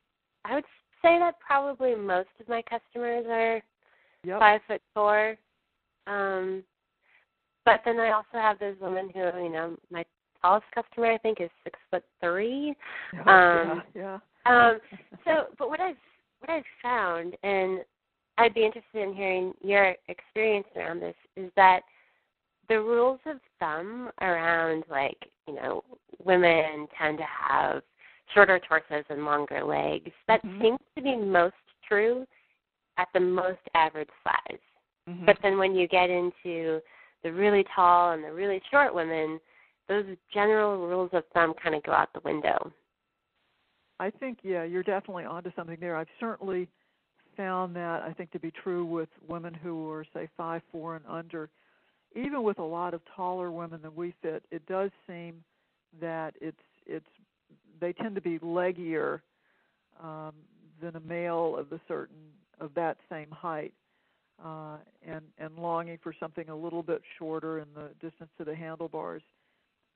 I 0.44 0.56
would 0.56 0.66
say 1.02 1.18
that 1.20 1.40
probably 1.40 1.96
most 1.96 2.30
of 2.40 2.48
my 2.48 2.62
customers 2.62 3.26
are 3.28 3.62
Yep. 4.26 4.40
five 4.40 4.62
foot 4.68 4.82
four. 4.94 5.38
Um, 6.08 6.64
but 7.66 7.82
then 7.84 8.00
I 8.00 8.12
also 8.12 8.34
have 8.34 8.60
those 8.60 8.76
women 8.80 9.10
who, 9.14 9.20
you 9.44 9.50
know, 9.50 9.76
my 9.92 10.06
tallest 10.42 10.66
customer 10.74 11.12
I 11.12 11.18
think 11.18 11.42
is 11.42 11.50
six 11.64 11.80
foot 11.90 12.04
three. 12.22 12.76
Oh, 13.26 13.32
um, 13.32 13.84
yeah. 13.96 14.20
Um, 14.46 14.80
so, 15.26 15.48
but 15.58 15.70
what 15.70 15.80
I've 15.80 15.96
what 16.40 16.50
I've 16.50 16.64
found, 16.82 17.36
and 17.44 17.80
I'd 18.38 18.54
be 18.54 18.66
interested 18.66 19.02
in 19.02 19.16
hearing 19.16 19.54
your 19.62 19.96
experience 20.08 20.68
around 20.76 21.02
this, 21.02 21.16
is 21.36 21.52
that 21.56 21.82
the 22.70 22.80
rules 22.80 23.20
of 23.26 23.38
thumb 23.60 24.10
around 24.22 24.84
like 24.90 25.18
you 25.48 25.56
know 25.56 25.84
women 26.24 26.88
tend 27.00 27.18
to 27.18 27.26
have 27.26 27.82
shorter 28.34 28.60
torsos 28.68 29.06
and 29.10 29.26
longer 29.26 29.64
legs. 29.64 30.12
That 30.28 30.44
Mhm. 30.44 30.62
seems 30.62 30.80
to 30.96 31.02
be 31.02 31.16
most 31.16 31.56
true 31.88 32.28
at 32.98 33.08
the 33.14 33.20
most 33.20 33.60
average 33.74 34.10
size. 34.24 34.60
Mhm. 35.08 35.26
But 35.26 35.38
then 35.42 35.58
when 35.58 35.76
you 35.76 35.88
get 35.88 36.10
into 36.10 36.82
the 37.24 37.32
really 37.32 37.64
tall 37.76 38.12
and 38.12 38.24
the 38.24 38.32
really 38.32 38.62
short 38.72 38.94
women, 38.94 39.40
those 39.88 40.06
general 40.34 40.88
rules 40.88 41.10
of 41.14 41.24
thumb 41.34 41.54
kind 41.54 41.76
of 41.76 41.84
go 41.84 41.92
out 41.92 42.12
the 42.14 42.20
window. 42.22 42.72
I 44.00 44.10
think 44.10 44.40
yeah, 44.44 44.64
you're 44.64 44.84
definitely 44.84 45.26
onto 45.26 45.52
something 45.56 45.78
there. 45.80 45.96
I've 45.96 46.08
certainly 46.20 46.68
found 47.38 47.76
that 47.76 48.04
I 48.04 48.14
think 48.14 48.32
to 48.32 48.40
be 48.40 48.52
true 48.52 48.86
with 48.86 49.10
women 49.28 49.54
who 49.54 49.90
are 49.90 50.06
say 50.14 50.28
five 50.36 50.62
four 50.72 50.96
and 50.96 51.06
under. 51.08 51.50
Even 52.16 52.44
with 52.44 52.60
a 52.60 52.64
lot 52.64 52.94
of 52.94 53.02
taller 53.14 53.52
women 53.52 53.82
than 53.82 53.94
we 53.96 54.14
fit, 54.22 54.44
it 54.52 54.66
does 54.68 54.90
seem 55.08 55.44
that 56.00 56.36
it's 56.42 56.58
it's 56.86 57.06
they 57.80 57.94
tend 57.94 58.16
to 58.16 58.22
be 58.22 58.40
leggier 58.40 59.22
um, 60.02 60.34
than 60.82 60.96
a 60.96 61.00
male 61.02 61.58
of 61.58 61.70
the 61.70 61.80
certain 61.88 62.16
of 62.60 62.74
that 62.76 62.98
same 63.10 63.30
height, 63.32 63.74
uh, 64.44 64.78
and 65.06 65.22
and 65.38 65.58
longing 65.58 65.98
for 66.02 66.13
something 66.20 66.50
a 66.50 66.56
little 66.56 66.84
bit 66.84 67.02
shorter 67.18 67.60
in 67.60 67.68
the 67.74 67.89
distance 68.02 68.30
to 68.38 68.44
the 68.44 68.56
handlebars. 68.56 69.24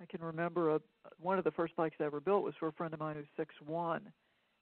I 0.02 0.06
can 0.06 0.22
remember 0.22 0.76
a 0.76 0.82
one 1.22 1.38
of 1.38 1.44
the 1.44 1.52
first 1.52 1.76
bikes 1.76 1.98
I 2.00 2.06
ever 2.06 2.20
built 2.20 2.44
was 2.44 2.54
for 2.60 2.68
a 2.68 2.74
friend 2.74 2.94
of 2.94 3.00
mine 3.00 3.16
who's 3.16 3.26
six 3.38 3.54
one, 3.66 4.02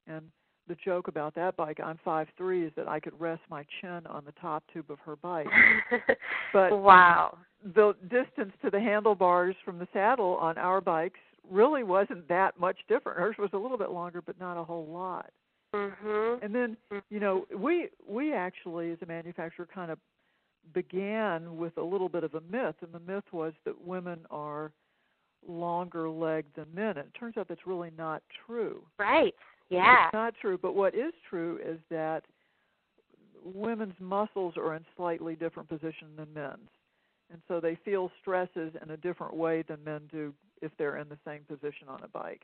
and 0.08 0.24
the 0.68 0.76
joke 0.84 1.08
about 1.08 1.34
that 1.36 1.56
bike, 1.56 1.80
I'm 1.84 2.00
five 2.04 2.28
three, 2.38 2.66
is 2.66 2.74
that 2.76 2.88
I 2.88 3.00
could 3.00 3.20
rest 3.20 3.42
my 3.50 3.66
chin 3.82 4.06
on 4.08 4.24
the 4.26 4.34
top 4.34 4.64
tube 4.74 4.90
of 4.90 5.00
her 5.00 5.16
bike. 5.16 5.48
But 6.54 6.80
wow. 6.80 7.38
the 7.76 7.94
distance 8.04 8.54
to 8.64 8.70
the 8.70 8.80
handlebars 8.80 9.56
from 9.66 9.80
the 9.80 9.88
saddle 9.92 10.38
on 10.38 10.58
our 10.58 10.80
bikes 10.80 11.20
really 11.50 11.84
wasn't 11.84 12.28
that 12.30 12.60
much 12.60 12.78
different. 12.88 13.20
Hers 13.20 13.36
was 13.38 13.50
a 13.54 13.58
little 13.58 13.78
bit 13.78 13.92
longer, 13.92 14.22
but 14.22 14.40
not 14.40 14.60
a 14.60 14.64
whole 14.64 14.88
lot. 14.88 15.30
Mhm. 15.78 16.44
And 16.44 16.56
then, 16.56 16.78
you 17.10 17.20
know, 17.20 17.46
we 17.56 17.90
we 18.08 18.34
actually, 18.34 18.92
as 18.92 19.02
a 19.02 19.06
manufacturer, 19.06 19.66
kind 19.66 19.92
of 19.92 20.00
began 20.74 21.58
with 21.58 21.78
a 21.78 21.82
little 21.82 22.10
bit 22.10 22.24
of 22.24 22.34
a 22.36 22.42
myth, 22.42 22.76
and 22.82 22.92
the 22.92 23.00
myth 23.00 23.24
was 23.32 23.54
that 23.64 23.80
women 23.80 24.26
are 24.30 24.72
longer 25.48 26.10
legged 26.10 26.54
than 26.56 26.66
men. 26.74 26.98
And 26.98 27.08
it 27.08 27.14
turns 27.14 27.38
out 27.38 27.48
that's 27.48 27.66
really 27.68 27.92
not 27.98 28.22
true. 28.46 28.84
Right. 28.98 29.34
Yeah. 29.70 30.06
It's 30.08 30.14
not 30.14 30.36
true. 30.42 30.58
But 30.58 30.74
what 30.76 30.96
is 30.96 31.14
true 31.30 31.60
is 31.64 31.80
that 31.90 32.26
women's 33.44 34.00
muscles 34.00 34.58
are 34.58 34.76
in 34.76 34.86
slightly 34.96 35.36
different 35.36 35.70
position 35.70 36.16
than 36.18 36.34
men's. 36.34 36.70
And 37.32 37.42
so 37.48 37.60
they 37.60 37.76
feel 37.76 38.12
stresses 38.22 38.74
in 38.82 38.92
a 38.92 38.98
different 38.98 39.36
way 39.36 39.62
than 39.62 39.84
men 39.84 40.02
do 40.12 40.34
if 40.62 40.72
they're 40.78 40.98
in 40.98 41.10
the 41.10 41.20
same 41.26 41.44
position 41.48 41.88
on 41.88 42.02
a 42.04 42.08
bike. 42.08 42.42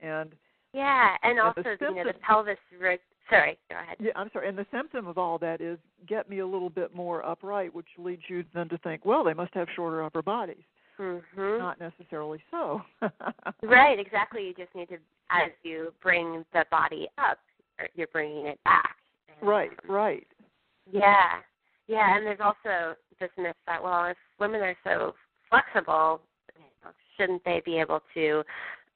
And 0.00 0.34
Yeah, 0.72 1.16
and 1.22 1.38
And 1.38 1.40
also 1.40 1.62
the 1.62 1.76
you 1.86 1.94
know 1.94 2.04
the 2.04 2.12
pelvis. 2.20 2.56
Ro- 2.80 2.96
Sorry, 3.30 3.58
go 3.70 3.76
ahead. 3.78 3.96
yeah, 4.00 4.12
I'm 4.16 4.30
sorry. 4.32 4.48
And 4.48 4.56
the 4.56 4.66
symptom 4.72 5.06
of 5.06 5.18
all 5.18 5.38
that 5.38 5.60
is 5.60 5.78
get 6.06 6.30
me 6.30 6.38
a 6.38 6.46
little 6.46 6.70
bit 6.70 6.94
more 6.94 7.24
upright, 7.26 7.74
which 7.74 7.86
leads 7.98 8.22
you 8.28 8.42
then 8.54 8.68
to 8.70 8.78
think, 8.78 9.04
well, 9.04 9.22
they 9.22 9.34
must 9.34 9.52
have 9.54 9.68
shorter 9.76 10.02
upper 10.02 10.22
bodies. 10.22 10.64
Mhm. 10.98 11.58
Not 11.58 11.78
necessarily 11.78 12.42
so. 12.50 12.82
Right. 13.62 13.98
Exactly. 13.98 14.46
You 14.46 14.54
just 14.54 14.74
need 14.74 14.88
to, 14.88 14.96
as 15.30 15.50
you 15.62 15.92
bring 16.02 16.44
the 16.54 16.64
body 16.70 17.08
up, 17.18 17.38
you're 17.94 18.06
bringing 18.08 18.46
it 18.46 18.58
back. 18.64 18.96
And, 19.28 19.48
Right, 19.48 19.70
um, 19.70 19.94
right. 19.94 20.26
Yeah. 20.90 21.40
Yeah, 21.86 22.16
and 22.16 22.26
there's 22.26 22.40
also 22.40 22.96
this 23.20 23.30
myth 23.36 23.56
that 23.66 23.82
well, 23.82 24.06
if 24.06 24.16
women 24.38 24.60
are 24.62 24.76
so 24.84 25.14
flexible, 25.50 26.20
shouldn't 27.16 27.44
they 27.44 27.60
be 27.64 27.78
able 27.78 28.02
to 28.14 28.42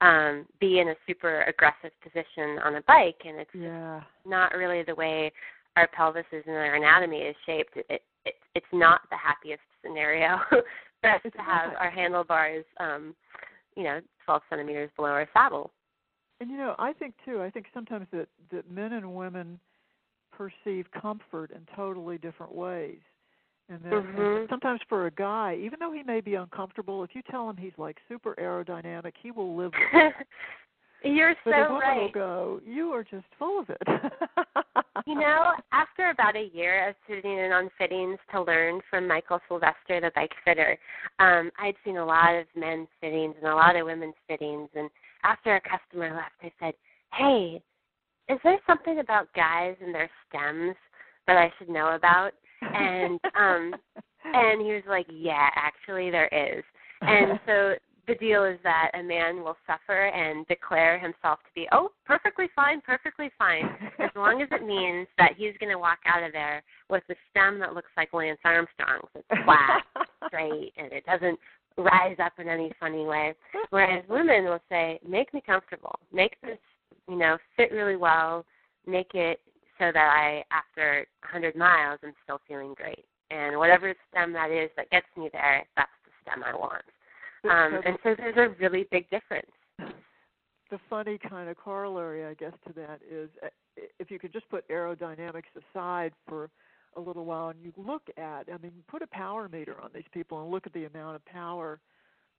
um 0.02 0.44
be 0.60 0.80
in 0.80 0.88
a 0.88 0.94
super 1.06 1.42
aggressive 1.42 1.90
position 2.02 2.58
on 2.64 2.74
a 2.76 2.82
bike 2.82 3.20
and 3.24 3.38
it's 3.40 3.50
yeah. 3.54 4.02
not 4.26 4.52
really 4.52 4.82
the 4.82 4.94
way 4.94 5.32
our 5.76 5.88
pelvises 5.98 6.44
and 6.46 6.54
our 6.54 6.74
anatomy 6.74 7.18
is 7.18 7.36
shaped 7.46 7.76
it, 7.76 8.02
it 8.24 8.34
it's 8.54 8.66
not 8.72 9.00
the 9.10 9.16
happiest 9.16 9.62
scenario 9.82 10.38
for 11.00 11.10
us 11.10 11.22
to 11.22 11.42
have 11.42 11.72
not. 11.72 11.80
our 11.80 11.90
handlebars 11.90 12.64
um 12.80 13.14
you 13.76 13.84
know 13.84 14.00
12 14.26 14.42
centimeters 14.50 14.90
below 14.96 15.08
our 15.08 15.28
saddle 15.32 15.70
And 16.40 16.50
you 16.50 16.56
know, 16.56 16.74
I 16.78 16.92
think 16.92 17.14
too. 17.24 17.40
I 17.40 17.50
think 17.50 17.66
sometimes 17.72 18.06
that 18.12 18.28
that 18.50 18.68
men 18.70 18.92
and 18.94 19.14
women 19.14 19.60
perceive 20.32 20.86
comfort 21.00 21.52
in 21.52 21.60
totally 21.76 22.18
different 22.18 22.52
ways. 22.52 22.98
And 23.72 23.82
then 23.82 23.92
and 23.94 24.16
Mhm. 24.16 24.48
sometimes 24.50 24.82
for 24.82 25.06
a 25.06 25.10
guy, 25.10 25.54
even 25.54 25.78
though 25.78 25.92
he 25.92 26.02
may 26.02 26.20
be 26.20 26.34
uncomfortable, 26.34 27.02
if 27.04 27.14
you 27.14 27.22
tell 27.22 27.48
him 27.48 27.56
he's 27.56 27.76
like 27.78 27.98
super 28.06 28.34
aerodynamic, 28.34 29.16
he 29.16 29.30
will 29.30 29.56
live 29.56 29.72
with 29.72 29.94
it. 29.94 30.26
you're 31.02 31.34
But 31.44 31.54
so 31.54 31.62
a 31.62 31.72
woman 31.72 31.96
will 31.96 32.08
go, 32.10 32.60
"You 32.66 32.92
are 32.92 33.02
just 33.02 33.26
full 33.38 33.58
of 33.58 33.70
it." 33.70 33.82
You 35.06 35.14
know, 35.20 35.54
after 35.72 36.10
about 36.10 36.36
a 36.36 36.50
year 36.52 36.86
of 36.90 36.96
sitting 37.08 37.38
in 37.38 37.50
on 37.50 37.70
fittings 37.78 38.18
to 38.32 38.42
learn 38.42 38.82
from 38.90 39.08
Michael 39.08 39.40
Sylvester, 39.48 40.02
the 40.02 40.12
bike 40.14 40.34
fitter, 40.44 40.78
um, 41.18 41.50
I'd 41.58 41.76
seen 41.82 41.96
a 41.96 42.04
lot 42.04 42.34
of 42.34 42.46
men's 42.54 42.88
fittings 43.00 43.36
and 43.38 43.50
a 43.50 43.54
lot 43.54 43.74
of 43.74 43.86
women's 43.86 44.14
fittings. 44.28 44.68
And 44.74 44.90
after 45.24 45.56
a 45.56 45.60
customer 45.62 46.14
left, 46.14 46.36
I 46.42 46.52
said, 46.60 46.74
"Hey, 47.14 47.62
is 48.28 48.38
there 48.44 48.60
something 48.66 48.98
about 48.98 49.32
guys 49.32 49.76
and 49.80 49.94
their 49.94 50.10
stems 50.28 50.76
that 51.26 51.38
I 51.38 51.50
should 51.56 51.70
know 51.70 51.94
about?" 51.94 52.34
And 52.62 53.20
um, 53.36 53.74
and 54.24 54.62
he 54.62 54.72
was 54.72 54.84
like, 54.88 55.06
"Yeah, 55.10 55.48
actually, 55.56 56.10
there 56.10 56.28
is." 56.28 56.64
And 57.00 57.40
so 57.46 57.74
the 58.08 58.14
deal 58.16 58.44
is 58.44 58.58
that 58.64 58.90
a 58.94 59.02
man 59.02 59.36
will 59.42 59.56
suffer 59.66 60.06
and 60.06 60.46
declare 60.48 60.98
himself 60.98 61.38
to 61.40 61.50
be, 61.54 61.68
oh, 61.72 61.90
perfectly 62.04 62.46
fine, 62.54 62.80
perfectly 62.80 63.30
fine, 63.38 63.68
as 64.00 64.10
long 64.16 64.42
as 64.42 64.48
it 64.50 64.66
means 64.66 65.06
that 65.18 65.32
he's 65.36 65.56
going 65.60 65.70
to 65.70 65.78
walk 65.78 65.98
out 66.06 66.22
of 66.22 66.32
there 66.32 66.62
with 66.90 67.02
a 67.10 67.14
stem 67.30 67.60
that 67.60 67.74
looks 67.74 67.90
like 67.96 68.12
Lance 68.12 68.40
Armstrong's. 68.44 69.08
It's 69.14 69.44
flat, 69.44 69.82
straight, 70.26 70.72
and 70.76 70.92
it 70.92 71.06
doesn't 71.06 71.38
rise 71.78 72.16
up 72.22 72.32
in 72.38 72.48
any 72.48 72.72
funny 72.80 73.04
way. 73.04 73.34
Whereas 73.70 74.04
women 74.08 74.44
will 74.44 74.62
say, 74.68 74.98
make 75.08 75.32
me 75.32 75.42
comfortable, 75.44 75.94
make 76.12 76.36
this, 76.42 76.58
you 77.08 77.16
know, 77.16 77.38
fit 77.56 77.70
really 77.70 77.96
well, 77.96 78.44
make 78.86 79.14
it 79.14 79.38
so 79.82 79.90
that 79.92 80.14
I, 80.14 80.44
after 80.54 81.04
100 81.22 81.56
miles, 81.56 81.98
I'm 82.04 82.14
still 82.22 82.40
feeling 82.46 82.74
great. 82.74 83.04
And 83.32 83.58
whatever 83.58 83.92
stem 84.10 84.32
that 84.34 84.50
is 84.52 84.70
that 84.76 84.90
gets 84.90 85.06
me 85.16 85.28
there, 85.32 85.64
that's 85.76 85.90
the 86.04 86.12
stem 86.22 86.44
I 86.44 86.54
want. 86.54 86.84
Um, 87.44 87.80
and 87.84 87.98
so 88.04 88.14
there's 88.16 88.36
a 88.36 88.54
really 88.62 88.86
big 88.92 89.10
difference. 89.10 89.50
the 89.78 90.78
funny 90.88 91.18
kind 91.18 91.48
of 91.48 91.56
corollary, 91.56 92.24
I 92.24 92.34
guess, 92.34 92.52
to 92.68 92.72
that 92.74 93.00
is 93.10 93.28
uh, 93.42 93.48
if 93.98 94.08
you 94.08 94.20
could 94.20 94.32
just 94.32 94.48
put 94.50 94.68
aerodynamics 94.68 95.50
aside 95.74 96.12
for 96.28 96.48
a 96.96 97.00
little 97.00 97.24
while 97.24 97.48
and 97.48 97.58
you 97.60 97.72
look 97.76 98.02
at, 98.16 98.46
I 98.52 98.58
mean, 98.62 98.72
put 98.86 99.02
a 99.02 99.08
power 99.08 99.48
meter 99.48 99.80
on 99.82 99.90
these 99.92 100.04
people 100.12 100.42
and 100.42 100.50
look 100.52 100.64
at 100.64 100.72
the 100.74 100.84
amount 100.84 101.16
of 101.16 101.24
power 101.24 101.80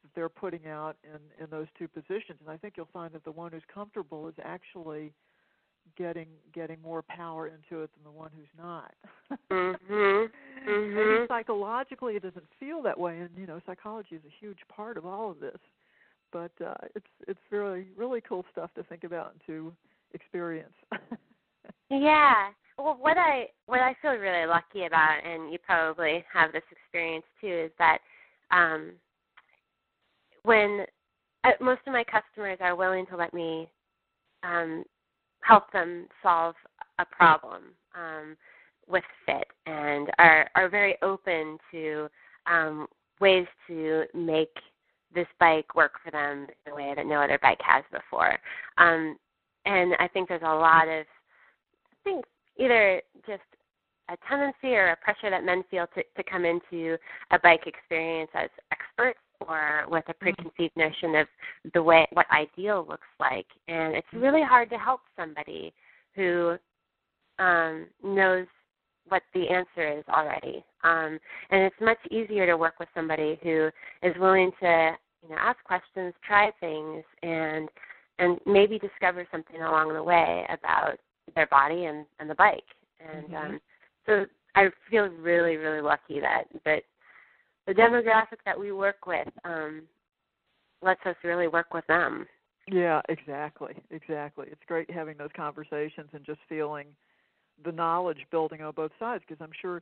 that 0.04 0.12
they're 0.16 0.30
putting 0.30 0.68
out 0.68 0.96
in 1.04 1.44
in 1.44 1.50
those 1.50 1.68
two 1.78 1.90
positions, 1.90 2.40
and 2.40 2.50
I 2.50 2.56
think 2.56 2.76
you'll 2.78 2.90
find 2.94 3.14
that 3.14 3.24
the 3.26 3.32
one 3.32 3.52
who's 3.52 3.64
comfortable 3.74 4.28
is 4.28 4.34
actually 4.44 5.12
getting 5.98 6.28
getting 6.54 6.82
more 6.82 7.02
power 7.04 7.48
into 7.48 7.84
it 7.84 7.90
than 7.96 8.04
the 8.04 8.12
one 8.12 8.32
who's 8.36 8.48
not. 8.58 8.94
Mhm. 9.52 10.30
Mhm. 10.68 11.28
psychologically 11.28 12.16
it 12.16 12.24
doesn't 12.24 12.48
feel 12.60 12.82
that 12.82 12.98
way, 12.98 13.20
and 13.20 13.30
you 13.38 13.46
know, 13.46 13.60
psychology 13.66 14.16
is 14.16 14.22
a 14.26 14.34
huge 14.40 14.60
part 14.70 14.98
of 14.98 15.06
all 15.06 15.32
of 15.32 15.40
this. 15.40 15.60
But 16.32 16.52
uh, 16.66 16.74
it's 16.96 17.08
it's 17.28 17.40
really 17.52 17.88
really 17.96 18.22
cool 18.22 18.46
stuff 18.52 18.74
to 18.76 18.84
think 18.84 19.04
about 19.04 19.32
and 19.34 19.42
to 19.48 19.74
experience. 20.14 20.74
Yeah. 21.90 22.50
Well, 22.78 22.98
what 23.00 23.18
I 23.18 23.48
what 23.68 23.82
I 23.82 23.96
feel 24.02 24.14
really 24.14 24.48
lucky 24.48 24.86
about, 24.86 25.20
and 25.24 25.52
you 25.52 25.60
probably 25.60 26.24
have 26.32 26.52
this 26.52 26.64
experience 26.72 27.26
too, 27.40 27.66
is 27.66 27.72
that 27.78 28.00
um, 28.52 28.94
when 30.44 30.86
uh, 31.44 31.52
most 31.62 31.82
of 31.86 31.94
my 31.94 32.04
customers 32.04 32.58
are 32.62 32.76
willing 32.76 33.06
to 33.08 33.16
let 33.16 33.34
me 33.34 33.70
um, 34.44 34.84
help 35.44 35.72
them 35.72 36.08
solve 36.22 36.56
a 37.00 37.06
problem 37.06 37.64
um, 37.96 38.36
with 38.88 39.04
fit, 39.26 39.48
and 39.66 40.10
are 40.18 40.50
are 40.56 40.70
very 40.70 40.96
open 41.02 41.58
to 41.72 42.08
um, 42.46 42.88
ways 43.20 43.48
to 43.68 44.04
make 44.14 44.54
this 45.14 45.28
bike 45.40 45.76
work 45.76 45.94
for 46.04 46.12
them 46.12 46.48
in 46.66 46.72
a 46.72 46.76
way 46.76 46.94
that 46.96 47.06
no 47.06 47.22
other 47.22 47.40
bike 47.42 47.62
has 47.62 47.84
before. 47.92 48.38
Um, 48.78 49.16
and 49.66 49.94
I 50.00 50.08
think 50.08 50.28
there's 50.28 50.42
a 50.42 50.46
lot 50.46 50.88
of 50.88 51.06
I 51.06 51.96
think 52.04 52.26
either 52.58 53.02
just 53.26 53.44
a 54.10 54.18
tendency 54.28 54.76
or 54.76 54.90
a 54.90 54.98
pressure 54.98 55.30
that 55.30 55.46
men 55.46 55.64
feel 55.72 55.88
to, 55.96 56.04
to 56.18 56.30
come 56.30 56.44
into 56.46 56.98
a 57.32 57.40
bike 57.40 57.66
experience 57.66 58.32
as 58.34 58.50
experts 58.72 59.20
or 59.48 59.86
with 59.88 60.04
a 60.08 60.14
preconceived 60.14 60.76
notion 60.76 61.16
of 61.16 61.28
the 61.74 61.82
way 61.82 62.08
what 62.14 62.26
ideal 62.32 62.86
looks 62.88 63.08
like. 63.20 63.48
And 63.68 63.96
it's 63.96 64.08
really 64.14 64.44
hard 64.44 64.70
to 64.70 64.78
help 64.78 65.02
somebody 65.18 65.74
who 66.16 66.58
um, 67.40 67.88
knows 68.04 68.46
what 69.08 69.24
the 69.34 69.50
answer 69.50 69.98
is 69.98 70.04
already. 70.10 70.64
Um, 70.84 71.20
and 71.50 71.64
it's 71.64 71.76
much 71.82 71.98
easier 72.10 72.46
to 72.46 72.58
work 72.58 72.76
with 72.80 72.90
somebody 72.96 73.40
who 73.44 73.70
is 74.02 74.16
willing 74.20 74.52
to, 74.62 74.92
you 75.24 75.30
know, 75.30 75.36
ask 75.40 75.58
questions, 75.64 76.14
try 76.26 76.52
things, 76.60 77.04
and 77.22 77.70
and 78.20 78.40
maybe 78.46 78.78
discover 78.78 79.28
something 79.32 79.62
along 79.64 79.92
the 79.92 80.04
way 80.04 80.46
about 80.50 81.00
their 81.36 81.48
body 81.48 81.86
and 81.86 82.06
and 82.20 82.30
the 82.30 82.36
bike. 82.36 82.64
And 83.00 83.30
Mhm. 83.30 83.46
um, 83.46 83.62
so 84.06 84.26
I 84.56 84.70
feel 84.90 85.08
really, 85.08 85.58
really 85.58 85.82
lucky 85.82 86.20
that 86.20 86.46
that 86.64 86.84
the 87.68 87.74
demographic 87.74 88.38
that 88.46 88.60
we 88.60 88.72
work 88.72 89.06
with 89.06 89.28
um, 89.46 89.84
lets 90.82 91.06
us 91.06 91.16
really 91.24 91.48
work 91.48 91.74
with 91.74 91.86
them. 91.88 92.26
yeah, 92.72 93.02
exactly, 93.10 93.74
exactly. 93.92 94.48
It's 94.52 94.62
great 94.68 94.90
having 94.90 95.18
those 95.18 95.32
conversations 95.36 96.10
and 96.14 96.26
just 96.26 96.40
feeling 96.48 96.88
the 97.64 97.72
knowledge 97.72 98.26
building 98.32 98.62
on 98.62 98.74
both 98.74 98.92
sides 99.00 99.24
because 99.28 99.42
I'm 99.42 99.54
sure 99.62 99.82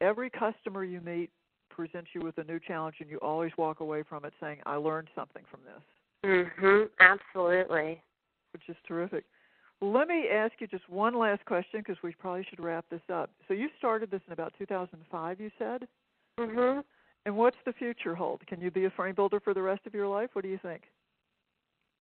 every 0.00 0.30
customer 0.30 0.84
you 0.84 1.00
meet 1.00 1.30
presents 1.70 2.10
you 2.14 2.20
with 2.22 2.38
a 2.38 2.44
new 2.44 2.58
challenge 2.60 2.96
and 3.00 3.10
you 3.10 3.18
always 3.18 3.52
walk 3.58 3.80
away 3.80 4.02
from 4.08 4.24
it 4.24 4.32
saying 4.40 4.58
I 4.64 4.76
learned 4.76 5.08
something 5.14 5.42
from 5.50 5.60
this. 5.64 5.82
Mhm. 6.24 6.88
Absolutely. 7.00 8.00
which 8.52 8.68
is 8.68 8.76
terrific. 8.86 9.24
Let 9.80 10.06
me 10.06 10.28
ask 10.28 10.52
you 10.60 10.68
just 10.68 10.88
one 10.88 11.18
last 11.18 11.44
question 11.44 11.80
because 11.80 12.00
we 12.04 12.12
probably 12.12 12.44
should 12.48 12.62
wrap 12.62 12.84
this 12.88 13.02
up. 13.12 13.30
So 13.48 13.54
you 13.54 13.68
started 13.78 14.10
this 14.10 14.20
in 14.28 14.32
about 14.32 14.54
2005, 14.56 15.40
you 15.40 15.50
said, 15.58 15.88
Mhm. 16.38 16.84
and 17.26 17.36
what's 17.36 17.56
the 17.64 17.72
future 17.72 18.14
hold? 18.14 18.46
Can 18.46 18.60
you 18.60 18.70
be 18.70 18.84
a 18.84 18.90
frame 18.90 19.14
builder 19.14 19.40
for 19.40 19.54
the 19.54 19.62
rest 19.62 19.86
of 19.86 19.94
your 19.94 20.08
life? 20.08 20.30
What 20.34 20.42
do 20.42 20.48
you 20.48 20.58
think? 20.58 20.82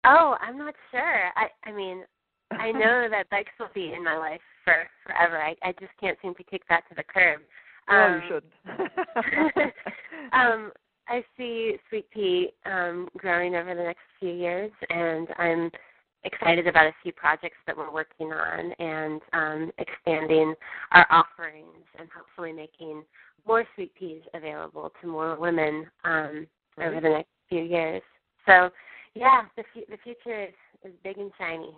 Oh, 0.06 0.38
I'm 0.42 0.58
not 0.58 0.76
sure. 0.92 1.32
I 1.36 1.50
I 1.64 1.72
mean, 1.72 2.04
I 2.52 2.72
know 2.72 3.08
that 3.10 3.30
bikes 3.30 3.52
will 3.60 3.70
be 3.74 3.94
in 3.94 4.04
my 4.04 4.18
life 4.18 4.42
for 4.64 4.90
forever. 5.06 5.42
I 5.42 5.56
I 5.62 5.72
just 5.74 5.96
can't 6.00 6.18
seem 6.22 6.36
to 6.36 6.44
kick 6.44 6.64
that 6.70 6.88
to 6.90 6.96
the 6.96 7.04
curb. 7.04 7.42
Um, 7.88 8.22
you 8.22 8.28
shouldn't. 8.28 8.54
um, 10.34 10.72
I 11.08 11.24
see 11.38 11.78
Sweet 11.90 12.10
Pea 12.12 12.54
um, 12.66 13.10
growing 13.18 13.56
over 13.56 13.76
the 13.76 13.84
next 13.84 14.02
few 14.20 14.32
years, 14.32 14.72
and 14.90 15.28
I'm 15.38 15.72
excited 16.24 16.68
about 16.68 16.88
a 16.88 16.96
few 17.02 17.12
projects 17.12 17.58
that 17.68 17.76
we're 17.76 17.92
working 17.92 18.32
on 18.32 18.72
and 18.80 19.22
um, 19.34 19.72
expanding 19.78 20.54
our 20.92 21.06
offerings 21.10 21.86
and 22.00 22.08
hopefully 22.16 22.54
making 22.54 23.04
more 23.46 23.66
Sweet 23.76 23.94
Peas 23.96 24.22
available 24.34 24.92
to 25.02 25.08
more 25.08 25.36
women 25.38 25.86
um, 26.06 26.48
over 26.82 27.00
the 27.02 27.10
next 27.10 27.30
few 27.50 27.64
years. 27.64 28.02
So, 28.46 28.70
yeah, 29.16 29.44
the 29.58 29.64
the 29.90 29.98
future 30.04 30.46
is, 30.46 30.54
is 30.84 30.92
big 31.04 31.18
and 31.18 31.32
shiny. 31.38 31.76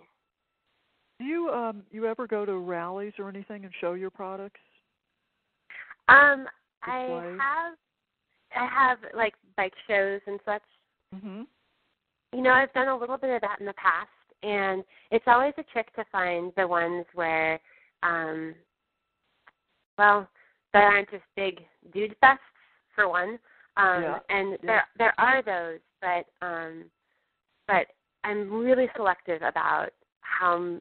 do 1.18 1.24
you 1.24 1.50
um 1.50 1.82
you 1.90 2.06
ever 2.06 2.26
go 2.26 2.44
to 2.44 2.56
rallies 2.58 3.12
or 3.18 3.28
anything 3.28 3.64
and 3.64 3.72
show 3.80 3.94
your 3.94 4.10
products? 4.10 4.60
Um, 6.08 6.46
I 6.82 7.00
Displays? 7.00 7.38
have 7.40 7.74
I 8.54 8.66
have 8.66 8.98
like 9.14 9.34
bike 9.56 9.74
shows 9.88 10.20
and 10.26 10.40
such 10.44 10.62
Mhm. 11.14 11.46
You 12.32 12.42
know, 12.42 12.50
I've 12.50 12.72
done 12.72 12.88
a 12.88 12.96
little 12.96 13.16
bit 13.16 13.30
of 13.30 13.40
that 13.42 13.60
in 13.60 13.66
the 13.66 13.72
past, 13.74 14.10
and 14.42 14.84
it's 15.10 15.24
always 15.26 15.54
a 15.58 15.62
trick 15.64 15.94
to 15.96 16.04
find 16.10 16.52
the 16.56 16.66
ones 16.66 17.04
where, 17.14 17.60
um, 18.02 18.54
well, 19.98 20.28
there 20.72 20.82
aren't 20.82 21.10
just 21.10 21.24
big 21.36 21.60
dude 21.92 22.14
fests 22.22 22.38
for 22.94 23.08
one. 23.08 23.38
Um, 23.76 24.02
Yeah, 24.02 24.18
and 24.30 24.50
yeah. 24.52 24.56
there 24.62 24.84
there 24.98 25.14
are 25.18 25.42
those, 25.42 25.80
but 26.00 26.26
um, 26.46 26.84
but 27.66 27.86
I'm 28.24 28.50
really 28.50 28.88
selective 28.96 29.42
about 29.42 29.90
how 30.20 30.78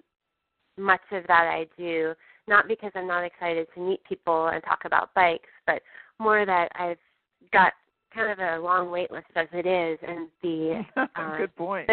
much 0.77 1.01
of 1.11 1.25
that 1.27 1.47
I 1.47 1.67
do. 1.77 2.13
Not 2.47 2.67
because 2.67 2.91
I'm 2.95 3.07
not 3.07 3.23
excited 3.23 3.67
to 3.73 3.79
meet 3.81 4.03
people 4.03 4.47
and 4.47 4.63
talk 4.63 4.85
about 4.85 5.13
bikes, 5.13 5.49
but 5.65 5.81
more 6.19 6.45
that 6.45 6.69
I've 6.75 6.99
got 7.51 7.73
kind 8.15 8.31
of 8.31 8.39
a 8.39 8.63
long 8.63 8.89
wait 8.89 9.11
list 9.11 9.27
as 9.35 9.47
it 9.51 9.65
is, 9.65 9.99
and 10.07 10.29
the 10.41 10.83
uh, 11.15 11.37
good 11.37 11.55
point. 11.55 11.89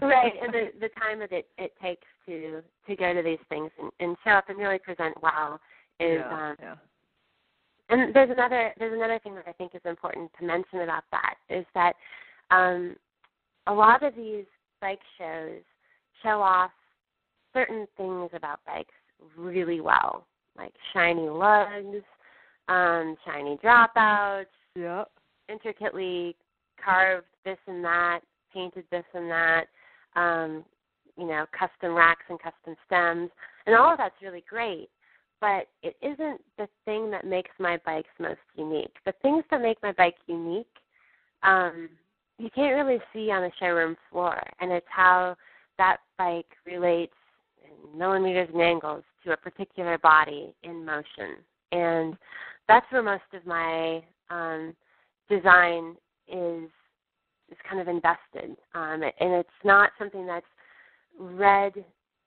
right, 0.00 0.32
and 0.42 0.52
the 0.52 0.70
the 0.80 0.88
time 1.00 1.20
that 1.20 1.32
it 1.32 1.46
it 1.56 1.72
takes 1.80 2.06
to 2.26 2.62
to 2.86 2.96
go 2.96 3.14
to 3.14 3.22
these 3.22 3.38
things 3.48 3.70
and, 3.80 3.90
and 4.00 4.16
show 4.24 4.32
up 4.32 4.48
and 4.48 4.58
really 4.58 4.78
present 4.78 5.14
well 5.22 5.60
is 6.00 6.18
yeah, 6.18 6.50
um, 6.50 6.56
yeah. 6.60 6.74
and 7.90 8.14
there's 8.14 8.30
another 8.30 8.72
there's 8.78 8.94
another 8.94 9.18
thing 9.20 9.34
that 9.36 9.44
I 9.46 9.52
think 9.52 9.74
is 9.74 9.80
important 9.84 10.30
to 10.38 10.44
mention 10.44 10.80
about 10.80 11.04
that 11.12 11.34
is 11.48 11.64
that 11.74 11.94
um, 12.50 12.96
a 13.66 13.72
lot 13.72 14.02
of 14.02 14.14
these 14.16 14.44
bike 14.80 15.00
shows 15.18 15.62
show 16.22 16.42
off 16.42 16.70
certain 17.52 17.86
things 17.96 18.30
about 18.34 18.60
bikes 18.66 18.94
really 19.36 19.80
well, 19.80 20.26
like 20.56 20.72
shiny 20.92 21.28
lugs, 21.28 22.02
um, 22.68 23.16
shiny 23.24 23.58
dropouts, 23.62 24.46
yep. 24.74 25.10
Intricately 25.48 26.36
carved 26.82 27.26
this 27.44 27.58
and 27.66 27.84
that, 27.84 28.20
painted 28.52 28.84
this 28.90 29.04
and 29.14 29.30
that, 29.30 29.64
um, 30.16 30.64
you 31.16 31.26
know, 31.26 31.46
custom 31.56 31.94
racks 31.94 32.24
and 32.28 32.38
custom 32.38 32.76
stems, 32.86 33.30
and 33.66 33.76
all 33.76 33.92
of 33.92 33.98
that's 33.98 34.14
really 34.22 34.44
great. 34.48 34.88
But 35.40 35.68
it 35.82 35.96
isn't 36.00 36.40
the 36.56 36.68
thing 36.84 37.10
that 37.10 37.26
makes 37.26 37.50
my 37.58 37.78
bikes 37.84 38.08
most 38.18 38.40
unique. 38.54 38.94
The 39.04 39.14
things 39.22 39.44
that 39.50 39.60
make 39.60 39.82
my 39.82 39.92
bike 39.92 40.16
unique, 40.26 40.66
um, 41.42 41.88
you 42.38 42.48
can't 42.54 42.76
really 42.76 43.00
see 43.12 43.30
on 43.30 43.42
the 43.42 43.50
showroom 43.58 43.96
floor, 44.10 44.40
and 44.60 44.70
it's 44.70 44.86
how 44.88 45.36
that 45.78 45.98
bike 46.16 46.46
relates 46.64 47.14
in 47.64 47.98
millimeters 47.98 48.48
and 48.52 48.62
angles 48.62 49.02
to 49.24 49.32
a 49.32 49.36
particular 49.36 49.98
body 49.98 50.54
in 50.62 50.84
motion. 50.84 51.36
And 51.72 52.16
that's 52.68 52.86
where 52.90 53.02
most 53.02 53.22
of 53.32 53.44
my 53.46 54.02
um, 54.30 54.74
design 55.36 55.96
is 56.28 56.68
is 57.50 57.58
kind 57.68 57.80
of 57.80 57.88
invested, 57.88 58.56
um, 58.74 59.02
and 59.02 59.32
it's 59.32 59.48
not 59.64 59.90
something 59.98 60.26
that's 60.26 60.46
read 61.18 61.72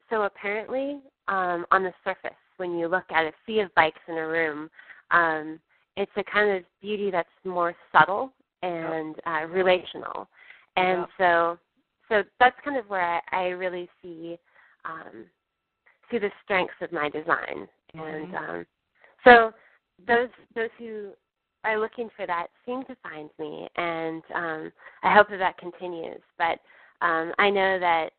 so 0.09 0.23
apparently 0.23 0.99
um, 1.27 1.65
on 1.71 1.83
the 1.83 1.93
surface 2.03 2.37
when 2.57 2.77
you 2.77 2.87
look 2.87 3.05
at 3.09 3.25
a 3.25 3.31
sea 3.45 3.59
of 3.59 3.73
bikes 3.73 3.99
in 4.07 4.17
a 4.17 4.27
room. 4.27 4.69
Um, 5.11 5.59
it's 5.97 6.11
a 6.15 6.23
kind 6.23 6.55
of 6.55 6.63
beauty 6.81 7.09
that's 7.09 7.27
more 7.43 7.73
subtle 7.91 8.31
and 8.61 9.15
uh, 9.25 9.45
relational, 9.47 10.27
and 10.75 11.05
so 11.17 11.57
so 12.09 12.23
that's 12.39 12.55
kind 12.63 12.77
of 12.77 12.87
where 12.89 13.01
I, 13.01 13.21
I 13.31 13.43
really 13.49 13.89
see 14.01 14.37
um, 14.83 15.25
see 16.11 16.19
the 16.19 16.31
strengths 16.43 16.73
of 16.81 16.91
my 16.91 17.09
design, 17.09 17.67
and 17.93 18.27
Mm-hmm. 18.27 18.35
um, 18.35 18.65
so 19.23 19.51
those 20.07 20.29
those 20.55 20.69
who 20.77 21.11
are 21.65 21.79
looking 21.79 22.09
for 22.15 22.25
that 22.27 22.47
seem 22.65 22.83
to 22.85 22.95
find 23.03 23.29
me, 23.39 23.67
and 23.75 24.23
um, 24.33 24.71
I 25.03 25.13
hope 25.13 25.29
that 25.29 25.39
that 25.39 25.57
continues. 25.57 26.21
But 26.37 26.59
um, 27.05 27.33
I 27.39 27.49
know 27.49 27.79
that 27.79 28.11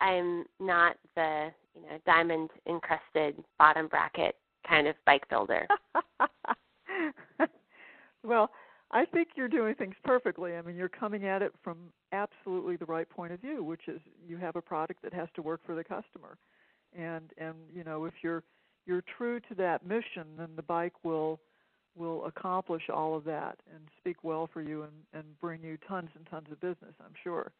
I'm 0.00 0.44
not 0.58 0.96
the 1.14 1.50
you 1.74 1.82
know 1.82 1.98
diamond 2.06 2.50
encrusted 2.66 3.42
bottom 3.58 3.88
bracket 3.88 4.36
kind 4.68 4.86
of 4.86 4.94
bike 5.06 5.28
builder. 5.28 5.66
well, 8.24 8.50
I 8.90 9.04
think 9.04 9.28
you're 9.36 9.48
doing 9.48 9.74
things 9.74 9.94
perfectly. 10.04 10.56
I 10.56 10.62
mean, 10.62 10.76
you're 10.76 10.88
coming 10.88 11.26
at 11.26 11.42
it 11.42 11.52
from 11.62 11.78
absolutely 12.12 12.76
the 12.76 12.86
right 12.86 13.08
point 13.08 13.32
of 13.32 13.40
view, 13.40 13.62
which 13.62 13.82
is 13.88 14.00
you 14.26 14.36
have 14.38 14.56
a 14.56 14.62
product 14.62 15.02
that 15.02 15.14
has 15.14 15.28
to 15.36 15.42
work 15.42 15.60
for 15.64 15.74
the 15.74 15.84
customer. 15.84 16.38
And 16.96 17.30
and 17.38 17.54
you 17.72 17.84
know, 17.84 18.04
if 18.04 18.14
you're 18.22 18.42
you're 18.86 19.04
true 19.16 19.38
to 19.40 19.54
that 19.56 19.86
mission, 19.86 20.26
then 20.36 20.48
the 20.56 20.62
bike 20.62 20.94
will 21.04 21.38
will 22.00 22.24
accomplish 22.26 22.88
all 22.92 23.16
of 23.16 23.24
that 23.24 23.58
and 23.72 23.82
speak 23.98 24.24
well 24.24 24.48
for 24.52 24.62
you 24.62 24.82
and 24.82 24.92
and 25.12 25.24
bring 25.40 25.62
you 25.62 25.76
tons 25.86 26.10
and 26.16 26.26
tons 26.30 26.46
of 26.50 26.60
business, 26.60 26.94
I'm 27.00 27.14
sure. 27.22 27.52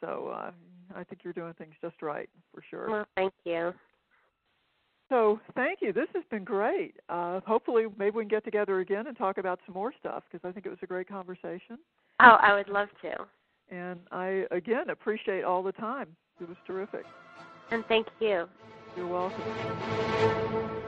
So, 0.00 0.32
uh 0.34 0.50
I 0.94 1.02
think 1.02 1.22
you're 1.24 1.32
doing 1.32 1.54
things 1.54 1.74
just 1.80 2.02
right, 2.02 2.28
for 2.54 2.62
sure. 2.70 2.90
Well, 2.90 3.06
thank 3.16 3.32
you. 3.44 3.72
So 5.08 5.40
thank 5.54 5.80
you. 5.82 5.92
This 5.92 6.08
has 6.14 6.24
been 6.30 6.44
great. 6.44 6.94
Uh, 7.08 7.40
hopefully, 7.46 7.86
maybe 7.98 8.16
we 8.16 8.22
can 8.22 8.28
get 8.28 8.44
together 8.44 8.80
again 8.80 9.06
and 9.06 9.16
talk 9.16 9.38
about 9.38 9.60
some 9.66 9.74
more 9.74 9.92
stuff 10.00 10.22
because 10.30 10.46
I 10.48 10.52
think 10.52 10.66
it 10.66 10.70
was 10.70 10.78
a 10.82 10.86
great 10.86 11.08
conversation. 11.08 11.78
Oh, 12.20 12.36
I 12.40 12.54
would 12.54 12.68
love 12.68 12.88
to. 13.02 13.26
And 13.70 14.00
I 14.12 14.44
again 14.50 14.90
appreciate 14.90 15.44
all 15.44 15.62
the 15.62 15.72
time. 15.72 16.08
It 16.40 16.48
was 16.48 16.56
terrific. 16.66 17.04
And 17.70 17.84
thank 17.86 18.06
you. 18.20 18.46
You're 18.96 19.06
welcome. 19.06 20.80